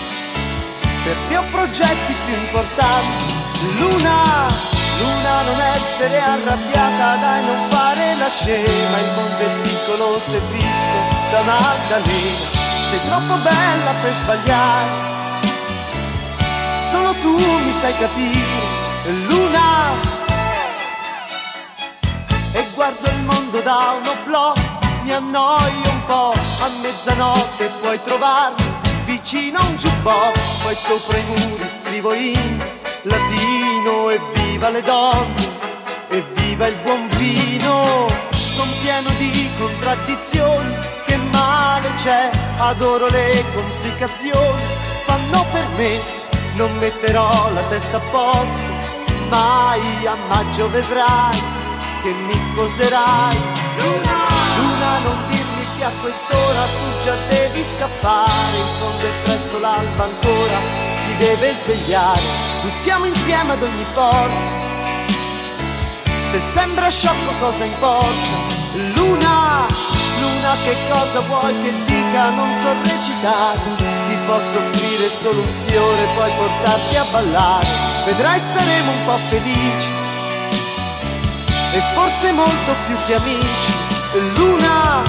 per 1.03 1.15
te 1.27 1.37
ho 1.37 1.43
progetti 1.49 2.13
più 2.25 2.35
importanti. 2.35 3.33
Luna, 3.79 4.45
Luna 4.99 5.41
non 5.41 5.59
essere 5.73 6.19
arrabbiata, 6.19 7.15
dai 7.15 7.43
non 7.43 7.69
fare 7.69 7.76
la 8.17 8.29
scema, 8.29 8.97
il 8.99 9.11
mondo 9.15 9.37
è 9.37 9.61
piccolo 9.61 10.19
se 10.19 10.39
visto 10.51 10.97
da 11.31 11.39
un'altalena, 11.41 12.47
sei 12.89 12.99
troppo 13.05 13.35
bella 13.35 13.93
per 14.01 14.13
sbagliare, 14.21 14.89
solo 16.89 17.13
tu 17.21 17.37
mi 17.37 17.71
sai 17.71 17.95
capire, 17.97 18.85
Luna, 19.27 19.91
e 22.53 22.65
guardo 22.73 23.07
il 23.09 23.23
mondo 23.23 23.61
da 23.61 23.95
un 23.97 24.07
oblò, 24.07 24.53
mi 25.03 25.13
annoio 25.13 25.89
un 25.89 26.05
po', 26.05 26.33
a 26.33 26.69
mezzanotte 26.81 27.69
puoi 27.81 28.01
trovarmi 28.01 28.75
vicino 29.05 29.59
a 29.59 29.63
un 29.63 29.75
jukebox, 29.77 30.61
poi 30.63 30.75
sopra 30.75 31.17
i 31.17 31.23
muri 31.23 31.69
scrivo 31.69 32.13
in 32.13 32.65
latino 33.03 34.09
evviva 34.09 34.69
le 34.69 34.81
donne, 34.81 35.56
evviva 36.09 36.67
il 36.67 36.75
buon 36.83 37.07
vino. 37.09 38.07
Son 38.31 38.67
pieno 38.81 39.09
di 39.17 39.49
contraddizioni, 39.57 40.75
che 41.05 41.15
male 41.17 41.93
c'è, 41.95 42.29
adoro 42.57 43.07
le 43.07 43.43
complicazioni, 43.53 44.63
fanno 45.05 45.45
per 45.51 45.65
me, 45.75 45.99
non 46.55 46.75
metterò 46.77 47.51
la 47.51 47.61
testa 47.63 47.97
a 47.97 47.99
posto, 47.99 48.61
mai 49.29 50.05
a 50.07 50.15
maggio 50.27 50.69
vedrai 50.69 51.39
che 52.01 52.11
mi 52.11 52.33
sposerai. 52.33 53.37
Luna, 53.77 54.25
Luna 54.57 54.97
non 55.03 55.17
dirmi 55.29 55.65
che 55.77 55.83
a 55.83 55.91
quest'ora 56.01 56.65
tu 56.65 57.03
già 57.03 57.15
devi 57.29 57.63
scappare, 57.63 58.57
in 58.57 58.79
fondo 58.79 59.05
è 59.05 59.23
presto 59.23 59.59
l'alba 59.59 60.03
ancora, 60.05 60.59
si 60.97 61.15
deve 61.17 61.53
svegliare, 61.53 62.21
non 62.63 62.71
siamo 62.71 63.05
insieme 63.05 63.53
ad 63.53 63.61
ogni 63.61 63.85
porta. 63.93 64.66
Se 66.29 66.41
sembra 66.41 66.89
sciocco 66.89 67.31
cosa 67.39 67.63
importa? 67.63 68.55
Luna, 68.95 69.65
Luna 70.19 70.55
che 70.63 70.75
cosa 70.89 71.21
vuoi 71.21 71.53
che 71.61 71.73
dica? 71.85 72.29
Non 72.31 72.53
so 72.55 72.73
recitare, 72.83 73.59
ti 73.77 74.17
posso 74.25 74.57
offrire 74.57 75.09
solo 75.09 75.39
un 75.39 75.53
fiore, 75.65 76.07
poi 76.15 76.31
portarti 76.37 76.95
a 76.97 77.05
ballare. 77.11 77.67
Vedrai 78.05 78.39
saremo 78.41 78.91
un 78.91 79.05
po' 79.05 79.19
felici 79.29 79.89
e 81.73 81.81
forse 81.93 82.31
molto 82.33 82.75
più 82.85 82.97
che 83.05 83.15
amici. 83.15 83.73
Luna. 84.35 85.03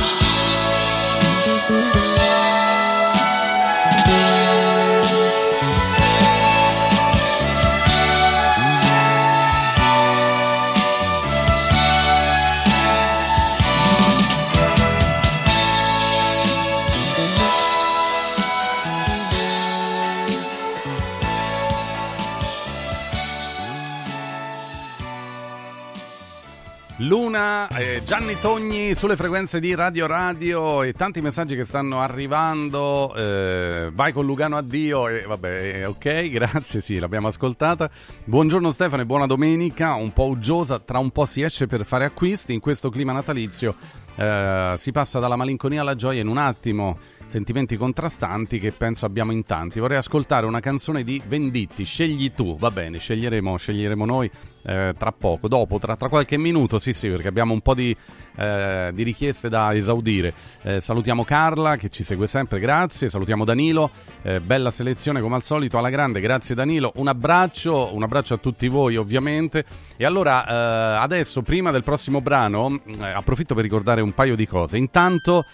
Luna, 27.28 27.68
eh, 27.68 28.00
Gianni 28.06 28.40
Togni 28.40 28.94
sulle 28.94 29.14
frequenze 29.14 29.60
di 29.60 29.74
Radio 29.74 30.06
Radio 30.06 30.82
e 30.82 30.94
tanti 30.94 31.20
messaggi 31.20 31.56
che 31.56 31.64
stanno 31.64 32.00
arrivando. 32.00 33.14
Eh, 33.14 33.90
vai 33.92 34.14
con 34.14 34.24
Lugano 34.24 34.56
addio 34.56 35.08
e 35.08 35.24
vabbè, 35.26 35.74
eh, 35.74 35.84
ok, 35.84 36.30
grazie, 36.32 36.80
sì, 36.80 36.98
l'abbiamo 36.98 37.28
ascoltata. 37.28 37.90
Buongiorno 38.24 38.72
Stefano 38.72 39.02
e 39.02 39.04
buona 39.04 39.26
domenica, 39.26 39.92
un 39.92 40.10
po' 40.14 40.24
uggiosa, 40.24 40.78
tra 40.78 40.96
un 40.96 41.10
po' 41.10 41.26
si 41.26 41.42
esce 41.42 41.66
per 41.66 41.84
fare 41.84 42.06
acquisti 42.06 42.54
in 42.54 42.60
questo 42.60 42.88
clima 42.88 43.12
natalizio. 43.12 43.74
eh, 44.16 44.74
si 44.78 44.90
passa 44.90 45.18
dalla 45.18 45.36
malinconia 45.36 45.82
alla 45.82 45.94
gioia 45.94 46.22
in 46.22 46.28
un 46.28 46.38
attimo 46.38 46.96
sentimenti 47.28 47.76
contrastanti 47.76 48.58
che 48.58 48.72
penso 48.72 49.06
abbiamo 49.06 49.32
in 49.32 49.44
tanti. 49.44 49.80
Vorrei 49.80 49.98
ascoltare 49.98 50.46
una 50.46 50.60
canzone 50.60 51.04
di 51.04 51.20
Venditti, 51.26 51.84
scegli 51.84 52.32
tu, 52.32 52.56
va 52.58 52.70
bene, 52.70 52.98
sceglieremo, 52.98 53.56
sceglieremo 53.56 54.04
noi 54.04 54.30
eh, 54.64 54.94
tra 54.98 55.12
poco, 55.12 55.46
dopo, 55.46 55.78
tra, 55.78 55.96
tra, 55.96 56.08
qualche 56.08 56.36
minuto, 56.36 56.78
sì 56.78 56.92
sì, 56.92 57.08
perché 57.08 57.28
abbiamo 57.28 57.52
un 57.52 57.60
po' 57.60 57.74
di, 57.74 57.94
eh, 58.36 58.90
di 58.92 59.02
richieste 59.02 59.48
da 59.48 59.74
esaudire. 59.74 60.32
Eh, 60.62 60.80
salutiamo 60.80 61.24
Carla 61.24 61.76
che 61.76 61.90
ci 61.90 62.02
segue 62.02 62.26
sempre, 62.26 62.58
grazie, 62.58 63.08
salutiamo 63.08 63.44
Danilo, 63.44 63.90
eh, 64.22 64.40
bella 64.40 64.70
selezione 64.70 65.20
come 65.20 65.36
al 65.36 65.42
solito, 65.42 65.78
alla 65.78 65.90
grande, 65.90 66.20
grazie 66.20 66.54
Danilo, 66.54 66.92
un 66.96 67.08
abbraccio, 67.08 67.94
un 67.94 68.02
abbraccio 68.02 68.34
a 68.34 68.38
tutti 68.38 68.68
voi 68.68 68.96
ovviamente. 68.96 69.64
E 69.96 70.04
allora 70.04 70.46
eh, 70.46 71.02
adesso, 71.02 71.42
prima 71.42 71.70
del 71.70 71.82
prossimo 71.82 72.20
brano, 72.20 72.80
eh, 72.86 73.04
approfitto 73.04 73.54
per 73.54 73.64
ricordare 73.64 74.00
un 74.00 74.12
paio 74.12 74.34
di 74.34 74.46
cose. 74.46 74.78
Intanto... 74.78 75.44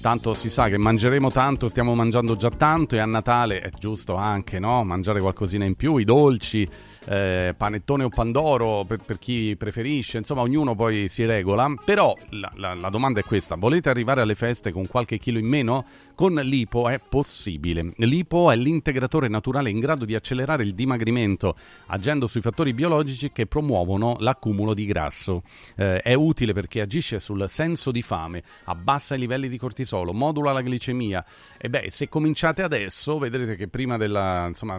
Tanto 0.00 0.34
si 0.34 0.48
sa 0.48 0.68
che 0.68 0.78
mangeremo 0.78 1.30
tanto, 1.30 1.68
stiamo 1.68 1.94
mangiando 1.94 2.36
già 2.36 2.50
tanto 2.50 2.94
e 2.94 3.00
a 3.00 3.06
Natale 3.06 3.60
è 3.60 3.70
giusto 3.76 4.14
anche 4.14 4.58
no? 4.58 4.84
mangiare 4.84 5.20
qualcosina 5.20 5.64
in 5.64 5.74
più, 5.74 5.96
i 5.96 6.04
dolci, 6.04 6.68
eh, 7.06 7.54
panettone 7.56 8.04
o 8.04 8.08
pandoro 8.08 8.84
per, 8.84 8.98
per, 9.04 9.18
chi 9.18 9.54
preferisce, 9.56 10.18
insomma 10.18 10.42
ognuno 10.42 10.74
poi 10.74 11.08
si 11.08 11.24
regola, 11.24 11.72
però 11.84 12.14
la, 12.30 12.50
la, 12.56 12.74
la, 12.74 12.88
domanda 12.90 13.20
è 13.20 13.24
questa, 13.24 13.56
volete 13.56 13.88
arrivare 13.88 14.20
alle 14.20 14.34
feste 14.34 14.72
con 14.72 14.86
qualche 14.86 15.18
chilo 15.18 15.38
in 15.38 15.46
meno? 15.46 15.84
Con 16.14 16.34
l'IPO 16.34 16.88
è 16.88 16.98
possibile, 16.98 17.92
l'IPO 17.96 18.50
è 18.50 18.56
l'integratore 18.56 19.28
naturale 19.28 19.70
in 19.70 19.78
grado 19.78 20.04
di 20.04 20.14
accelerare 20.14 20.62
il 20.62 20.74
dimagrimento 20.74 21.54
agendo 21.86 22.26
sui 22.26 22.40
fattori 22.40 22.72
biologici 22.72 23.30
che 23.32 23.46
promuovono 23.46 24.16
l'accumulo 24.18 24.74
di 24.74 24.86
grasso, 24.86 25.42
eh, 25.76 26.00
è 26.00 26.14
utile 26.14 26.52
perché 26.52 26.80
agisce 26.80 27.20
sul 27.20 27.44
senso 27.48 27.90
di 27.90 28.02
fame, 28.02 28.42
abbassa 28.64 29.14
i 29.14 29.18
livelli 29.18 29.48
di 29.48 29.58
cortisolo, 29.58 30.12
modula 30.12 30.52
la 30.52 30.60
glicemia. 30.60 31.24
E 31.56 31.68
beh 31.68 31.86
se 31.90 32.08
cominciate 32.08 32.62
adesso 32.62 33.18
vedrete 33.18 33.56
che 33.56 33.68
prima 33.68 33.96
della, 33.96 34.46
insomma 34.48 34.76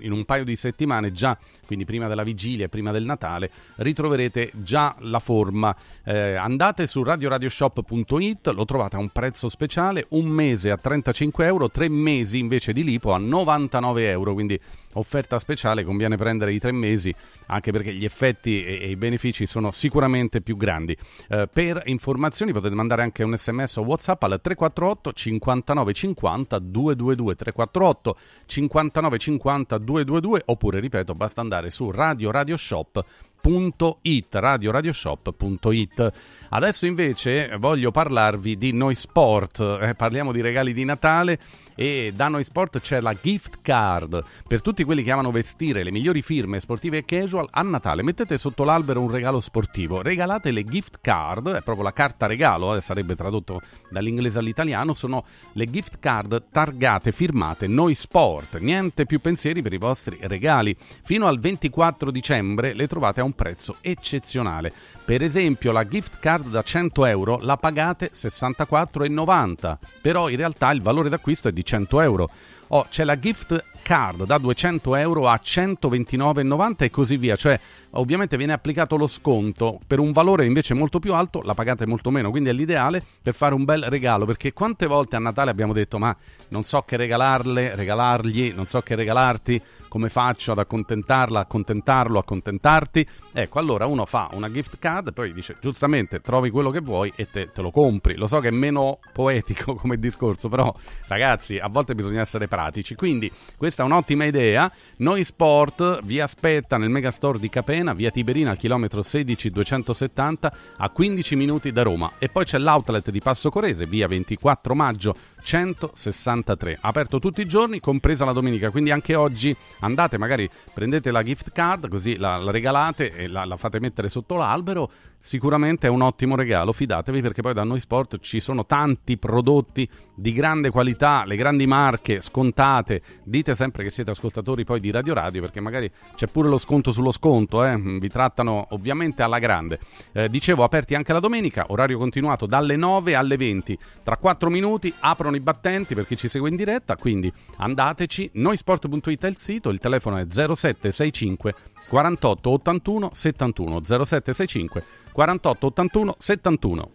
in 0.00 0.12
un 0.12 0.24
paio 0.24 0.44
di 0.44 0.56
settimane 0.56 1.12
già 1.12 1.36
quindi 1.72 1.84
prima 1.86 2.06
della 2.06 2.22
vigilia 2.22 2.66
e 2.66 2.68
prima 2.68 2.92
del 2.92 3.04
Natale, 3.04 3.50
ritroverete 3.76 4.50
già 4.56 4.94
la 4.98 5.20
forma. 5.20 5.74
Eh, 6.04 6.34
andate 6.34 6.86
su 6.86 7.02
radioradioshop.it, 7.02 8.48
lo 8.48 8.66
trovate 8.66 8.96
a 8.96 8.98
un 8.98 9.08
prezzo 9.08 9.48
speciale, 9.48 10.04
un 10.10 10.26
mese 10.26 10.70
a 10.70 10.76
35 10.76 11.46
euro, 11.46 11.70
tre 11.70 11.88
mesi 11.88 12.38
invece 12.38 12.74
di 12.74 12.84
lipo 12.84 13.12
a 13.12 13.18
99 13.18 14.10
euro, 14.10 14.34
quindi 14.34 14.60
offerta 14.94 15.38
speciale, 15.38 15.84
conviene 15.84 16.16
prendere 16.16 16.52
i 16.52 16.58
tre 16.58 16.72
mesi 16.72 17.14
anche 17.46 17.72
perché 17.72 17.92
gli 17.92 18.04
effetti 18.04 18.64
e, 18.64 18.78
e 18.82 18.90
i 18.90 18.96
benefici 18.96 19.46
sono 19.46 19.70
sicuramente 19.70 20.40
più 20.40 20.56
grandi. 20.56 20.96
Eh, 21.28 21.48
per 21.52 21.82
informazioni 21.86 22.52
potete 22.52 22.74
mandare 22.74 23.02
anche 23.02 23.22
un 23.22 23.36
sms 23.36 23.76
o 23.76 23.82
whatsapp 23.82 24.22
al 24.22 24.40
348 24.40 25.12
59 25.12 25.92
50 25.92 26.58
222 26.58 27.34
348 27.34 28.16
59 28.46 29.18
50 29.18 29.78
222 29.78 30.42
oppure 30.46 30.80
ripeto 30.80 31.14
basta 31.14 31.40
andare 31.40 31.70
su 31.70 31.90
Radio 31.90 32.30
Radio 32.30 32.56
Shop 32.56 33.04
radioradioshop.it 33.42 34.34
radioradioshop.it 34.34 36.12
adesso 36.50 36.86
invece 36.86 37.56
voglio 37.58 37.90
parlarvi 37.90 38.56
di 38.56 38.72
Noi 38.72 38.94
Sport 38.94 39.78
eh, 39.82 39.94
parliamo 39.94 40.32
di 40.32 40.40
regali 40.40 40.72
di 40.72 40.84
Natale 40.84 41.38
e 41.74 42.12
da 42.14 42.28
Noi 42.28 42.44
Sport 42.44 42.80
c'è 42.80 43.00
la 43.00 43.14
gift 43.20 43.60
card. 43.62 44.22
Per 44.46 44.60
tutti 44.60 44.84
quelli 44.84 45.02
che 45.02 45.10
amano 45.10 45.30
vestire 45.30 45.82
le 45.82 45.90
migliori 45.90 46.22
firme 46.22 46.60
sportive 46.60 46.98
e 46.98 47.04
casual 47.04 47.48
a 47.50 47.62
Natale 47.62 48.02
mettete 48.02 48.38
sotto 48.38 48.64
l'albero 48.64 49.00
un 49.00 49.10
regalo 49.10 49.40
sportivo. 49.40 50.02
Regalate 50.02 50.50
le 50.50 50.64
gift 50.64 50.98
card 51.00 51.48
è 51.48 51.62
proprio 51.62 51.84
la 51.84 51.92
carta 51.92 52.26
regalo 52.26 52.74
eh, 52.74 52.80
sarebbe 52.80 53.14
tradotto 53.14 53.60
dall'inglese 53.90 54.38
all'italiano 54.38 54.94
sono 54.94 55.24
le 55.52 55.66
gift 55.66 55.98
card 55.98 56.44
targate 56.50 57.12
firmate 57.12 57.66
Noi 57.66 57.94
Sport. 57.94 58.58
Niente 58.58 59.06
più 59.06 59.20
pensieri 59.20 59.62
per 59.62 59.72
i 59.72 59.78
vostri 59.78 60.18
regali. 60.20 60.76
Fino 61.02 61.26
al 61.26 61.38
24 61.40 62.10
dicembre 62.10 62.74
le 62.74 62.86
trovate 62.86 63.20
a 63.20 63.24
un 63.24 63.31
prezzo 63.34 63.76
eccezionale. 63.80 64.72
Per 65.04 65.22
esempio 65.22 65.72
la 65.72 65.86
gift 65.86 66.18
card 66.20 66.48
da 66.48 66.62
100 66.62 67.04
euro 67.06 67.38
la 67.40 67.56
pagate 67.56 68.10
64,90 68.12 69.76
però 70.00 70.28
in 70.28 70.36
realtà 70.36 70.70
il 70.70 70.82
valore 70.82 71.08
d'acquisto 71.08 71.48
è 71.48 71.52
di 71.52 71.64
100 71.64 72.00
euro. 72.00 72.30
Oh, 72.68 72.86
c'è 72.88 73.04
la 73.04 73.18
gift 73.18 73.62
card 73.82 74.24
da 74.24 74.38
200 74.38 74.96
euro 74.96 75.28
a 75.28 75.40
129,90 75.42 76.74
e 76.78 76.90
così 76.90 77.16
via 77.16 77.36
cioè 77.36 77.58
ovviamente 77.90 78.36
viene 78.36 78.52
applicato 78.52 78.96
lo 78.96 79.06
sconto 79.06 79.78
per 79.86 79.98
un 79.98 80.12
valore 80.12 80.46
invece 80.46 80.74
molto 80.74 80.98
più 80.98 81.12
alto 81.14 81.42
la 81.42 81.54
pagate 81.54 81.86
molto 81.86 82.10
meno 82.10 82.30
quindi 82.30 82.48
è 82.48 82.52
l'ideale 82.52 83.02
per 83.22 83.34
fare 83.34 83.54
un 83.54 83.64
bel 83.64 83.82
regalo 83.84 84.24
perché 84.24 84.52
quante 84.52 84.86
volte 84.86 85.16
a 85.16 85.18
Natale 85.18 85.50
abbiamo 85.50 85.72
detto 85.72 85.98
ma 85.98 86.16
non 86.48 86.62
so 86.62 86.82
che 86.82 86.96
regalarle 86.96 87.74
regalargli 87.74 88.52
non 88.54 88.66
so 88.66 88.80
che 88.80 88.94
regalarti 88.94 89.62
come 89.92 90.08
faccio 90.08 90.52
ad 90.52 90.58
accontentarla, 90.58 91.40
accontentarlo, 91.40 92.18
accontentarti? 92.18 93.06
Ecco, 93.30 93.58
allora 93.58 93.84
uno 93.84 94.06
fa 94.06 94.30
una 94.32 94.50
gift 94.50 94.78
card, 94.78 95.12
poi 95.12 95.34
dice 95.34 95.58
giustamente 95.60 96.22
trovi 96.22 96.48
quello 96.48 96.70
che 96.70 96.80
vuoi 96.80 97.12
e 97.14 97.30
te, 97.30 97.50
te 97.52 97.60
lo 97.60 97.70
compri. 97.70 98.14
Lo 98.14 98.26
so 98.26 98.40
che 98.40 98.48
è 98.48 98.52
meno 98.52 99.00
poetico 99.12 99.74
come 99.76 99.98
discorso, 99.98 100.48
però 100.48 100.74
ragazzi, 101.08 101.58
a 101.58 101.68
volte 101.68 101.94
bisogna 101.94 102.22
essere 102.22 102.48
pratici. 102.48 102.94
Quindi 102.94 103.30
questa 103.72 103.84
è 103.84 103.86
un'ottima 103.86 104.24
idea. 104.24 104.70
Noi 104.98 105.24
Sport 105.24 106.00
vi 106.02 106.20
aspetta 106.20 106.76
nel 106.76 106.90
megastore 106.90 107.38
di 107.38 107.48
Capena, 107.48 107.94
via 107.94 108.10
Tiberina 108.10 108.50
al 108.50 108.58
chilometro 108.58 109.02
16270 109.02 110.52
a 110.76 110.90
15 110.90 111.36
minuti 111.36 111.72
da 111.72 111.82
Roma. 111.82 112.12
E 112.18 112.28
poi 112.28 112.44
c'è 112.44 112.58
l'outlet 112.58 113.10
di 113.10 113.20
Passo 113.20 113.48
Corese, 113.48 113.86
via 113.86 114.06
24 114.06 114.74
maggio 114.74 115.14
163. 115.42 116.78
Aperto 116.80 117.18
tutti 117.18 117.40
i 117.40 117.46
giorni, 117.46 117.80
compresa 117.80 118.24
la 118.24 118.32
domenica, 118.32 118.70
quindi 118.70 118.90
anche 118.90 119.14
oggi 119.14 119.54
andate, 119.80 120.18
magari 120.18 120.48
prendete 120.72 121.10
la 121.10 121.22
gift 121.22 121.52
card, 121.52 121.88
così 121.88 122.16
la, 122.16 122.36
la 122.36 122.50
regalate 122.50 123.14
e 123.14 123.26
la, 123.26 123.44
la 123.44 123.56
fate 123.56 123.80
mettere 123.80 124.08
sotto 124.08 124.36
l'albero. 124.36 124.90
Sicuramente 125.24 125.86
è 125.86 125.90
un 125.90 126.02
ottimo 126.02 126.34
regalo, 126.34 126.72
fidatevi 126.72 127.20
perché 127.20 127.42
poi 127.42 127.54
da 127.54 127.62
Noi 127.62 127.78
Sport 127.78 128.18
ci 128.18 128.40
sono 128.40 128.66
tanti 128.66 129.16
prodotti 129.18 129.88
di 130.16 130.32
grande 130.32 130.70
qualità, 130.70 131.22
le 131.24 131.36
grandi 131.36 131.64
marche 131.66 132.20
scontate. 132.20 133.00
Dite 133.22 133.54
sempre 133.54 133.84
che 133.84 133.90
siete 133.90 134.10
ascoltatori 134.10 134.64
poi 134.64 134.80
di 134.80 134.90
Radio 134.90 135.14
Radio 135.14 135.40
perché 135.40 135.60
magari 135.60 135.88
c'è 136.16 136.26
pure 136.26 136.48
lo 136.48 136.58
sconto 136.58 136.90
sullo 136.90 137.12
sconto, 137.12 137.64
eh? 137.64 137.76
vi 137.78 138.08
trattano 138.08 138.66
ovviamente 138.70 139.22
alla 139.22 139.38
grande. 139.38 139.78
Eh, 140.12 140.28
dicevo, 140.28 140.64
aperti 140.64 140.96
anche 140.96 141.12
la 141.12 141.20
domenica, 141.20 141.66
orario 141.68 141.98
continuato 141.98 142.46
dalle 142.46 142.74
9 142.74 143.14
alle 143.14 143.36
20. 143.36 143.78
Tra 144.02 144.16
4 144.16 144.50
minuti 144.50 144.92
aprono 145.00 145.31
i 145.36 145.40
battenti 145.40 145.94
per 145.94 146.06
chi 146.06 146.16
ci 146.16 146.28
segue 146.28 146.48
in 146.48 146.56
diretta, 146.56 146.96
quindi 146.96 147.32
andateci. 147.56 148.30
Noisport.it 148.34 149.24
è 149.24 149.28
il 149.28 149.36
sito, 149.36 149.70
il 149.70 149.78
telefono 149.78 150.16
è 150.16 150.26
0765 150.28 151.54
48 151.88 152.50
81 152.50 153.10
71 153.12 153.84
0765 153.84 154.84
48 155.12 155.66
81 155.66 156.14
71. 156.18 156.90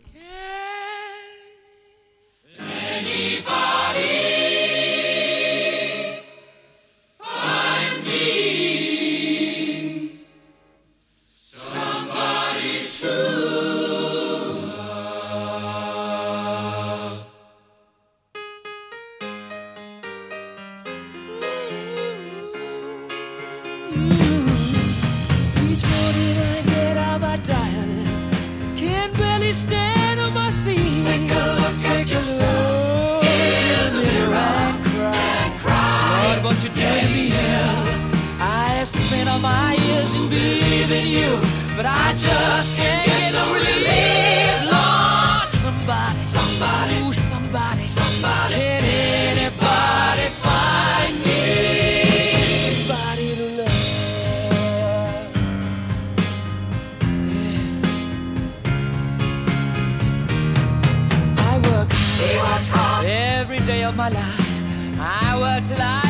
Years 40.38 40.92
in 40.92 41.08
you, 41.08 41.40
but 41.76 41.86
I 41.86 42.14
just 42.14 42.76
can't 42.76 43.06
get 43.06 43.34
no 43.34 43.46
relief. 43.54 44.56
Lord, 44.72 45.50
somebody, 45.64 46.20
somebody, 46.26 46.96
ooh, 47.04 47.12
somebody, 47.12 47.86
somebody. 47.88 48.54
Can 48.54 48.84
anybody 48.84 50.28
find 50.46 51.14
me 51.26 51.42
somebody 52.64 53.28
to 53.40 53.46
love? 53.60 53.86
I 61.50 61.54
work 61.70 61.90
every 63.06 63.60
day 63.60 63.84
of 63.84 63.96
my 63.96 64.10
life. 64.10 64.42
I 65.00 65.38
work 65.40 65.64
till 65.68 65.82
I 65.82 66.07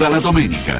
Viva 0.00 0.12
la 0.12 0.18
domenica! 0.18 0.79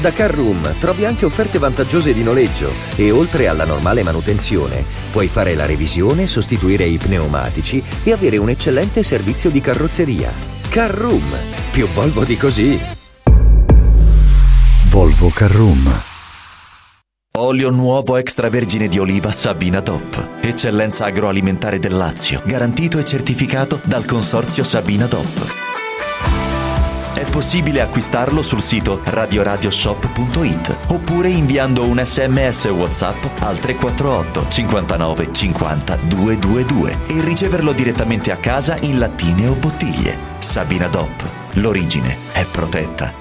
Da 0.00 0.12
Carroom 0.12 0.78
trovi 0.78 1.04
anche 1.06 1.24
offerte 1.24 1.58
vantaggiose 1.58 2.12
di 2.12 2.22
noleggio 2.22 2.70
e 2.96 3.10
oltre 3.10 3.48
alla 3.48 3.64
normale 3.64 4.02
manutenzione 4.02 4.84
puoi 5.10 5.26
fare 5.26 5.54
la 5.54 5.64
revisione, 5.64 6.26
sostituire 6.26 6.84
i 6.84 6.98
pneumatici 6.98 7.82
e 8.04 8.12
avere 8.12 8.36
un 8.36 8.50
eccellente 8.50 9.02
servizio 9.02 9.50
di 9.50 9.60
carrozzeria. 9.60 10.30
Carroom, 10.68 11.34
più 11.72 11.86
Volvo 11.88 12.24
di 12.24 12.36
così. 12.36 12.78
Volvo 14.90 15.28
Carroom. 15.30 16.02
Olio 17.38 17.70
nuovo 17.70 18.16
extravergine 18.16 18.88
di 18.88 18.98
oliva 18.98 19.30
Sabina 19.30 19.80
DOP. 19.80 20.40
Eccellenza 20.40 21.06
agroalimentare 21.06 21.78
del 21.78 21.94
Lazio. 21.94 22.42
Garantito 22.44 22.98
e 22.98 23.04
certificato 23.04 23.80
dal 23.84 24.06
consorzio 24.06 24.64
Sabina 24.64 25.06
DOP. 25.06 25.65
Possibile 27.30 27.80
acquistarlo 27.80 28.42
sul 28.42 28.62
sito 28.62 29.00
radioradioshop.it 29.04 30.76
oppure 30.88 31.28
inviando 31.28 31.84
un 31.84 32.00
sms 32.02 32.64
WhatsApp 32.66 33.22
al 33.40 33.58
348 33.58 34.48
59 34.48 35.28
50 35.32 35.96
222 35.96 36.98
e 37.08 37.20
riceverlo 37.22 37.72
direttamente 37.72 38.32
a 38.32 38.36
casa 38.36 38.76
in 38.82 38.98
lattine 38.98 39.48
o 39.48 39.54
bottiglie. 39.54 40.16
Sabina 40.38 40.88
DOP. 40.88 41.24
L'origine 41.54 42.16
è 42.32 42.44
protetta. 42.46 43.12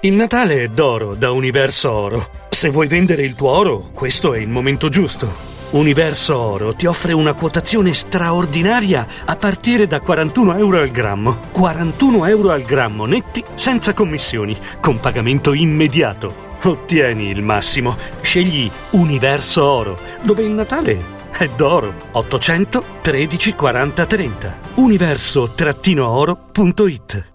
Il 0.00 0.12
Natale 0.12 0.64
è 0.64 0.68
d'oro 0.68 1.14
da 1.14 1.30
Universo 1.30 1.90
Oro. 1.90 2.28
Se 2.50 2.68
vuoi 2.68 2.88
vendere 2.88 3.22
il 3.22 3.34
tuo 3.34 3.50
oro, 3.50 3.90
questo 3.94 4.34
è 4.34 4.38
il 4.38 4.48
momento 4.48 4.90
giusto. 4.90 5.53
Universo 5.74 6.38
Oro 6.38 6.72
ti 6.72 6.86
offre 6.86 7.12
una 7.12 7.34
quotazione 7.34 7.92
straordinaria 7.92 9.04
a 9.24 9.34
partire 9.34 9.88
da 9.88 9.98
41 9.98 10.56
euro 10.56 10.78
al 10.78 10.90
grammo. 10.90 11.40
41 11.50 12.26
euro 12.26 12.52
al 12.52 12.62
grammo 12.62 13.06
netti 13.06 13.42
senza 13.54 13.92
commissioni, 13.92 14.56
con 14.78 15.00
pagamento 15.00 15.52
immediato. 15.52 16.52
Ottieni 16.62 17.28
il 17.28 17.42
massimo. 17.42 17.96
Scegli 18.20 18.70
Universo 18.90 19.64
Oro, 19.64 19.98
dove 20.22 20.44
il 20.44 20.52
Natale 20.52 21.02
è 21.36 21.48
d'oro. 21.48 21.92
800 22.12 22.84
13 23.00 23.54
40 23.54 24.06
30. 24.06 24.58
Universo-oro.it 24.74 27.32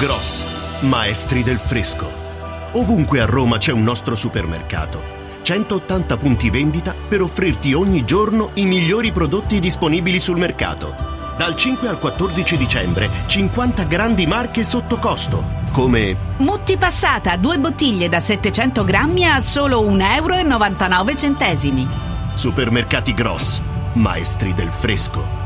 Gross, 0.00 0.44
maestri 0.80 1.44
del 1.44 1.58
fresco. 1.58 2.10
Ovunque 2.72 3.20
a 3.20 3.24
Roma 3.24 3.58
c'è 3.58 3.70
un 3.70 3.84
nostro 3.84 4.16
supermercato 4.16 5.15
180 5.46 6.16
punti 6.16 6.50
vendita 6.50 6.92
per 7.06 7.22
offrirti 7.22 7.72
ogni 7.72 8.04
giorno 8.04 8.50
i 8.54 8.66
migliori 8.66 9.12
prodotti 9.12 9.60
disponibili 9.60 10.18
sul 10.18 10.38
mercato. 10.38 10.92
Dal 11.38 11.54
5 11.54 11.86
al 11.86 12.00
14 12.00 12.56
dicembre 12.56 13.08
50 13.26 13.84
grandi 13.84 14.26
marche 14.26 14.64
sotto 14.64 14.98
costo, 14.98 15.46
come 15.70 16.34
Mutti 16.38 16.76
passata, 16.76 17.36
due 17.36 17.60
bottiglie 17.60 18.08
da 18.08 18.18
700 18.18 18.82
grammi 18.82 19.24
a 19.24 19.38
solo 19.38 19.88
1,99 19.88 21.76
euro. 21.76 21.90
Supermercati 22.34 23.14
Gross, 23.14 23.62
maestri 23.94 24.52
del 24.52 24.70
fresco. 24.70 25.45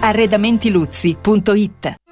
Arredamentiluzzi.it 0.00 1.99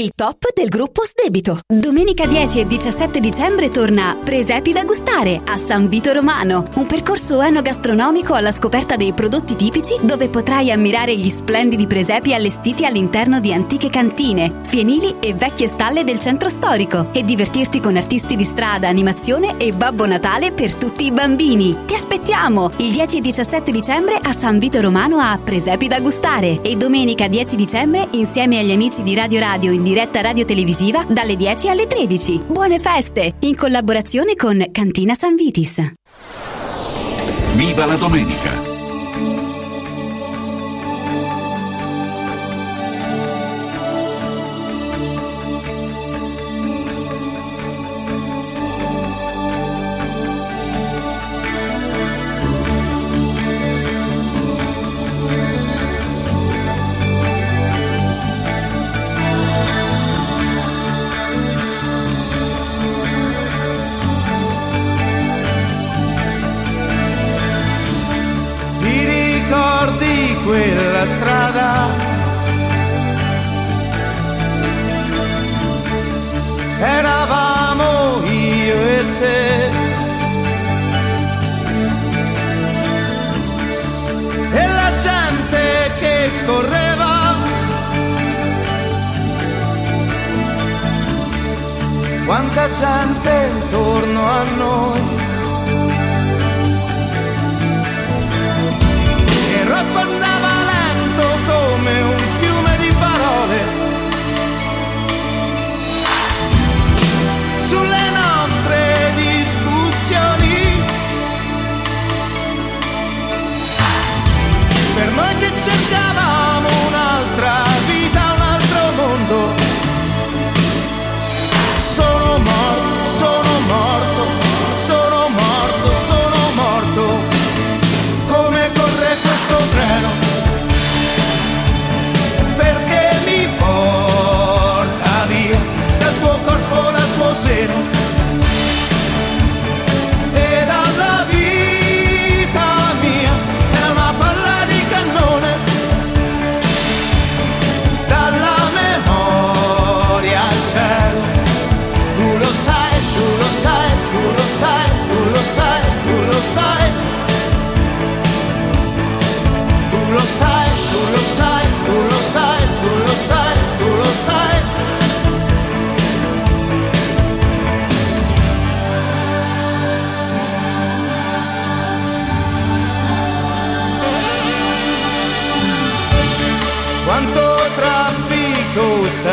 il 0.00 0.10
top 0.12 0.52
del 0.52 0.68
gruppo 0.68 1.04
Sdebito. 1.04 1.60
Domenica 1.72 2.26
10 2.26 2.60
e 2.60 2.66
17 2.66 3.20
dicembre 3.20 3.68
torna 3.68 4.16
Presepi 4.22 4.72
da 4.72 4.82
gustare 4.82 5.40
a 5.44 5.56
San 5.56 5.88
Vito 5.88 6.12
Romano, 6.12 6.64
un 6.74 6.86
percorso 6.86 7.40
enogastronomico 7.40 8.34
alla 8.34 8.50
scoperta 8.50 8.96
dei 8.96 9.12
prodotti 9.12 9.54
tipici 9.54 9.94
dove 10.02 10.28
potrai 10.28 10.72
ammirare 10.72 11.16
gli 11.16 11.28
splendidi 11.28 11.86
presepi 11.86 12.34
allestiti 12.34 12.84
all'interno 12.84 13.38
di 13.38 13.52
antiche 13.52 13.88
cantine, 13.88 14.62
fienili 14.64 15.16
e 15.20 15.32
vecchie 15.34 15.68
stalle 15.68 16.02
del 16.02 16.18
centro 16.18 16.48
storico 16.48 17.10
e 17.12 17.22
divertirti 17.22 17.78
con 17.78 17.96
artisti 17.96 18.34
di 18.34 18.44
strada, 18.44 18.88
animazione 18.88 19.56
e 19.58 19.72
Babbo 19.72 20.06
Natale 20.06 20.52
per 20.52 20.74
tutti 20.74 21.04
i 21.04 21.12
bambini. 21.12 21.84
Ti 21.86 21.94
aspettiamo 21.94 22.72
il 22.78 22.90
10 22.90 23.18
e 23.18 23.20
17 23.20 23.70
dicembre 23.70 24.18
a 24.20 24.32
San 24.32 24.58
Vito 24.58 24.80
Romano 24.80 25.18
a 25.18 25.38
Presepi 25.38 25.86
da 25.86 26.00
gustare 26.00 26.62
e 26.62 26.76
domenica 26.76 27.28
10 27.28 27.54
dicembre 27.54 28.08
insieme 28.12 28.58
agli 28.58 28.72
amici 28.72 29.04
di 29.04 29.14
Radio 29.14 29.38
Radio 29.38 29.70
in 29.70 29.82
diretta 29.84 30.20
radio 30.20 30.44
televisiva 30.44 31.04
dalle 31.08 31.36
10 31.36 31.68
alle 31.68 31.86
13. 31.86 32.42
Buone 32.48 32.80
feste! 32.80 33.34
In 33.40 33.54
collaborazione 33.54 34.34
con 34.34 34.64
Cantina 34.72 35.14
San 35.14 35.36
Vitis. 35.36 35.92
Viva 37.54 37.86
la 37.86 37.94
domenica! 37.94 38.73
strada. 71.06 71.88
Eravamo 76.78 78.22
io 78.24 78.74
e 78.74 79.04
te. 79.18 79.70
E 84.52 84.66
la 84.66 84.90
gente 85.06 85.62
che 85.98 86.30
correva. 86.46 87.36
Quanta 92.26 92.70
gente 92.70 93.48
intorno 93.50 94.26
a 94.26 94.42
noi. 94.56 95.23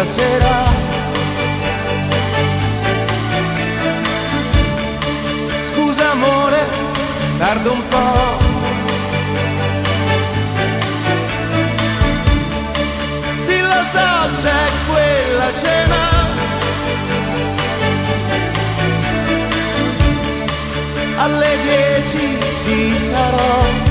questa. 0.02 0.66
Scusa 5.60 6.12
amore, 6.12 6.68
tardo 7.38 7.72
un 7.72 7.88
po'. 7.88 8.38
Sì 13.36 13.60
lo 13.60 13.84
so, 13.84 14.42
c'è 14.42 14.64
quella 14.90 15.54
cena. 15.54 16.30
Alle 21.18 21.58
dieci 21.62 22.40
ci 22.64 22.98
sarò. 22.98 23.91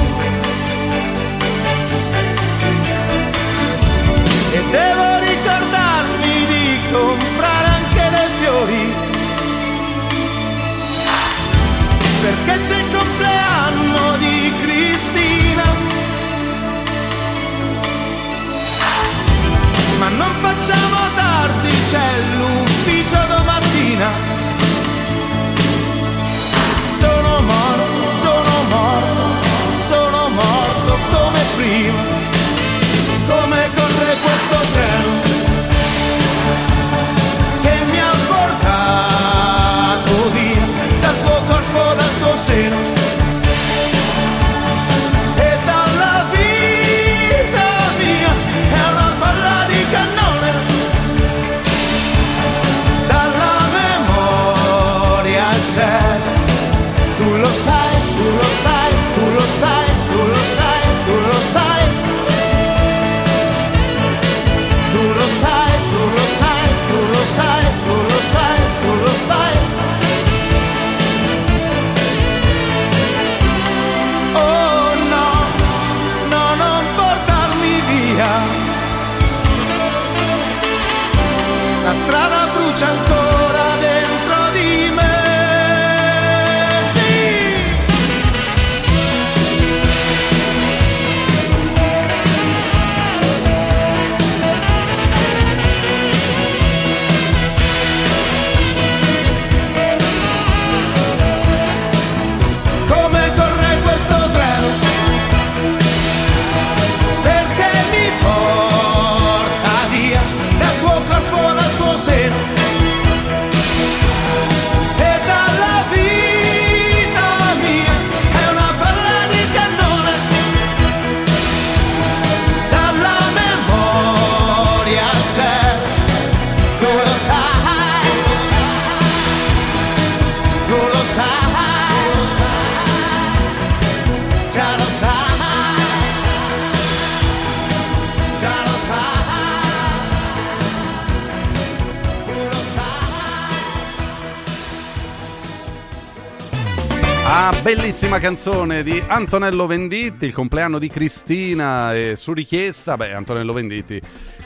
canzone 148.20 148.82
di 148.82 149.02
Antonello 149.06 149.66
Venditti, 149.66 150.26
il 150.26 150.34
compleanno 150.34 150.78
di 150.78 150.88
Cristina 150.88 151.94
e 151.94 152.16
su 152.16 152.34
richiesta, 152.34 152.98
beh 152.98 153.14
Antonello 153.14 153.54
Venditti 153.54 153.98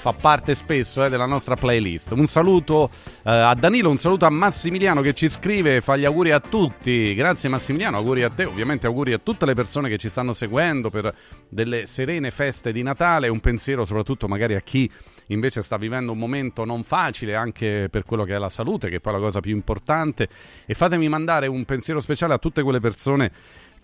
fa 0.04 0.12
parte 0.12 0.54
spesso 0.54 1.02
eh, 1.02 1.08
della 1.08 1.26
nostra 1.26 1.56
playlist. 1.56 2.12
Un 2.12 2.26
saluto 2.26 2.90
eh, 3.24 3.30
a 3.30 3.54
Danilo, 3.54 3.90
un 3.90 3.96
saluto 3.96 4.26
a 4.26 4.30
Massimiliano 4.30 5.00
che 5.00 5.14
ci 5.14 5.28
scrive, 5.28 5.80
fa 5.80 5.96
gli 5.96 6.04
auguri 6.04 6.30
a 6.30 6.40
tutti. 6.40 7.14
Grazie 7.14 7.48
Massimiliano, 7.48 7.96
auguri 7.96 8.22
a 8.22 8.28
te, 8.28 8.44
ovviamente 8.44 8.86
auguri 8.86 9.12
a 9.12 9.18
tutte 9.18 9.44
le 9.44 9.54
persone 9.54 9.88
che 9.88 9.96
ci 9.96 10.08
stanno 10.08 10.34
seguendo 10.34 10.90
per 10.90 11.12
delle 11.48 11.86
serene 11.86 12.30
feste 12.30 12.70
di 12.70 12.82
Natale, 12.82 13.28
un 13.28 13.40
pensiero 13.40 13.84
soprattutto 13.86 14.28
magari 14.28 14.54
a 14.54 14.60
chi 14.60 14.88
invece 15.28 15.62
sta 15.62 15.78
vivendo 15.78 16.12
un 16.12 16.18
momento 16.18 16.66
non 16.66 16.82
facile 16.82 17.34
anche 17.34 17.88
per 17.90 18.04
quello 18.04 18.24
che 18.24 18.34
è 18.34 18.38
la 18.38 18.50
salute, 18.50 18.90
che 18.90 18.96
è 18.96 19.00
poi 19.00 19.14
la 19.14 19.18
cosa 19.18 19.40
più 19.40 19.52
importante. 19.52 20.28
E 20.66 20.74
fatemi 20.74 21.08
mandare 21.08 21.46
un 21.46 21.64
pensiero 21.64 22.00
speciale 22.00 22.34
a 22.34 22.38
tutte 22.38 22.62
quelle 22.62 22.80
persone 22.80 23.32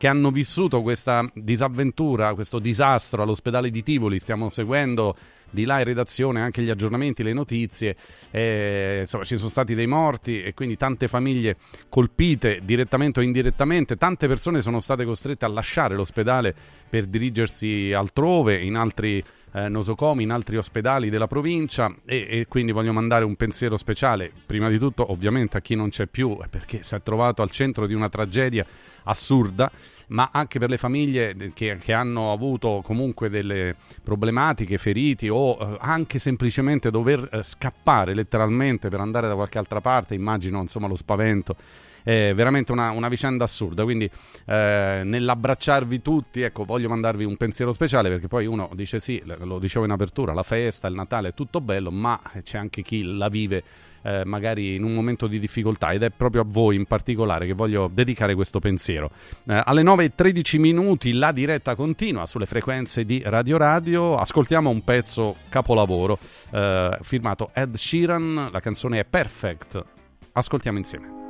che 0.00 0.08
hanno 0.08 0.30
vissuto 0.30 0.80
questa 0.80 1.30
disavventura, 1.34 2.32
questo 2.32 2.58
disastro 2.58 3.22
all'ospedale 3.22 3.68
di 3.68 3.82
Tivoli. 3.82 4.18
Stiamo 4.18 4.48
seguendo 4.48 5.14
di 5.50 5.66
là 5.66 5.80
in 5.80 5.84
redazione 5.84 6.40
anche 6.40 6.62
gli 6.62 6.70
aggiornamenti, 6.70 7.22
le 7.22 7.34
notizie. 7.34 7.94
Eh, 8.30 9.00
insomma, 9.02 9.24
ci 9.24 9.36
sono 9.36 9.50
stati 9.50 9.74
dei 9.74 9.86
morti 9.86 10.42
e 10.42 10.54
quindi 10.54 10.78
tante 10.78 11.06
famiglie 11.06 11.56
colpite 11.90 12.60
direttamente 12.62 13.20
o 13.20 13.22
indirettamente. 13.22 13.98
Tante 13.98 14.26
persone 14.26 14.62
sono 14.62 14.80
state 14.80 15.04
costrette 15.04 15.44
a 15.44 15.48
lasciare 15.48 15.94
l'ospedale 15.94 16.54
per 16.88 17.04
dirigersi 17.04 17.92
altrove, 17.92 18.58
in 18.58 18.76
altri 18.76 19.22
eh, 19.52 19.68
nosocomi, 19.68 20.22
in 20.22 20.30
altri 20.30 20.56
ospedali 20.56 21.10
della 21.10 21.26
provincia 21.26 21.92
e, 22.04 22.26
e, 22.28 22.46
quindi 22.48 22.72
voglio 22.72 22.92
mandare 22.92 23.24
un 23.24 23.36
pensiero 23.36 23.76
speciale, 23.76 24.30
prima 24.46 24.68
di 24.68 24.78
tutto 24.78 25.10
ovviamente 25.10 25.56
a 25.56 25.60
chi 25.60 25.74
non 25.74 25.88
c'è 25.90 26.06
più, 26.06 26.38
perché 26.48 26.82
si 26.82 26.94
è 26.94 27.02
trovato 27.02 27.42
al 27.42 27.50
centro 27.50 27.86
di 27.86 27.94
una 27.94 28.08
tragedia 28.08 28.64
assurda, 29.04 29.70
ma 30.08 30.30
anche 30.32 30.58
per 30.58 30.68
le 30.68 30.76
famiglie 30.76 31.34
che, 31.54 31.78
che 31.80 31.92
hanno 31.92 32.32
avuto 32.32 32.80
comunque 32.84 33.28
delle 33.28 33.76
problematiche, 34.02 34.78
feriti 34.78 35.28
o 35.28 35.56
eh, 35.58 35.76
anche 35.80 36.18
semplicemente 36.18 36.90
dover 36.90 37.28
eh, 37.32 37.42
scappare 37.42 38.14
letteralmente 38.14 38.88
per 38.88 39.00
andare 39.00 39.28
da 39.28 39.34
qualche 39.34 39.58
altra 39.58 39.80
parte, 39.80 40.14
immagino 40.14 40.60
insomma 40.60 40.86
lo 40.86 40.96
spavento 40.96 41.56
è 42.02 42.32
veramente 42.34 42.72
una, 42.72 42.90
una 42.90 43.08
vicenda 43.08 43.44
assurda. 43.44 43.84
Quindi, 43.84 44.10
eh, 44.46 45.02
nell'abbracciarvi 45.04 46.02
tutti, 46.02 46.42
ecco, 46.42 46.64
voglio 46.64 46.88
mandarvi 46.88 47.24
un 47.24 47.36
pensiero 47.36 47.72
speciale 47.72 48.08
perché 48.08 48.28
poi 48.28 48.46
uno 48.46 48.70
dice: 48.74 49.00
Sì, 49.00 49.22
lo 49.24 49.58
dicevo 49.58 49.84
in 49.84 49.90
apertura, 49.90 50.32
la 50.32 50.42
festa, 50.42 50.88
il 50.88 50.94
Natale 50.94 51.28
è 51.28 51.34
tutto 51.34 51.60
bello, 51.60 51.90
ma 51.90 52.20
c'è 52.42 52.58
anche 52.58 52.82
chi 52.82 53.02
la 53.02 53.28
vive. 53.28 53.62
Eh, 54.02 54.24
magari 54.24 54.76
in 54.76 54.82
un 54.82 54.94
momento 54.94 55.26
di 55.26 55.38
difficoltà 55.38 55.90
ed 55.92 56.02
è 56.02 56.08
proprio 56.08 56.40
a 56.40 56.44
voi 56.46 56.74
in 56.74 56.86
particolare 56.86 57.44
che 57.44 57.52
voglio 57.52 57.90
dedicare 57.92 58.34
questo 58.34 58.58
pensiero. 58.58 59.10
Eh, 59.46 59.60
alle 59.62 59.82
9.13 59.82 60.58
minuti 60.58 61.12
la 61.12 61.32
diretta 61.32 61.74
continua 61.74 62.24
sulle 62.24 62.46
frequenze 62.46 63.04
di 63.04 63.20
Radio 63.22 63.58
Radio, 63.58 64.16
ascoltiamo 64.16 64.70
un 64.70 64.82
pezzo 64.84 65.36
capolavoro 65.50 66.18
eh, 66.50 66.96
firmato 67.02 67.50
Ed 67.52 67.74
Sheeran, 67.74 68.48
la 68.50 68.60
canzone 68.60 69.00
è 69.00 69.04
Perfect, 69.04 69.84
ascoltiamo 70.32 70.78
insieme. 70.78 71.29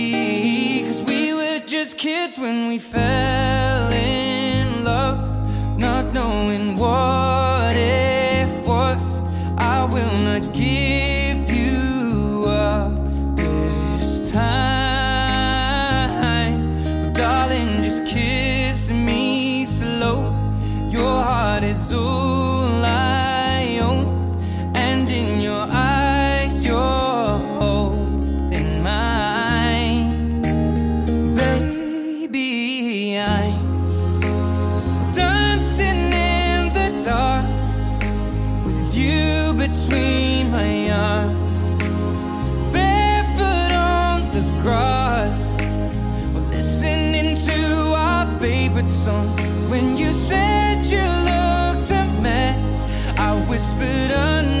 Just 1.81 1.97
kids 1.97 2.37
when 2.37 2.67
we 2.67 2.77
fell 2.77 3.91
in 3.91 4.83
love, 4.83 5.19
not 5.79 6.13
knowing 6.13 6.77
what 6.77 7.75
it 7.75 8.63
was. 8.67 9.23
I 9.57 9.85
will 9.85 10.17
not 10.19 10.53
give 10.53 11.49
you 11.49 12.45
up 12.47 12.93
this 13.35 14.21
time. 14.29 14.70
Favorite 48.81 48.89
song. 48.89 49.27
When 49.69 49.97
you 49.97 50.11
said 50.13 50.85
you 50.85 51.01
looked 51.01 51.91
a 51.91 52.05
mess, 52.21 52.87
I 53.17 53.35
whispered 53.47 54.11
underneath 54.11 54.60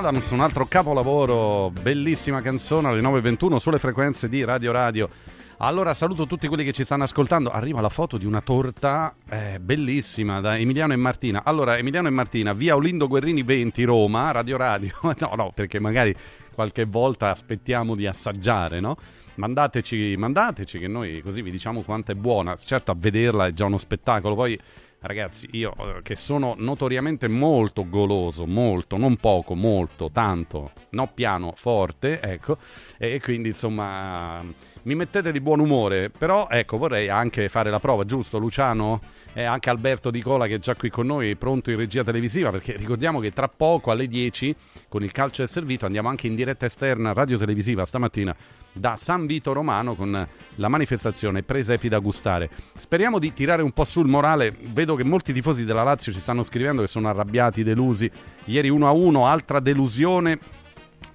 Adams, 0.00 0.30
un 0.30 0.40
altro 0.40 0.64
capolavoro, 0.64 1.70
bellissima 1.78 2.40
canzone 2.40 2.88
alle 2.88 3.02
9.21 3.02 3.56
sulle 3.56 3.78
frequenze 3.78 4.30
di 4.30 4.42
Radio 4.42 4.72
Radio. 4.72 5.10
Allora 5.58 5.92
saluto 5.92 6.26
tutti 6.26 6.48
quelli 6.48 6.64
che 6.64 6.72
ci 6.72 6.84
stanno 6.86 7.02
ascoltando. 7.02 7.50
Arriva 7.50 7.82
la 7.82 7.90
foto 7.90 8.16
di 8.16 8.24
una 8.24 8.40
torta 8.40 9.14
eh, 9.28 9.58
bellissima 9.60 10.40
da 10.40 10.56
Emiliano 10.56 10.94
e 10.94 10.96
Martina. 10.96 11.42
Allora, 11.44 11.76
Emiliano 11.76 12.08
e 12.08 12.12
Martina, 12.12 12.54
via 12.54 12.76
Olindo 12.76 13.08
Guerrini 13.08 13.42
20, 13.42 13.84
Roma, 13.84 14.30
Radio 14.30 14.56
Radio. 14.56 14.94
No, 15.20 15.32
no, 15.36 15.52
perché 15.54 15.78
magari 15.78 16.16
qualche 16.54 16.86
volta 16.86 17.28
aspettiamo 17.28 17.94
di 17.94 18.06
assaggiare, 18.06 18.80
no? 18.80 18.96
Mandateci, 19.34 20.14
mandateci 20.16 20.78
che 20.78 20.88
noi 20.88 21.20
così 21.20 21.42
vi 21.42 21.50
diciamo 21.50 21.82
quanto 21.82 22.12
è 22.12 22.14
buona. 22.14 22.56
Certo, 22.56 22.90
a 22.90 22.96
vederla 22.96 23.48
è 23.48 23.52
già 23.52 23.66
uno 23.66 23.76
spettacolo. 23.76 24.34
Poi 24.34 24.58
Ragazzi, 25.02 25.48
io 25.52 25.74
eh, 25.78 26.02
che 26.02 26.14
sono 26.14 26.54
notoriamente 26.58 27.26
molto 27.26 27.88
goloso, 27.88 28.46
molto, 28.46 28.98
non 28.98 29.16
poco, 29.16 29.54
molto, 29.54 30.10
tanto, 30.12 30.72
no 30.90 31.10
piano, 31.14 31.54
forte, 31.56 32.20
ecco, 32.20 32.58
e 32.98 33.18
quindi 33.18 33.48
insomma 33.48 34.42
mi 34.82 34.94
mettete 34.94 35.32
di 35.32 35.40
buon 35.40 35.60
umore, 35.60 36.10
però 36.10 36.48
ecco 36.50 36.76
vorrei 36.76 37.08
anche 37.08 37.48
fare 37.48 37.70
la 37.70 37.80
prova, 37.80 38.04
giusto 38.04 38.36
Luciano? 38.36 39.00
E 39.32 39.44
anche 39.44 39.70
Alberto 39.70 40.10
Di 40.10 40.20
Cola 40.20 40.46
che 40.46 40.56
è 40.56 40.58
già 40.58 40.74
qui 40.74 40.90
con 40.90 41.06
noi, 41.06 41.34
pronto 41.36 41.70
in 41.70 41.76
regia 41.76 42.04
televisiva, 42.04 42.50
perché 42.50 42.76
ricordiamo 42.76 43.20
che 43.20 43.32
tra 43.32 43.48
poco 43.48 43.90
alle 43.90 44.06
10 44.06 44.54
con 44.88 45.02
il 45.02 45.12
calcio 45.12 45.42
è 45.42 45.46
servito 45.46 45.86
andiamo 45.86 46.08
anche 46.08 46.26
in 46.26 46.34
diretta 46.34 46.66
esterna 46.66 47.12
radio 47.12 47.38
televisiva 47.38 47.86
stamattina 47.86 48.34
da 48.72 48.96
San 48.96 49.26
Vito 49.26 49.52
Romano 49.52 49.94
con 49.94 50.26
la 50.54 50.68
manifestazione 50.68 51.42
Presepi 51.42 51.88
da 51.88 51.98
gustare. 51.98 52.48
Speriamo 52.76 53.18
di 53.18 53.32
tirare 53.32 53.62
un 53.62 53.72
po' 53.72 53.84
sul 53.84 54.06
morale, 54.06 54.54
vedo 54.72 54.94
che 54.94 55.04
molti 55.04 55.32
tifosi 55.32 55.64
della 55.64 55.82
Lazio 55.82 56.12
ci 56.12 56.20
stanno 56.20 56.42
scrivendo 56.42 56.82
che 56.82 56.88
sono 56.88 57.08
arrabbiati, 57.08 57.62
delusi. 57.62 58.10
Ieri 58.44 58.70
1-1, 58.70 59.24
altra 59.26 59.60
delusione. 59.60 60.38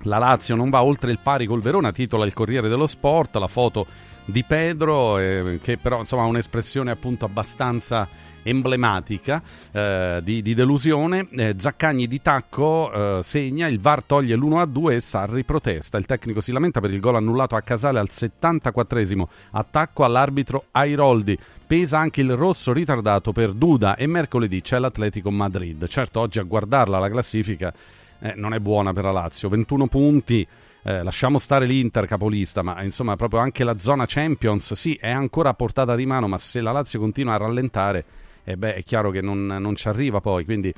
La 0.03 0.17
Lazio 0.17 0.55
non 0.55 0.69
va 0.69 0.83
oltre 0.83 1.11
il 1.11 1.19
pari 1.21 1.45
col 1.45 1.61
Verona, 1.61 1.91
titola 1.91 2.25
il 2.25 2.33
Corriere 2.33 2.69
dello 2.69 2.87
Sport, 2.87 3.35
la 3.37 3.47
foto 3.47 3.85
di 4.25 4.43
Pedro, 4.43 5.17
eh, 5.19 5.59
che 5.61 5.77
però 5.77 5.99
insomma 5.99 6.23
ha 6.23 6.27
un'espressione 6.27 6.91
appunto 6.91 7.25
abbastanza 7.25 8.07
emblematica 8.45 9.41
eh, 9.71 10.19
di, 10.23 10.41
di, 10.41 10.53
delusione. 10.53 11.27
Eh, 11.31 11.55
Zaccagni 11.57 12.07
di 12.07 12.21
tacco 12.21 12.91
eh, 12.91 13.23
segna, 13.23 13.67
il 13.67 13.79
VAR 13.79 14.03
toglie 14.03 14.35
l'1-2 14.35 14.91
e 14.91 14.99
Sarri 14.99 15.43
protesta. 15.43 15.97
Il 15.97 16.05
tecnico 16.05 16.41
si 16.41 16.51
lamenta 16.51 16.79
per 16.79 16.93
il 16.93 16.99
gol 16.99 17.15
annullato 17.15 17.55
a 17.55 17.61
Casale 17.61 17.99
al 17.99 18.09
74esimo. 18.09 19.23
Attacco 19.51 20.03
all'arbitro 20.03 20.65
Airoldi. 20.71 21.37
Pesa 21.67 21.97
anche 21.97 22.21
il 22.21 22.35
rosso 22.35 22.71
ritardato 22.73 23.31
per 23.31 23.51
Duda 23.51 23.95
e 23.95 24.05
mercoledì 24.05 24.61
c'è 24.61 24.77
l'Atletico 24.77 25.31
Madrid. 25.31 25.87
Certo, 25.87 26.19
oggi 26.19 26.37
a 26.37 26.43
guardarla 26.43 26.99
la 26.99 27.09
classifica 27.09 27.73
eh, 28.19 28.33
non 28.35 28.53
è 28.53 28.59
buona 28.59 28.93
per 28.93 29.03
la 29.05 29.11
Lazio. 29.11 29.49
21 29.49 29.87
punti. 29.87 30.47
Eh, 30.87 31.01
lasciamo 31.01 31.39
stare 31.39 31.65
l'Inter 31.65 32.05
capolista, 32.05 32.61
ma 32.61 32.83
insomma 32.83 33.15
proprio 33.15 33.39
anche 33.39 33.63
la 33.63 33.79
zona 33.79 34.05
Champions 34.05 34.73
sì 34.73 34.93
è 34.93 35.09
ancora 35.09 35.49
a 35.49 35.53
portata 35.55 35.95
di 35.95 36.05
mano, 36.05 36.27
ma 36.27 36.37
se 36.37 36.61
la 36.61 36.71
Lazio 36.71 36.99
continua 36.99 37.33
a 37.33 37.37
rallentare 37.37 38.05
e 38.45 38.55
beh, 38.57 38.75
è 38.75 38.83
chiaro 38.83 39.09
che 39.09 39.21
non, 39.21 39.45
non 39.45 39.75
ci 39.75 39.87
arriva 39.87 40.21
poi. 40.21 40.45
Quindi 40.45 40.73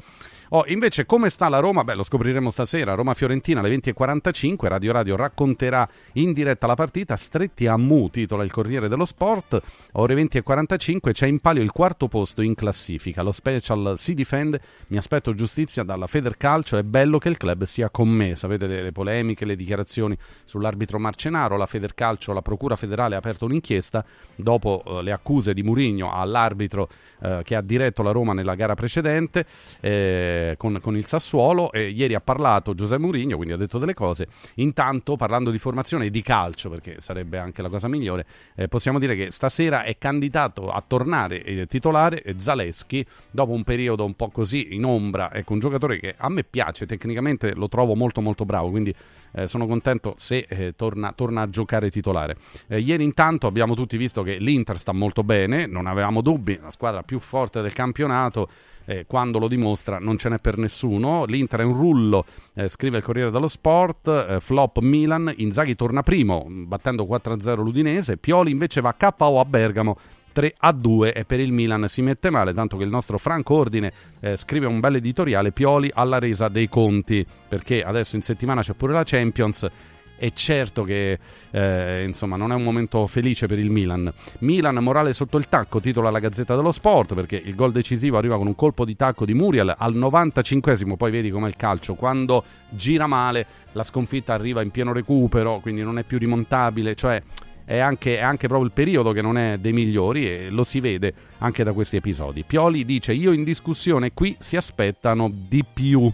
Oh, 0.50 0.64
invece, 0.68 1.06
come 1.06 1.30
sta 1.30 1.50
la 1.50 1.60
Roma? 1.60 1.84
Beh, 1.84 1.96
lo 1.96 2.04
scopriremo 2.04 2.52
stasera. 2.52 2.94
Roma-Fiorentina 2.94 3.60
alle 3.60 3.76
20.45. 3.76 4.68
Radio 4.68 4.94
Radio 4.94 5.16
racconterà 5.18 5.88
in 6.14 6.32
diretta 6.32 6.68
la 6.68 6.76
partita. 6.76 7.18
Stretti 7.18 7.68
a 7.68 7.76
Mu, 7.76 8.10
titola 8.10 8.46
il 8.46 8.52
Corriere 8.52 8.88
dello 8.88 9.04
Sport. 9.04 9.62
Ore 9.94 10.16
20.45 10.16 11.12
c'è 11.12 11.28
in 11.28 11.40
palio 11.40 11.62
il 11.62 11.72
quarto 11.72 12.08
posto 12.08 12.42
in 12.42 12.56
classifica. 12.56 13.22
Lo 13.24 13.34
special 13.34 13.96
si 13.98 14.14
difende. 14.14 14.62
Mi 14.88 14.98
aspetto 14.98 15.34
giustizia 15.34 15.84
dalla 15.84 16.08
Federcalcio. 16.08 16.78
È 16.78 16.84
bello 16.84 17.18
che 17.18 17.28
il 17.28 17.36
club 17.36 17.64
sia 17.64 17.90
con 17.90 18.08
me. 18.08 18.36
Sapete 18.36 18.68
le, 18.68 18.84
le 18.84 18.92
polemiche, 18.94 19.44
le 19.44 19.58
dichiarazioni 19.58 20.18
sull'arbitro 20.46 20.98
Marcenaro. 20.98 21.58
La 21.58 21.66
Federcalcio, 21.66 22.32
la 22.32 22.42
Procura 22.42 22.78
federale 22.78 23.16
ha 23.16 23.18
aperto 23.18 23.44
un'inchiesta 23.44 24.06
dopo 24.34 24.82
uh, 24.86 25.00
le 25.02 25.12
accuse 25.12 25.54
di 25.54 25.62
Murigno 25.62 26.14
all'arbitro 26.14 26.88
uh, 27.20 27.42
che 27.44 27.56
ha 27.56 27.62
diretto 27.62 28.02
la 28.02 28.12
Roma 28.12 28.32
nella 28.32 28.56
gara 28.56 28.76
precedente. 28.76 29.46
Eh, 29.82 30.36
con, 30.58 30.80
con, 30.82 30.96
il 30.96 31.06
Sassuolo 31.06 31.72
e 31.72 31.90
ieri 31.90 32.14
ha 32.16 32.22
parlato 32.22 32.74
Giuseppe 32.74 33.02
Mourinho, 33.02 33.36
quindi 33.36 33.54
ha 33.54 33.58
detto 33.58 33.78
delle 33.78 33.94
cose. 33.94 34.28
Intanto, 34.56 35.16
parlando 35.16 35.52
di 35.52 35.58
formazione 35.58 36.06
e 36.06 36.10
di 36.10 36.22
calcio, 36.22 36.70
perché 36.70 36.96
sarebbe 37.00 37.38
anche 37.38 37.62
la 37.62 37.70
cosa 37.70 37.88
migliore, 37.88 38.26
eh, 38.56 38.68
possiamo 38.68 39.00
dire 39.00 39.16
che 39.16 39.32
stasera 39.32 39.84
è 39.84 39.98
candidato 39.98 40.70
a 40.70 40.84
tornare 40.86 41.44
eh, 41.44 41.66
titolare 41.68 42.24
Zaleschi 42.38 43.06
dopo 43.32 43.52
un 43.52 43.64
periodo 43.64 44.06
un 44.06 44.16
po' 44.16 44.30
così 44.30 44.76
in 44.76 44.86
ombra. 44.86 45.34
Ecco, 45.34 45.54
un 45.54 45.60
giocatore 45.60 46.00
che 46.00 46.16
a 46.18 46.30
me 46.30 46.44
piace, 46.44 46.86
tecnicamente 46.86 47.54
lo 47.54 47.68
trovo 47.70 47.96
molto 47.96 48.22
molto 48.22 48.46
bravo, 48.46 48.70
quindi 48.70 48.94
eh, 49.32 49.48
sono 49.48 49.66
contento 49.66 50.16
se 50.18 50.46
eh, 50.48 50.74
torna, 50.76 51.14
torna, 51.14 51.42
a 51.42 51.50
giocare 51.50 51.90
titolare. 51.90 52.38
Eh, 52.68 52.80
ieri 52.80 53.04
intanto 53.04 53.48
abbiamo 53.48 53.76
tutti 53.76 53.98
visto 53.98 54.24
che 54.24 54.38
l'Inter 54.38 54.78
sta 54.78 54.92
molto 54.92 55.24
bene, 55.24 55.66
non 55.66 55.88
avevamo 55.88 56.22
dubbi, 56.22 56.60
la 56.62 56.72
squadra 56.72 57.04
più 57.04 57.20
forte 57.20 57.62
del 57.62 57.74
campionato 57.74 58.50
eh, 58.88 59.06
quando 59.06 59.38
lo 59.38 59.48
dimostra 59.48 60.00
non 60.00 60.18
ce 60.18 60.30
n'è 60.30 60.40
per 60.40 60.58
nessuno. 60.58 61.26
L'Inter 61.26 61.60
è 61.60 61.64
un 61.64 61.74
rullo, 61.74 62.26
eh, 62.54 62.68
scrive 62.68 62.98
il 62.98 63.04
Corriere 63.04 63.30
dello 63.30 63.48
Sport, 63.48 64.08
eh, 64.08 64.40
flop 64.40 64.80
Milan, 64.80 65.32
Inzaghi 65.38 65.76
torna 65.76 66.02
primo 66.02 66.46
battendo 66.50 67.06
4-0 67.06 67.56
l'Udinese, 67.56 68.18
Pioli 68.18 68.52
invece 68.52 68.82
va 68.82 68.94
KO 68.94 69.40
a 69.40 69.46
Bergamo 69.46 69.98
3 70.38 70.54
a 70.56 70.72
2 70.72 71.14
e 71.14 71.26
per 71.26 71.40
il 71.40 71.52
Milan 71.52 71.88
si 71.88 72.04
mette 72.04 72.30
male, 72.30 72.54
tanto 72.54 72.78
che 72.78 72.84
il 72.84 72.92
nostro 72.92 73.18
Franco 73.18 73.56
Ordine 73.56 73.92
eh, 74.20 74.38
scrive 74.38 74.68
un 74.68 74.80
bel 74.80 74.98
editoriale 74.98 75.52
Pioli 75.52 75.90
alla 75.92 76.20
resa 76.20 76.48
dei 76.48 76.70
conti, 76.70 77.26
perché 77.48 77.82
adesso 77.82 78.16
in 78.16 78.22
settimana 78.22 78.62
c'è 78.62 78.74
pure 78.74 78.94
la 78.94 79.02
Champions 79.04 79.68
è 80.16 80.32
certo 80.34 80.84
che 80.84 81.18
eh, 81.50 82.04
insomma, 82.04 82.38
non 82.38 82.52
è 82.52 82.56
un 82.56 82.64
momento 82.64 83.08
felice 83.08 83.48
per 83.48 83.58
il 83.58 83.72
Milan. 83.72 84.14
Milan, 84.40 84.76
morale 84.76 85.14
sotto 85.14 85.38
il 85.38 85.50
tacco, 85.50 85.80
titola 85.80 86.12
la 86.12 86.20
Gazzetta 86.20 86.56
dello 86.56 86.72
Sport 86.72 87.16
perché 87.16 87.42
il 87.44 87.56
gol 87.56 87.72
decisivo 87.72 88.18
arriva 88.18 88.38
con 88.38 88.46
un 88.46 88.56
colpo 88.56 88.86
di 88.86 88.96
tacco 88.96 89.26
di 89.26 89.34
Muriel 89.34 89.74
al 89.76 89.96
95esimo. 89.96 90.98
Poi 90.98 91.10
vedi 91.10 91.32
com'è 91.32 91.48
il 91.48 91.56
calcio, 91.56 91.96
quando 91.96 92.44
gira 92.70 93.08
male 93.08 93.46
la 93.72 93.84
sconfitta 93.84 94.34
arriva 94.34 94.62
in 94.62 94.72
pieno 94.72 94.92
recupero, 94.92 95.60
quindi 95.60 95.84
non 95.84 95.98
è 96.00 96.04
più 96.04 96.18
rimontabile. 96.18 96.96
Cioè, 96.96 97.22
è 97.68 97.80
anche, 97.80 98.18
è 98.18 98.22
anche, 98.22 98.48
proprio 98.48 98.66
il 98.66 98.74
periodo 98.74 99.12
che 99.12 99.22
non 99.22 99.38
è 99.38 99.58
dei 99.58 99.74
migliori 99.74 100.26
e 100.26 100.50
lo 100.50 100.64
si 100.64 100.80
vede 100.80 101.14
anche 101.40 101.66
da 101.66 101.74
questi 101.74 101.98
episodi. 101.98 102.44
Pioli 102.48 102.86
dice: 102.86 103.12
Io 103.12 103.34
in 103.34 103.44
discussione 103.44 104.14
qui 104.14 104.38
si 104.40 104.56
aspettano 104.56 105.30
di 105.30 105.66
più. 105.72 106.10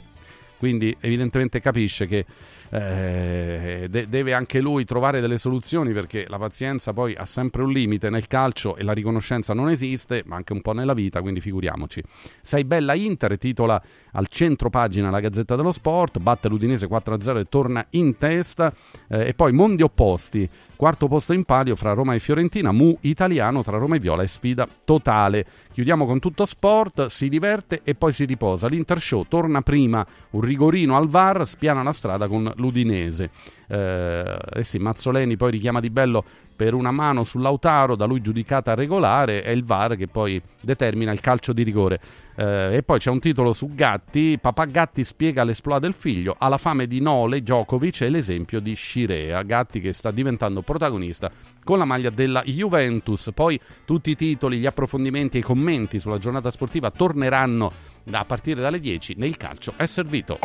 Quindi, 0.58 0.98
evidentemente 1.00 1.60
capisce 1.60 2.08
che 2.08 2.26
eh, 2.74 3.86
de- 3.88 4.08
deve 4.08 4.34
anche 4.34 4.60
lui 4.60 4.84
trovare 4.84 5.22
delle 5.22 5.38
soluzioni 5.38 5.94
perché 5.94 6.26
la 6.28 6.40
pazienza 6.40 6.91
poi 6.91 7.14
ha 7.14 7.26
sempre 7.26 7.62
un 7.62 7.72
limite 7.72 8.10
nel 8.10 8.26
calcio 8.26 8.76
e 8.76 8.84
la 8.84 8.94
riconoscenza 8.94 9.54
non 9.54 9.70
esiste, 9.70 10.24
ma 10.26 10.38
anche 10.38 10.54
un 10.54 10.62
po' 10.62 10.74
nella 10.74 10.95
vita, 10.95 11.22
quindi 11.22 11.40
figuriamoci. 11.40 12.02
Sei 12.41 12.64
bella 12.64 12.95
Inter, 12.95 13.38
titola 13.38 13.80
al 14.14 14.28
centro 14.28 14.72
pagina 14.72 15.12
la 15.12 15.20
Gazzetta 15.20 15.56
dello 15.56 15.72
Sport, 15.72 16.18
batte 16.18 16.48
l'Udinese 16.48 16.88
4-0 16.88 17.38
e 17.38 17.45
torna 17.45 17.86
in 17.91 18.18
testa 18.18 18.74
eh, 19.08 19.28
e 19.28 19.34
poi 19.36 19.52
mondi 19.52 19.84
opposti. 19.84 20.50
Quarto 20.76 21.08
posto 21.08 21.32
in 21.32 21.45
palio 21.45 21.76
fra 21.76 21.94
Roma 21.94 22.14
e 22.14 22.20
Fiorentina, 22.20 22.72
Mu 22.72 22.98
italiano 23.02 23.64
tra 23.64 23.78
Roma 23.78 23.95
e 23.95 24.00
Viola 24.00 24.24
e 24.24 24.28
sfida 24.28 24.68
totale. 24.84 25.45
Chiudiamo 25.72 26.06
con 26.06 26.20
tutto 26.20 26.45
sport, 26.45 27.06
si 27.06 27.30
diverte 27.30 27.82
e 27.84 27.95
poi 27.95 28.12
si 28.12 28.26
riposa. 28.26 28.68
L'Inter 28.68 29.00
Show 29.00 29.26
torna 29.30 29.62
prima, 29.62 30.06
un 30.32 30.41
rigorino 30.41 30.98
al 30.98 31.08
VAR, 31.08 31.48
spiana 31.48 31.84
la 31.84 31.94
strada 31.94 32.28
con 32.28 32.52
l'Udinese. 32.64 33.30
Eh, 33.68 34.38
eh 34.53 34.64
sì, 34.64 34.77
Mazzoleni 34.77 35.35
poi 35.35 35.52
richiama 35.52 35.81
Di 35.81 35.90
Bello 35.90 36.23
per 36.56 36.73
una 36.73 36.91
mano 36.91 37.23
su 37.23 37.40
Lautaro, 37.40 37.95
da 37.95 38.06
lui 38.06 38.22
giudicata 38.22 38.73
regolare, 38.73 39.41
è 39.41 39.49
il 39.49 39.64
VAR 39.64 39.95
che 39.98 40.07
poi 40.07 40.41
determina 40.61 41.11
il 41.11 41.19
calcio 41.19 41.52
di 41.52 41.64
rigore. 41.64 41.99
Eh, 42.35 42.77
e 42.77 42.84
poi 42.84 42.99
c'è 42.99 43.10
un 43.10 43.19
titolo 43.19 43.53
su 43.53 43.73
Gatti, 43.73 44.38
Papà 44.40 44.65
Gatti 44.65 45.03
spiega 45.03 45.44
l'esploa 45.44 45.80
del 45.80 45.94
figlio, 45.94 46.35
alla 46.38 46.57
fame 46.57 46.88
di 46.88 47.02
Nole, 47.02 47.41
Djokovic 47.41 48.02
e 48.02 48.10
l'esempio 48.10 48.60
di 48.60 48.76
Scirea, 48.76 49.41
Gatti 49.41 49.81
che 49.81 49.94
sta 49.94 50.11
diventando 50.11 50.61
protagonista 50.61 51.30
con 51.64 51.77
la 51.77 51.85
maglia 51.85 52.10
della 52.10 52.41
Juventus. 52.44 53.31
Poi 53.34 53.60
tutti 53.84 54.11
i 54.11 54.15
titoli, 54.15 54.57
gli 54.60 54.65
approfondimenti 54.65 55.38
e 55.38 55.40
i 55.41 55.44
commenti 55.44 55.99
sulla 55.99 56.18
giornata 56.18 56.52
sportiva 56.52 56.91
torneranno 56.91 57.72
a 58.11 58.26
partire 58.26 58.61
dalle 58.61 58.80
10 58.80 59.15
nel 59.18 59.38
calcio 59.38 59.73
è 59.76 59.85
servito. 59.85 60.40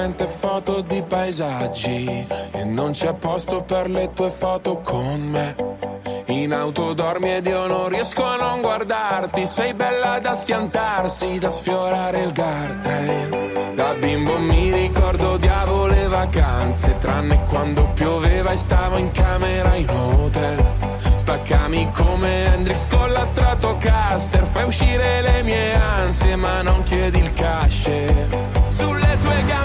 Solamente 0.00 0.26
foto 0.26 0.80
di 0.80 1.02
paesaggi 1.06 2.26
e 2.52 2.64
non 2.64 2.92
c'è 2.92 3.12
posto 3.12 3.62
per 3.62 3.90
le 3.90 4.10
tue 4.14 4.30
foto 4.30 4.78
con 4.78 5.20
me. 5.20 5.54
In 6.26 6.54
auto 6.54 6.94
dormi 6.94 7.34
ed 7.34 7.46
io 7.46 7.66
non 7.66 7.88
riesco 7.88 8.24
a 8.24 8.36
non 8.36 8.62
guardarti, 8.62 9.46
sei 9.46 9.74
bella 9.74 10.18
da 10.18 10.34
schiantarsi, 10.34 11.38
da 11.38 11.50
sfiorare 11.50 12.22
il 12.22 12.32
guardrail. 12.32 13.72
Da 13.74 13.94
bimbo 13.94 14.38
mi 14.38 14.72
ricordo 14.72 15.36
diavolo 15.36 15.88
le 15.88 16.08
vacanze, 16.08 16.96
tranne 16.96 17.44
quando 17.44 17.84
pioveva 17.92 18.52
e 18.52 18.56
stavo 18.56 18.96
in 18.96 19.10
camera 19.10 19.74
in 19.74 19.90
hotel. 19.90 20.64
Spaccami 21.16 21.90
come 21.92 22.54
Hendrix 22.54 22.86
con 22.86 23.12
la 23.12 23.26
Stratocaster, 23.26 24.46
fai 24.46 24.64
uscire 24.64 25.20
le 25.20 25.42
mie 25.42 25.74
ansie 25.74 26.36
ma 26.36 26.62
non 26.62 26.82
chiedi 26.84 27.18
il 27.18 27.32
cash. 27.34 28.59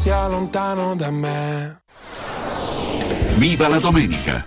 sia 0.00 0.26
lontano 0.26 0.96
da 0.96 1.10
me. 1.10 1.82
Viva 3.36 3.68
la 3.68 3.78
domenica! 3.78 4.46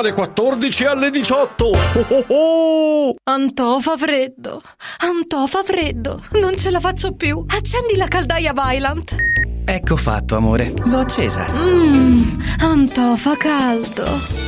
dalle 0.00 0.12
14 0.12 0.84
alle 0.84 1.10
18. 1.10 1.64
Oh 1.66 2.06
oh 2.08 2.24
oh! 2.28 3.14
Antò 3.24 3.80
fa 3.80 3.96
freddo. 3.96 4.62
Antò 4.98 5.46
fa 5.46 5.62
freddo. 5.64 6.22
Non 6.32 6.56
ce 6.56 6.70
la 6.70 6.78
faccio 6.78 7.14
più. 7.14 7.44
Accendi 7.48 7.96
la 7.96 8.06
caldaia 8.06 8.52
Vylant. 8.52 9.14
Ecco 9.64 9.96
fatto, 9.96 10.36
amore. 10.36 10.72
L'ho 10.84 11.00
accesa. 11.00 11.44
Mmm, 11.50 12.42
Antò 12.60 13.16
fa 13.16 13.36
caldo. 13.36 14.47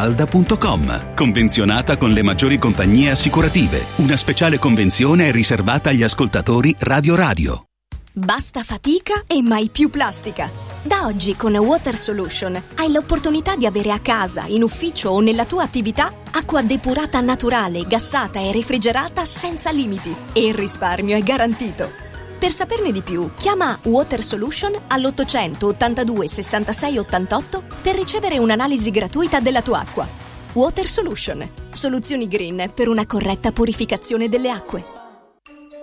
villamafalda.com. 0.00 1.14
Convenzionata 1.14 1.96
con 1.96 2.10
le 2.10 2.22
maggiori 2.22 2.58
compagnie 2.58 3.10
assicurative. 3.10 3.86
Una 3.96 4.16
speciale 4.16 4.58
convenzione 4.58 5.28
è 5.28 5.32
riservata 5.32 5.90
agli 5.90 6.02
ascoltatori 6.02 6.74
Radio 6.78 7.14
Radio. 7.14 7.64
Basta 8.12 8.62
fatica 8.62 9.22
e 9.26 9.40
mai 9.40 9.68
più 9.70 9.88
plastica. 9.88 10.50
Da 10.82 11.06
oggi 11.06 11.36
con 11.36 11.54
Water 11.54 11.96
Solution 11.96 12.60
hai 12.76 12.90
l'opportunità 12.90 13.54
di 13.54 13.66
avere 13.66 13.92
a 13.92 14.00
casa, 14.00 14.46
in 14.46 14.62
ufficio 14.62 15.10
o 15.10 15.20
nella 15.20 15.44
tua 15.44 15.62
attività 15.62 16.12
acqua 16.32 16.62
depurata 16.62 17.20
naturale, 17.20 17.86
gassata 17.86 18.40
e 18.40 18.50
refrigerata 18.50 19.24
senza 19.24 19.70
limiti. 19.70 20.14
E 20.32 20.46
il 20.46 20.54
risparmio 20.54 21.16
è 21.16 21.22
garantito. 21.22 22.09
Per 22.40 22.52
saperne 22.52 22.90
di 22.90 23.02
più, 23.02 23.28
chiama 23.36 23.78
Water 23.82 24.22
Solution 24.22 24.72
all'800 24.86 25.62
82 25.62 26.26
66 26.26 26.96
88 26.96 27.62
per 27.82 27.94
ricevere 27.94 28.38
un'analisi 28.38 28.90
gratuita 28.90 29.40
della 29.40 29.60
tua 29.60 29.80
acqua. 29.80 30.08
Water 30.54 30.88
Solution, 30.88 31.46
soluzioni 31.70 32.26
green 32.28 32.72
per 32.74 32.88
una 32.88 33.04
corretta 33.04 33.52
purificazione 33.52 34.30
delle 34.30 34.48
acque. 34.48 34.82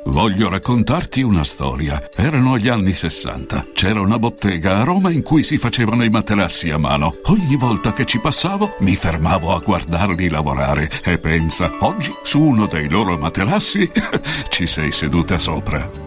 Voglio 0.06 0.50
raccontarti 0.50 1.22
una 1.22 1.44
storia. 1.44 2.10
Erano 2.16 2.58
gli 2.58 2.70
anni 2.70 2.96
60. 2.96 3.68
C'era 3.74 4.02
una 4.02 4.18
bottega 4.18 4.80
a 4.80 4.84
Roma 4.84 5.12
in 5.12 5.22
cui 5.22 5.44
si 5.44 5.60
facevano 5.60 6.04
i 6.04 6.10
materassi 6.10 6.72
a 6.72 6.80
mano. 6.80 7.20
Ogni 7.26 7.56
volta 7.56 7.94
che 7.94 8.06
ci 8.06 8.20
passavo 8.20 8.78
mi 8.80 8.96
fermavo 8.96 9.54
a 9.54 9.60
guardarli 9.60 10.28
lavorare 10.28 10.90
e 11.04 11.20
pensa, 11.20 11.72
oggi 11.82 12.12
su 12.24 12.42
uno 12.42 12.66
dei 12.66 12.90
loro 12.90 13.16
materassi 13.16 13.92
ci 14.50 14.66
sei 14.66 14.92
seduta 14.92 15.38
sopra. 15.38 16.07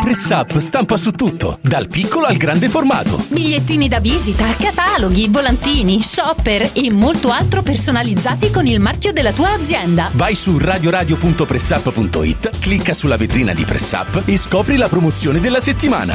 Press 0.00 0.30
Up 0.30 0.56
stampa 0.58 0.96
su 0.96 1.10
tutto, 1.10 1.58
dal 1.60 1.88
piccolo 1.88 2.24
al 2.24 2.38
grande 2.38 2.70
formato. 2.70 3.22
Bigliettini 3.28 3.86
da 3.86 4.00
visita, 4.00 4.46
cataloghi, 4.58 5.28
volantini, 5.28 6.02
shopper 6.02 6.70
e 6.72 6.90
molto 6.90 7.28
altro 7.28 7.60
personalizzati 7.62 8.50
con 8.50 8.66
il 8.66 8.80
marchio 8.80 9.12
della 9.12 9.32
tua 9.32 9.52
azienda. 9.52 10.08
Vai 10.14 10.34
su 10.34 10.56
radioradio.pressup.it, 10.56 12.58
clicca 12.58 12.94
sulla 12.94 13.18
vetrina 13.18 13.52
di 13.52 13.64
Press 13.64 13.92
Up 13.92 14.22
e 14.24 14.38
scopri 14.38 14.78
la 14.78 14.88
promozione 14.88 15.38
della 15.38 15.60
settimana. 15.60 16.14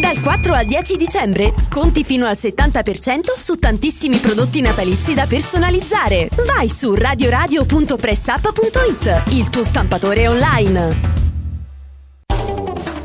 Dal 0.00 0.18
4 0.20 0.54
al 0.54 0.64
10 0.64 0.96
dicembre, 0.96 1.52
sconti 1.62 2.04
fino 2.04 2.26
al 2.26 2.38
70% 2.40 3.36
su 3.36 3.56
tantissimi 3.56 4.16
prodotti 4.16 4.62
natalizi 4.62 5.12
da 5.12 5.26
personalizzare. 5.26 6.30
Vai 6.46 6.70
su 6.70 6.94
radioradio.pressup.it, 6.94 9.24
il 9.28 9.50
tuo 9.50 9.64
stampatore 9.64 10.26
online. 10.26 11.27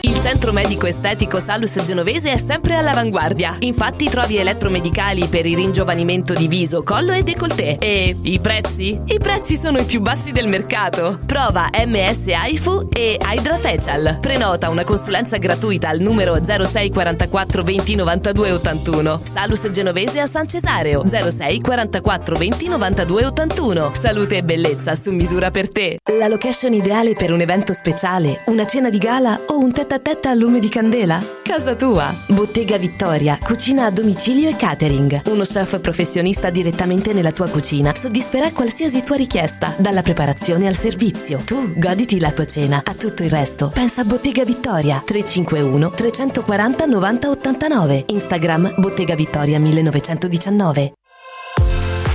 Il 0.00 0.18
centro 0.18 0.52
medico 0.52 0.86
estetico 0.86 1.38
Salus 1.40 1.82
Genovese 1.82 2.32
è 2.32 2.36
sempre 2.36 2.74
all'avanguardia. 2.76 3.56
Infatti 3.60 4.08
trovi 4.08 4.36
elettromedicali 4.36 5.26
per 5.26 5.46
il 5.46 5.56
ringiovanimento 5.56 6.34
di 6.34 6.46
viso, 6.46 6.82
collo 6.82 7.12
e 7.12 7.22
décolleté. 7.22 7.78
E 7.78 8.16
i 8.22 8.38
prezzi? 8.38 9.00
I 9.06 9.18
prezzi 9.18 9.56
sono 9.56 9.78
i 9.78 9.84
più 9.84 10.00
bassi 10.00 10.30
del 10.30 10.46
mercato. 10.46 11.18
Prova 11.24 11.70
MS 11.72 12.28
AIFU 12.28 12.88
e 12.92 13.18
Hydra 13.20 13.58
Facial. 13.58 14.18
Prenota 14.20 14.68
una 14.68 14.84
consulenza 14.84 15.36
gratuita 15.38 15.88
al 15.88 16.00
numero 16.00 16.38
06 16.42 16.90
44 16.90 17.62
20 17.62 17.94
92 17.96 18.52
81. 18.52 19.20
Salus 19.24 19.68
Genovese 19.70 20.20
a 20.20 20.26
San 20.26 20.46
Cesareo 20.46 21.04
06 21.06 21.60
44 21.60 22.36
20 22.36 22.68
92 22.68 23.24
81. 23.24 23.90
Salute 23.94 24.36
e 24.36 24.42
bellezza 24.42 24.94
su 24.94 25.12
misura 25.12 25.50
per 25.50 25.68
te. 25.68 25.98
La 26.18 26.28
location 26.28 26.72
ideale 26.72 27.14
per 27.14 27.32
un 27.32 27.40
evento 27.40 27.72
speciale, 27.72 28.42
una 28.46 28.66
cena 28.66 28.90
di 28.90 28.98
gala 28.98 29.40
o 29.46 29.58
un 29.58 29.72
tête 29.88 29.94
a 29.94 29.98
tête 30.14 30.28
a 30.28 30.34
lume 30.34 30.58
di 30.58 30.68
candela? 30.68 31.20
Casa 31.42 31.74
tua. 31.74 32.14
Bottega 32.28 32.76
Vittoria, 32.76 33.38
cucina 33.42 33.86
a 33.86 33.90
domicilio 33.90 34.50
e 34.50 34.54
catering. 34.54 35.22
Uno 35.26 35.44
chef 35.44 35.80
professionista 35.80 36.50
direttamente 36.50 37.14
nella 37.14 37.32
tua 37.32 37.48
cucina 37.48 37.94
soddisferà 37.94 38.52
qualsiasi 38.52 39.02
tua 39.02 39.16
richiesta, 39.16 39.74
dalla 39.78 40.02
preparazione 40.02 40.66
al 40.66 40.76
servizio. 40.76 41.40
Tu 41.44 41.72
goditi 41.76 42.20
la 42.20 42.32
tua 42.32 42.44
cena. 42.44 42.82
A 42.84 42.94
tutto 42.94 43.22
il 43.22 43.30
resto, 43.30 43.70
pensa 43.72 44.02
a 44.02 44.04
Bottega 44.04 44.44
Vittoria 44.44 45.02
351 45.02 45.90
340 45.90 46.84
90 46.84 47.30
89. 47.30 48.04
Instagram 48.08 48.74
Bottega 48.76 49.14
Vittoria 49.14 49.58
1919. 49.58 50.97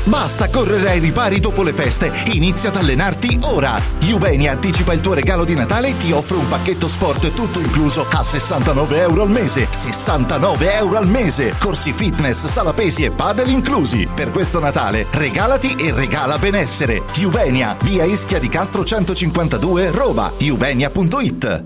Basta 0.05 0.49
correre 0.49 0.89
ai 0.89 0.99
ripari 0.99 1.39
dopo 1.39 1.63
le 1.63 1.71
feste, 1.71 2.11
inizia 2.33 2.69
ad 2.69 2.75
allenarti 2.75 3.39
ora. 3.43 3.81
Juvenia 3.99 4.51
anticipa 4.51 4.91
il 4.91 4.99
tuo 4.99 5.13
regalo 5.13 5.45
di 5.45 5.55
Natale 5.55 5.89
e 5.89 5.97
ti 5.97 6.11
offre 6.11 6.35
un 6.35 6.47
pacchetto 6.47 6.89
sport 6.89 7.33
tutto 7.33 7.59
incluso 7.59 8.05
a 8.09 8.21
69 8.21 8.99
euro 8.99 9.21
al 9.21 9.29
mese. 9.29 9.67
69 9.69 10.73
euro 10.73 10.97
al 10.97 11.07
mese! 11.07 11.55
Corsi 11.57 11.93
fitness, 11.93 12.45
sala 12.47 12.73
pesi 12.73 13.03
e 13.03 13.11
padel 13.11 13.49
inclusi. 13.49 14.07
Per 14.13 14.29
questo 14.31 14.59
Natale 14.59 15.07
regalati 15.09 15.73
e 15.73 15.93
regala 15.93 16.37
benessere. 16.37 17.03
Juvenia, 17.13 17.77
via 17.81 18.03
Ischia 18.03 18.39
di 18.39 18.49
Castro 18.49 18.83
152, 18.83 19.91
Roma. 19.91 20.33
Juvenia.it 20.37 21.63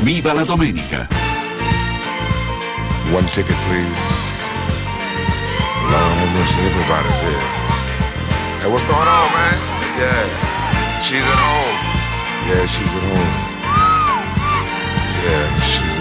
Viva 0.00 0.34
la 0.34 0.44
domenica! 0.44 1.08
One 3.12 3.26
ticket, 3.30 3.56
please. 3.66 4.25
Lord 6.46 6.70
everybody's 6.70 7.20
here. 7.26 7.42
Hey, 8.62 8.70
what's 8.70 8.86
going 8.86 9.08
on, 9.08 9.26
man? 9.34 9.54
Yeah, 9.98 11.02
she's 11.02 11.26
at 11.26 11.38
home. 11.42 11.76
Yeah, 12.46 12.66
she's 12.66 12.86
at 12.86 13.02
home. 13.02 13.34
Yeah, 15.26 15.46
she's 15.66 15.95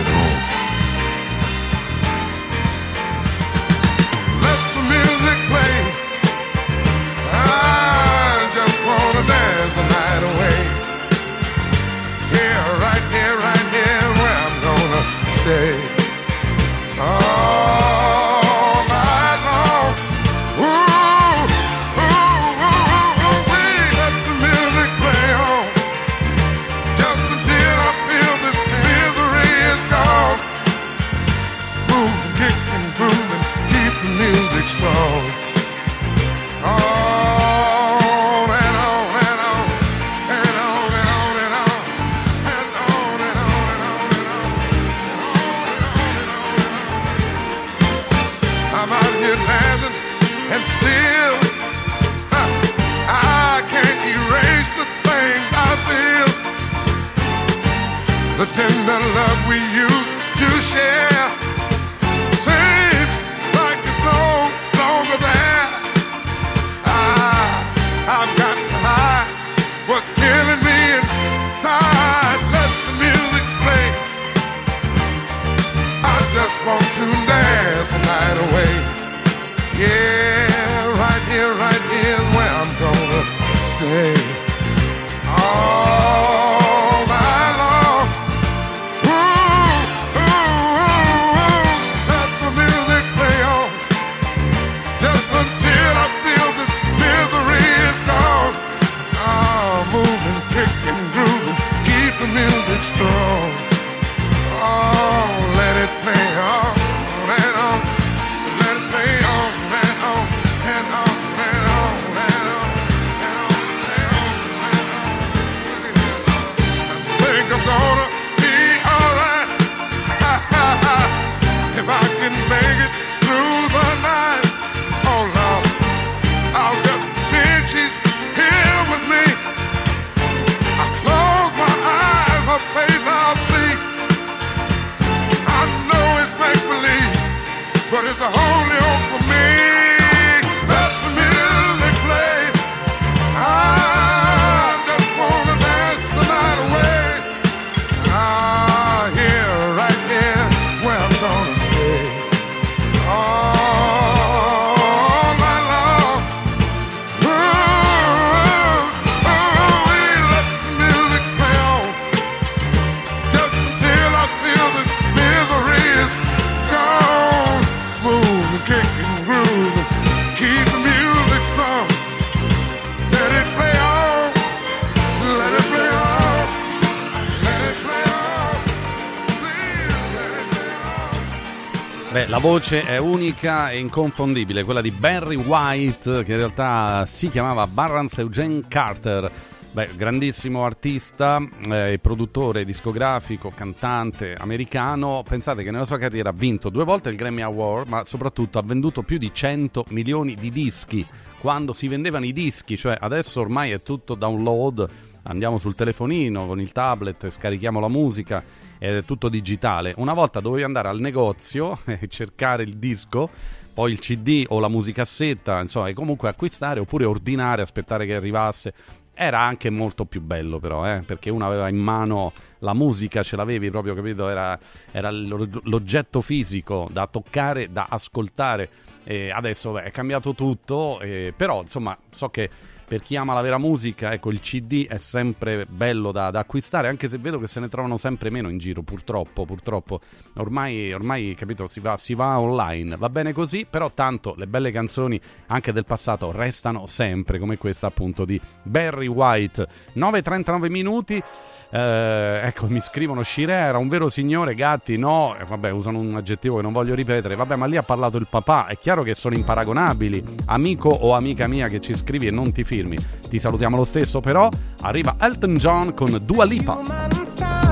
la 182.36 182.42
voce 182.42 182.82
è 182.82 182.98
unica 182.98 183.72
e 183.72 183.80
inconfondibile, 183.80 184.66
quella 184.66 184.82
di 184.82 184.92
Barry 184.92 185.38
White, 185.38 186.26
che 186.26 186.32
in 186.34 186.38
realtà 186.38 187.06
si 187.06 187.30
chiamava 187.30 187.66
Barrance 187.66 188.20
Eugene 188.20 188.62
Carter. 188.68 189.32
Beh, 189.72 189.92
grandissimo 189.96 190.66
artista, 190.66 191.42
eh, 191.70 191.98
produttore 192.02 192.66
discografico, 192.66 193.54
cantante 193.56 194.36
americano. 194.38 195.24
Pensate 195.26 195.64
che 195.64 195.72
nella 195.72 195.86
sua 195.86 195.98
carriera 195.98 196.32
ha 196.32 196.34
vinto 196.34 196.68
due 196.68 196.84
volte 196.84 197.08
il 197.08 197.16
Grammy 197.16 197.42
Award, 197.42 197.88
ma 197.88 198.04
soprattutto 198.04 198.60
ha 198.60 198.64
venduto 198.64 199.02
più 199.02 199.18
di 199.18 199.34
100 199.34 199.86
milioni 199.92 200.36
di 200.36 200.52
dischi. 200.52 201.08
Quando 201.40 201.72
si 201.72 201.88
vendevano 201.88 202.26
i 202.26 202.34
dischi, 202.34 202.76
cioè 202.76 202.98
adesso 203.00 203.40
ormai 203.40 203.72
è 203.72 203.82
tutto 203.82 204.14
download, 204.14 204.90
andiamo 205.36 205.58
sul 205.58 205.76
telefonino 205.76 206.48
con 206.48 206.60
il 206.60 206.72
tablet, 206.72 207.30
scarichiamo 207.30 207.80
la 207.80 207.90
musica 207.90 208.44
ed 208.78 208.96
è 208.96 209.04
tutto 209.04 209.30
digitale. 209.30 209.94
Una 209.98 210.14
volta 210.14 210.40
dovevi 210.40 210.64
andare 210.64 210.88
al 210.88 211.00
negozio 211.00 211.80
e 211.86 212.08
cercare 212.08 212.64
il 212.64 212.78
disco, 212.78 213.30
poi 213.74 213.92
il 213.92 214.00
CD 214.00 214.46
o 214.48 214.60
la 214.60 214.70
musicassetta, 214.70 215.60
insomma, 215.62 215.90
e 215.90 215.94
comunque 215.94 216.30
acquistare 216.30 216.80
oppure 216.80 217.06
ordinare, 217.06 217.62
aspettare 217.62 218.06
che 218.06 218.16
arrivasse. 218.16 218.74
Era 219.14 219.40
anche 219.40 219.70
molto 219.70 220.04
più 220.06 220.22
bello 220.22 220.60
però, 220.60 220.86
eh, 220.86 221.02
perché 221.06 221.30
uno 221.30 221.46
aveva 221.46 221.70
in 221.70 221.78
mano 221.78 222.34
la 222.60 222.74
musica, 222.74 223.24
ce 223.24 223.36
l'avevi 223.36 223.70
proprio, 223.70 223.94
capito? 223.94 224.28
Era, 224.28 224.58
era 224.92 225.10
l'oggetto 225.12 226.22
fisico 226.22 226.90
da 226.92 227.08
toccare, 227.08 227.70
da 227.72 227.88
ascoltare. 227.90 228.70
E 229.04 229.32
adesso 229.32 229.72
beh, 229.74 229.84
è 229.84 229.92
cambiato 229.92 230.34
tutto, 230.34 231.00
eh, 231.00 231.34
però 231.36 231.62
insomma 231.62 231.98
so 232.10 232.30
che 232.30 232.50
per 232.88 233.02
chi 233.02 233.16
ama 233.16 233.34
la 233.34 233.42
vera 233.42 233.58
musica, 233.58 234.14
ecco, 234.14 234.30
il 234.32 234.40
CD 234.40 234.88
è 234.88 234.98
sempre 234.98 235.66
bello 235.68 236.12
da, 236.12 236.30
da, 236.30 236.40
acquistare, 236.40 236.88
anche 236.88 237.08
se 237.08 237.18
vedo 237.18 237.40
che 237.40 237.48
se 237.48 237.60
ne 237.60 237.68
trovano 237.68 237.98
sempre 237.98 238.30
meno 238.30 238.50
in 238.50 238.58
giro, 238.58 238.82
purtroppo, 238.82 239.46
purtroppo. 239.46 240.00
Ormai, 240.36 240.94
ormai 240.94 241.36
capito, 241.36 241.68
si 241.68 241.80
va, 241.80 241.98
si 241.98 242.14
va 242.14 242.40
online, 242.40 242.96
va 242.98 243.10
bene 243.10 243.34
così, 243.34 243.66
però 243.70 243.92
tanto 243.92 244.36
le 244.38 244.48
belle 244.48 244.72
canzoni 244.72 245.20
anche 245.48 245.72
del 245.72 245.86
passato 245.86 246.32
restano 246.32 246.86
sempre, 246.86 247.40
come 247.40 247.58
questa 247.58 247.88
appunto 247.88 248.26
di 248.26 248.40
Barry 248.64 249.08
White. 249.08 249.68
9.39 249.96 250.70
minuti. 250.70 251.24
Eh, 251.72 252.40
ecco, 252.44 252.68
mi 252.68 252.80
scrivono 252.80 253.24
Shire 253.24 253.54
era 253.54 253.78
un 253.78 253.90
vero 253.90 254.08
signore, 254.10 254.56
gatti, 254.56 254.98
no, 254.98 255.36
eh, 255.38 255.44
vabbè, 255.44 255.72
usano 255.72 256.00
un 256.00 256.16
aggettivo 256.16 256.58
che 256.58 256.62
non 256.62 256.72
voglio 256.72 256.94
ripetere, 256.96 257.36
vabbè, 257.36 257.56
ma 257.56 257.66
lì 257.66 257.76
ha 257.76 257.84
parlato 257.84 258.18
il 258.18 258.28
papà, 258.30 258.68
è 258.68 258.78
chiaro 258.78 259.04
che 259.04 259.16
sono 259.16 259.36
imparagonabili, 259.36 260.24
amico 260.46 260.90
o 260.90 261.14
amica 261.14 261.48
mia 261.48 261.68
che 261.68 261.82
ci 261.82 261.96
scrivi 261.96 262.28
e 262.28 262.32
non 262.32 262.52
ti 262.54 262.64
firmi, 262.76 262.98
ti 263.30 263.40
salutiamo 263.40 263.78
lo 263.78 263.86
stesso, 263.86 264.20
però 264.20 264.50
arriva 264.82 265.16
Elton 265.20 265.56
John 265.56 265.94
con 265.94 266.22
Dua 266.26 266.44
Lipa. 266.44 267.65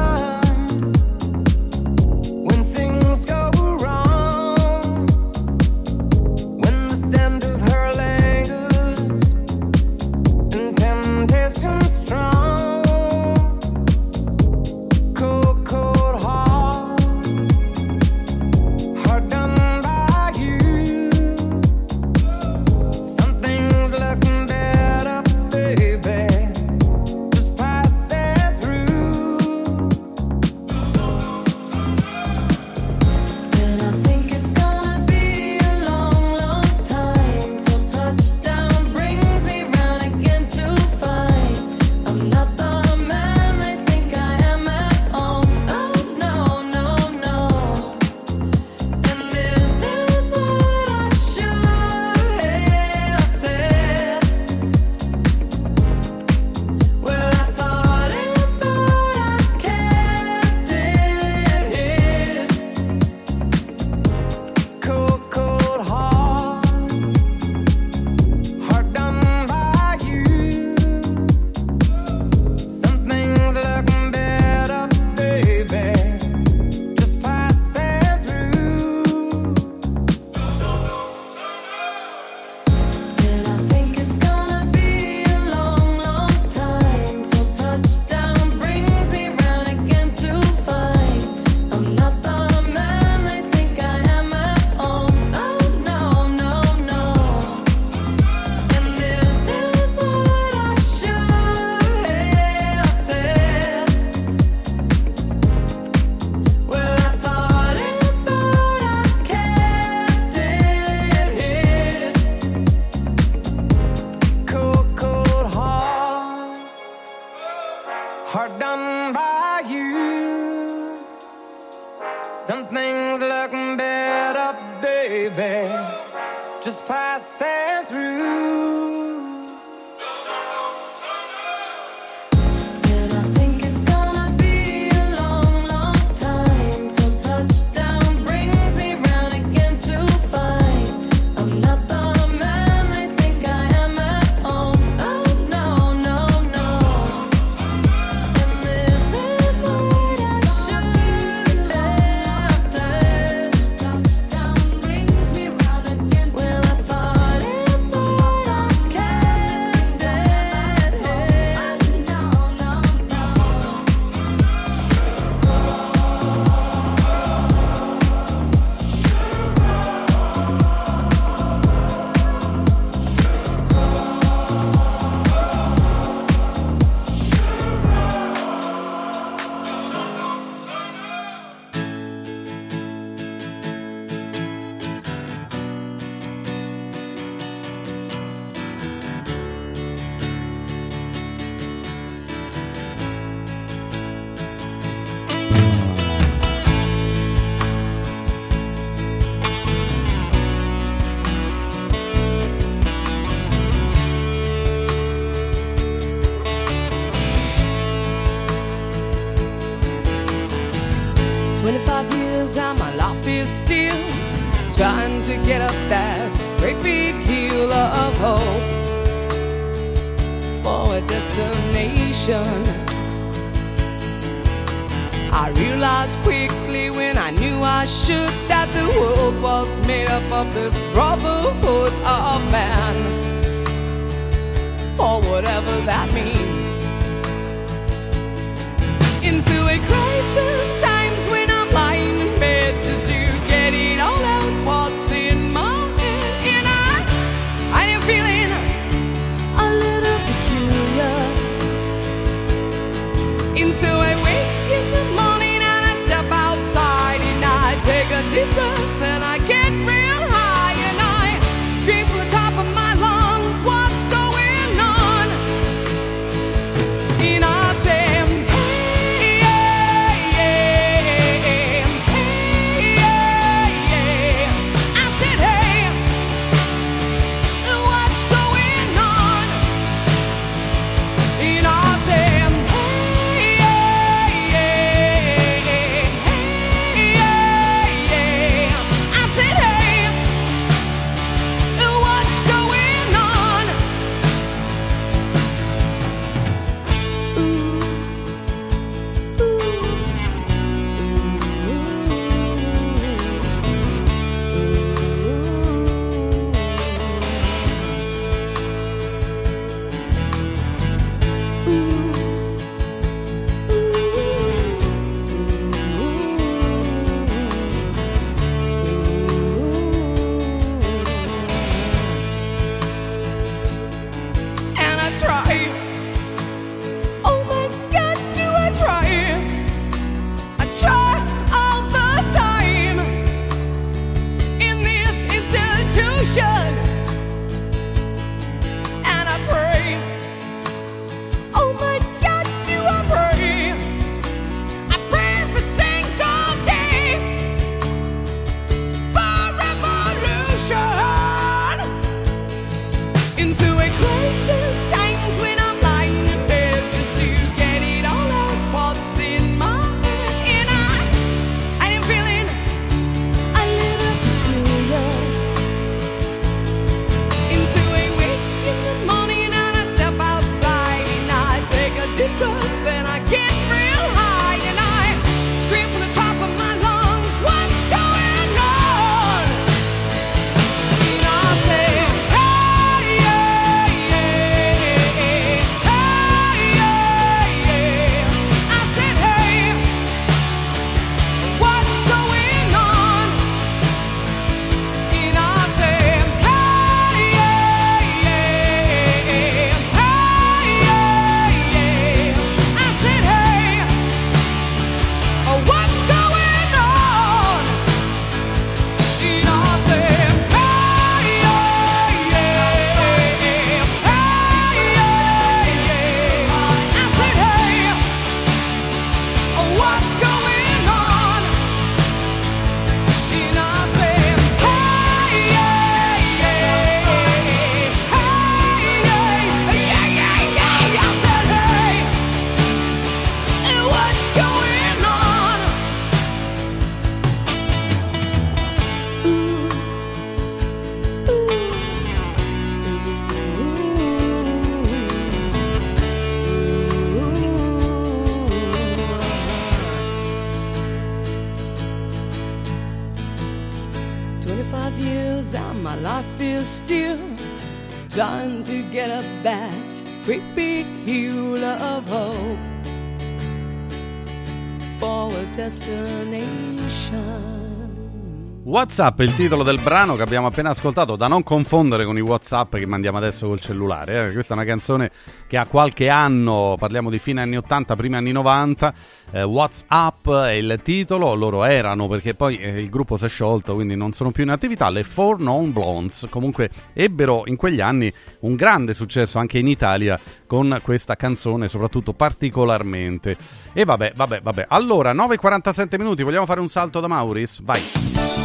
Whatsapp 468.96 469.22
il 469.22 469.34
titolo 469.34 469.64
del 469.64 469.80
brano 469.80 470.16
che 470.16 470.22
abbiamo 470.22 470.46
appena 470.46 470.70
ascoltato, 470.70 471.16
da 471.16 471.28
non 471.28 471.42
confondere 471.42 472.06
con 472.06 472.16
i 472.16 472.22
Whatsapp 472.22 472.76
che 472.76 472.86
mandiamo 472.86 473.18
adesso 473.18 473.48
col 473.48 473.60
cellulare. 473.60 474.28
Eh. 474.28 474.34
Questa 474.34 474.54
è 474.54 474.58
una 474.58 474.68
canzone 474.68 475.10
che 475.48 475.58
ha 475.58 475.66
qualche 475.66 476.10
anno, 476.10 476.76
parliamo 476.78 477.10
di 477.10 477.18
fine 477.18 477.42
anni 477.42 477.58
80, 477.58 477.96
primi 477.96 478.18
anni 478.18 478.32
90. 478.32 478.94
Eh, 479.32 479.42
Whatsapp 479.42 480.30
è 480.30 480.52
il 480.52 480.80
titolo, 480.84 481.34
loro 481.34 481.64
erano 481.64 482.08
perché 482.08 482.36
poi 482.36 482.58
eh, 482.58 482.82
il 482.82 482.92
gruppo 482.92 483.18
si 483.18 483.26
è 483.26 483.30
sciolto, 483.30 483.74
quindi 483.74 483.96
non 483.96 484.14
sono 484.14 484.30
più 484.30 484.44
in 484.44 484.50
attività. 484.50 484.90
Le 484.90 485.02
Four 485.02 485.40
Non 485.40 485.74
Blondes 485.74 486.28
comunque 486.30 486.70
ebbero 486.94 487.46
in 487.48 487.56
quegli 487.56 487.82
anni 487.82 488.14
un 488.42 488.54
grande 488.54 488.94
successo 488.94 489.40
anche 489.40 489.58
in 489.58 489.66
Italia 489.66 490.20
con 490.46 490.80
questa 490.84 491.16
canzone, 491.16 491.68
soprattutto 491.68 492.14
particolarmente. 492.14 493.38
E 493.74 493.86
vabbè, 493.86 494.14
vabbè, 494.16 494.42
vabbè. 494.44 494.66
Allora, 494.70 495.14
9.47 495.14 495.98
minuti, 495.98 496.22
vogliamo 496.22 496.46
fare 496.46 496.60
un 496.60 496.70
salto 496.70 497.00
da 497.00 497.08
Mauris? 497.08 497.60
Vai! 497.64 498.43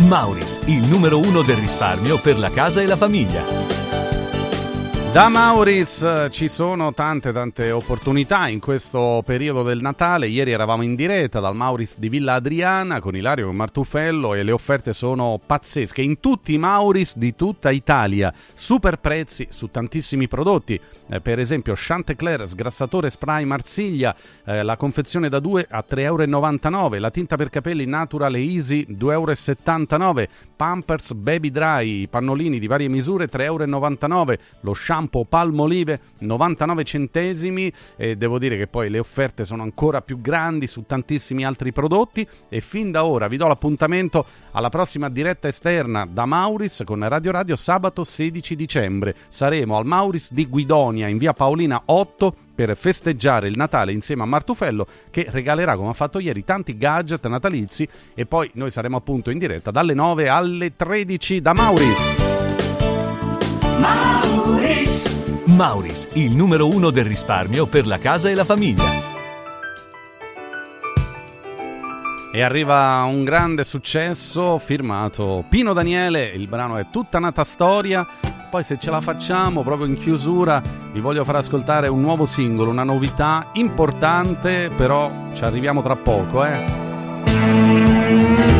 Mauris, 0.00 0.58
il 0.66 0.86
numero 0.88 1.18
uno 1.18 1.42
del 1.42 1.56
risparmio 1.56 2.18
per 2.20 2.36
la 2.36 2.50
casa 2.50 2.82
e 2.82 2.86
la 2.86 2.96
famiglia. 2.96 3.42
Da 5.12 5.28
Mauris 5.28 6.02
eh, 6.02 6.28
ci 6.32 6.48
sono 6.48 6.92
tante 6.92 7.32
tante 7.32 7.70
opportunità 7.70 8.48
in 8.48 8.58
questo 8.58 9.22
periodo 9.24 9.62
del 9.62 9.80
Natale. 9.80 10.26
Ieri 10.26 10.50
eravamo 10.50 10.82
in 10.82 10.96
diretta 10.96 11.38
dal 11.38 11.54
Mauris 11.54 12.00
di 12.00 12.08
Villa 12.08 12.34
Adriana 12.34 12.98
con 13.00 13.14
Ilario 13.14 13.48
e 13.48 13.52
Martufello 13.52 14.34
e 14.34 14.42
le 14.42 14.50
offerte 14.50 14.92
sono 14.92 15.38
pazzesche 15.44 16.02
in 16.02 16.18
tutti 16.18 16.54
i 16.54 16.58
Mauris 16.58 17.16
di 17.16 17.36
tutta 17.36 17.70
Italia. 17.70 18.34
Super 18.52 18.98
prezzi 18.98 19.46
su 19.50 19.68
tantissimi 19.68 20.26
prodotti 20.26 20.80
eh, 21.06 21.20
per 21.20 21.38
esempio 21.38 21.74
Chantecler 21.76 22.46
sgrassatore 22.48 23.10
spray 23.10 23.44
Marsiglia, 23.44 24.14
eh, 24.44 24.62
la 24.62 24.76
confezione 24.76 25.28
da 25.28 25.38
2 25.38 25.66
a 25.68 25.84
3,99 25.86 26.72
euro, 26.72 26.98
la 26.98 27.10
tinta 27.10 27.36
per 27.36 27.50
capelli 27.50 27.84
Natural 27.84 28.34
Easy 28.34 28.86
2,79 28.88 30.18
euro, 30.18 30.28
Pampers 30.56 31.12
Baby 31.12 31.50
Dry, 31.50 32.06
pannolini 32.08 32.58
di 32.58 32.66
varie 32.66 32.88
misure 32.88 33.26
3,99 33.26 34.10
euro, 34.10 34.36
lo 34.60 34.74
shampoo 34.74 35.24
Palmolive 35.24 36.00
99 36.18 36.84
centesimi 36.84 37.70
e 37.96 38.16
devo 38.16 38.38
dire 38.38 38.56
che 38.56 38.66
poi 38.66 38.88
le 38.88 38.98
offerte 38.98 39.44
sono 39.44 39.62
ancora 39.62 40.00
più 40.00 40.20
grandi 40.20 40.66
su 40.66 40.84
tantissimi 40.86 41.44
altri 41.44 41.72
prodotti 41.72 42.26
e 42.48 42.60
fin 42.60 42.90
da 42.90 43.04
ora 43.04 43.28
vi 43.28 43.36
do 43.36 43.46
l'appuntamento 43.46 44.24
alla 44.52 44.70
prossima 44.70 45.08
diretta 45.08 45.48
esterna 45.48 46.06
da 46.10 46.24
Mauris 46.26 46.82
con 46.84 47.06
Radio 47.06 47.32
Radio 47.32 47.56
sabato 47.56 48.04
16 48.04 48.56
dicembre. 48.56 49.14
Saremo 49.28 49.76
al 49.76 49.84
Mauris 49.84 50.32
di 50.32 50.48
Guidonia 50.94 51.08
in 51.08 51.18
via 51.18 51.32
Paolina 51.32 51.82
8 51.84 52.34
per 52.54 52.76
festeggiare 52.76 53.48
il 53.48 53.56
Natale 53.56 53.92
insieme 53.92 54.22
a 54.22 54.26
Martufello 54.26 54.86
che 55.10 55.26
regalerà 55.28 55.76
come 55.76 55.90
ha 55.90 55.94
fatto 55.94 56.20
ieri 56.20 56.44
tanti 56.44 56.78
gadget 56.78 57.26
natalizi 57.26 57.86
e 58.14 58.26
poi 58.26 58.48
noi 58.54 58.70
saremo 58.70 58.96
appunto 58.96 59.30
in 59.30 59.38
diretta 59.38 59.72
dalle 59.72 59.94
9 59.94 60.28
alle 60.28 60.76
13 60.76 61.40
da 61.40 61.52
Mauris. 61.52 62.22
Mauris. 63.78 65.42
Mauris, 65.46 66.08
il 66.14 66.34
numero 66.34 66.68
uno 66.68 66.90
del 66.90 67.04
risparmio 67.04 67.66
per 67.66 67.86
la 67.86 67.98
casa 67.98 68.30
e 68.30 68.34
la 68.34 68.44
famiglia. 68.44 69.13
E 72.36 72.42
arriva 72.42 73.04
un 73.06 73.22
grande 73.22 73.62
successo 73.62 74.58
firmato 74.58 75.44
Pino 75.48 75.72
Daniele, 75.72 76.32
il 76.34 76.48
brano 76.48 76.78
è 76.78 76.86
Tutta 76.90 77.20
nata 77.20 77.44
storia. 77.44 78.04
Poi 78.50 78.64
se 78.64 78.76
ce 78.76 78.90
la 78.90 79.00
facciamo, 79.00 79.62
proprio 79.62 79.86
in 79.86 79.94
chiusura, 79.94 80.60
vi 80.90 80.98
voglio 80.98 81.22
far 81.22 81.36
ascoltare 81.36 81.86
un 81.86 82.00
nuovo 82.00 82.24
singolo, 82.24 82.72
una 82.72 82.82
novità 82.82 83.50
importante, 83.52 84.68
però 84.76 85.12
ci 85.32 85.44
arriviamo 85.44 85.80
tra 85.80 85.94
poco, 85.94 86.44
eh. 86.44 88.53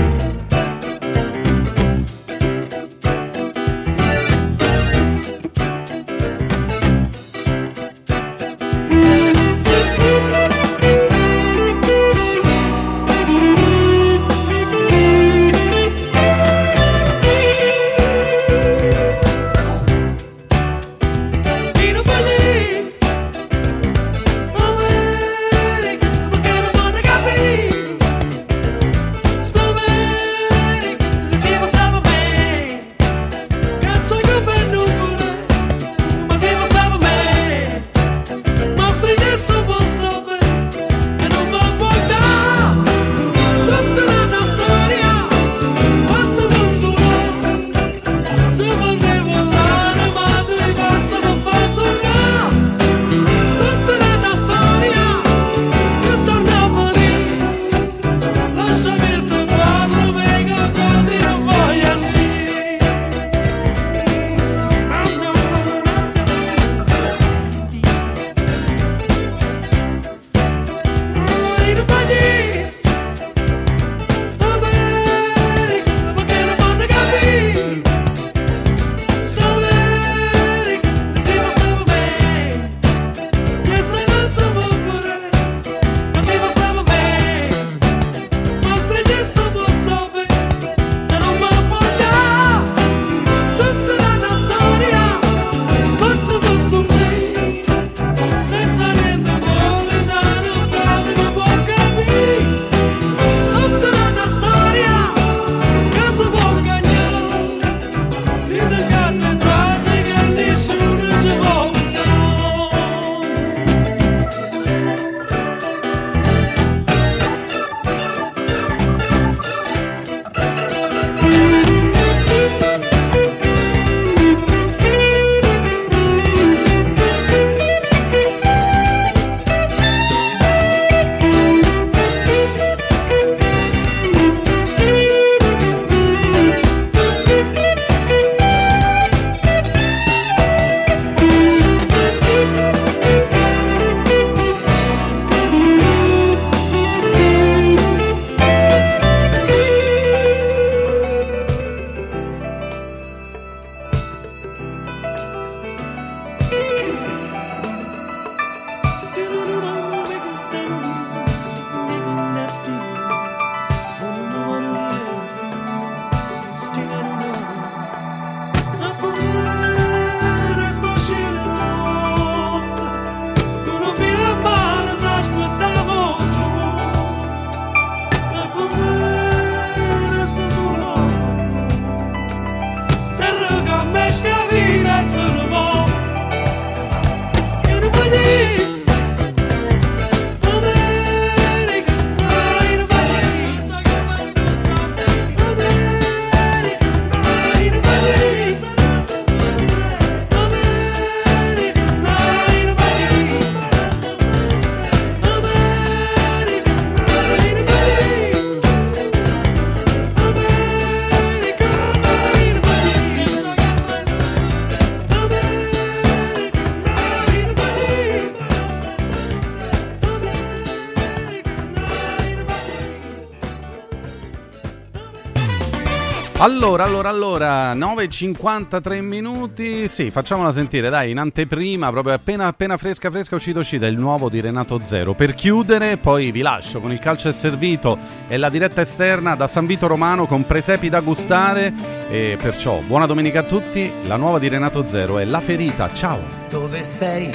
Allora, 226.38 226.82
allora, 226.82 227.08
allora, 227.08 227.74
9.53 227.74 229.00
minuti. 229.00 229.86
Sì, 229.86 230.10
facciamola 230.10 230.50
sentire, 230.50 230.90
dai, 230.90 231.12
in 231.12 231.18
anteprima, 231.18 231.90
proprio 231.90 232.14
appena, 232.14 232.48
appena 232.48 232.76
fresca, 232.76 233.08
fresca, 233.08 233.36
uscita, 233.36 233.60
uscita, 233.60 233.86
il 233.86 233.96
nuovo 233.96 234.28
di 234.28 234.40
Renato 234.40 234.80
Zero. 234.82 235.14
Per 235.14 235.32
chiudere, 235.34 235.96
poi 235.96 236.32
vi 236.32 236.42
lascio 236.42 236.80
con 236.80 236.90
il 236.90 236.98
calcio 236.98 237.28
è 237.28 237.32
servito 237.32 237.96
e 238.26 238.36
la 238.36 238.50
diretta 238.50 238.80
esterna 238.80 239.36
da 239.36 239.46
San 239.46 239.64
Vito 239.64 239.86
Romano 239.86 240.26
con 240.26 240.44
presepi 240.44 240.88
da 240.88 241.00
gustare. 241.00 241.72
E 242.10 242.36
perciò, 242.42 242.80
buona 242.80 243.06
domenica 243.06 243.40
a 243.40 243.44
tutti. 243.44 243.90
La 244.02 244.16
nuova 244.16 244.40
di 244.40 244.48
Renato 244.48 244.84
Zero 244.84 245.18
è 245.18 245.24
La 245.24 245.40
Ferita. 245.40 245.94
Ciao. 245.94 246.18
Dove 246.50 246.82
sei? 246.82 247.30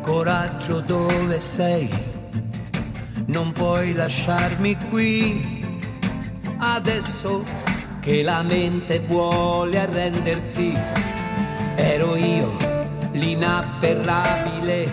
Coraggio, 0.00 0.80
dove 0.80 1.40
sei? 1.40 1.90
Non 3.26 3.50
puoi 3.50 3.92
lasciarmi 3.92 4.76
qui. 4.88 5.64
Adesso 6.58 7.66
che 8.06 8.22
la 8.22 8.42
mente 8.44 9.00
vuole 9.00 9.80
arrendersi, 9.80 10.72
ero 11.74 12.14
io 12.14 12.56
l'inafferrabile, 13.10 14.92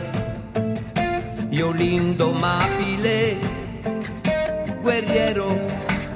io 1.50 1.72
l'indomabile, 1.74 3.38
guerriero, 4.82 5.60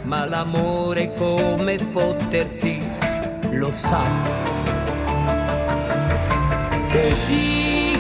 ma 0.06 0.26
l'amore 0.26 1.14
come 1.14 1.78
fotterti 1.78 2.82
lo 3.52 3.70
sa. 3.70 4.02
Così 6.90 7.92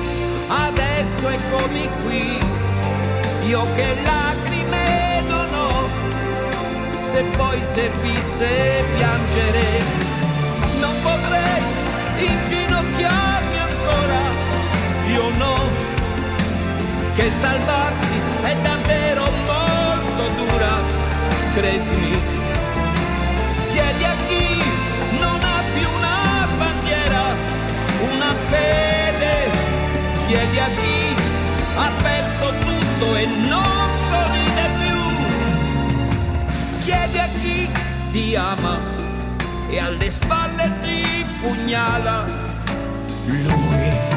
adesso 0.48 1.30
eccomi 1.30 1.88
qui, 2.04 2.40
io 3.48 3.64
che 3.76 3.96
lacrime 4.04 4.97
se 7.10 7.24
poi 7.38 7.64
servisse 7.64 8.84
piangere, 8.98 9.66
non 10.82 10.94
potrei 11.02 11.62
inginocchiarmi 12.18 13.60
ancora, 13.70 14.22
io 15.16 15.30
no, 15.38 15.56
che 17.16 17.32
salvarsi 17.32 18.16
è 18.42 18.56
davvero 18.62 19.24
molto 19.54 20.24
dura, 20.36 20.74
credimi. 21.54 22.20
Chiedi 23.70 24.04
a 24.04 24.16
chi 24.28 24.64
non 25.22 25.40
ha 25.42 25.60
più 25.76 25.88
una 26.00 26.48
bandiera, 26.58 27.24
una 28.12 28.34
fede, 28.50 29.50
chiedi 30.28 30.60
a 30.60 30.70
chi 30.80 31.16
ha 31.76 31.92
perso 32.02 32.54
tutto 32.66 33.16
e 33.16 33.26
non 33.48 33.77
chi 37.40 37.70
ti 38.12 38.36
ama. 38.36 38.80
E 39.70 39.80
alle 39.80 40.10
spalle 40.10 40.72
ti 40.82 41.26
pugnala. 41.42 42.26
Lui. 43.26 44.16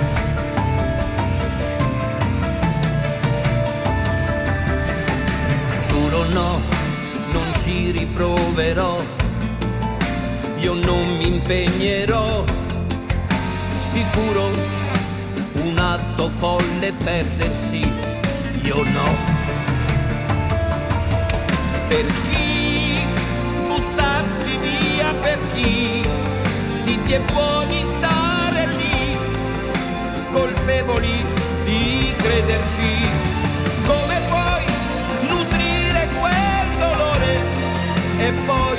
Giuro 5.80 6.24
no, 6.28 6.60
non 7.32 7.52
ci 7.60 7.90
riproverò, 7.90 9.02
io 10.58 10.74
non 10.74 11.16
mi 11.16 11.26
impegnerò, 11.26 12.44
sicuro 13.78 14.50
un 15.54 15.78
atto 15.78 16.30
folle 16.30 16.92
perdersi, 16.92 17.80
io 18.62 18.82
no. 18.92 19.38
Per 21.88 22.06
chi 22.28 22.49
chi 25.62 26.08
zitti 26.72 27.12
e 27.12 27.20
buoni 27.20 27.84
stare 27.84 28.66
lì, 28.76 29.16
colpevoli 30.30 31.24
di 31.64 32.14
crederci. 32.16 33.08
Come 33.86 34.20
puoi 34.28 34.64
nutrire 35.28 36.08
quel 36.18 36.66
dolore 36.78 37.32
e 38.18 38.32
poi 38.46 38.78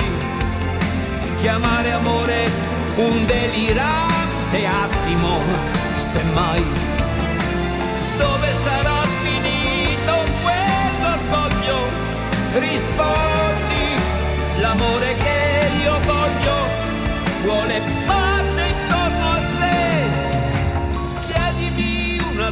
chiamare 1.39 1.91
amore 1.91 2.49
un 2.95 3.25
delirante 3.25 4.65
attimo, 4.65 5.39
semmai. 5.95 6.63
Dove 8.17 8.47
sarà 8.63 9.01
finito 9.23 10.13
quell'orgoglio? 10.43 11.79
Rispondi, 12.53 13.20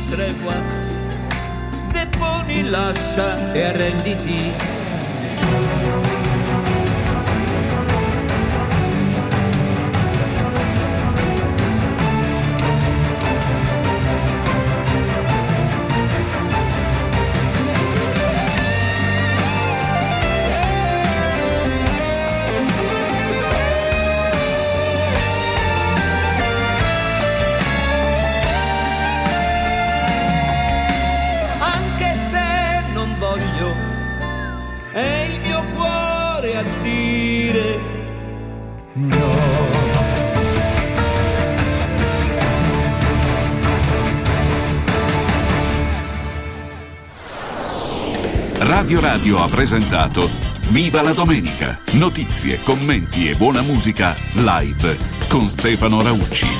tregua, 0.10 0.56
deponi, 1.91 2.64
lascia 2.69 3.53
e 3.53 3.64
arrenditi. 3.64 4.69
Radio 48.90 49.02
Radio 49.02 49.44
ha 49.44 49.48
presentato 49.48 50.28
Viva 50.70 51.03
la 51.03 51.14
domenica! 51.14 51.80
Notizie, 51.91 52.60
commenti 52.61 53.30
e 53.30 53.36
buona 53.36 53.61
musica 53.61 54.16
live 54.34 54.98
con 55.28 55.48
Stefano 55.48 56.02
Raucci. 56.02 56.59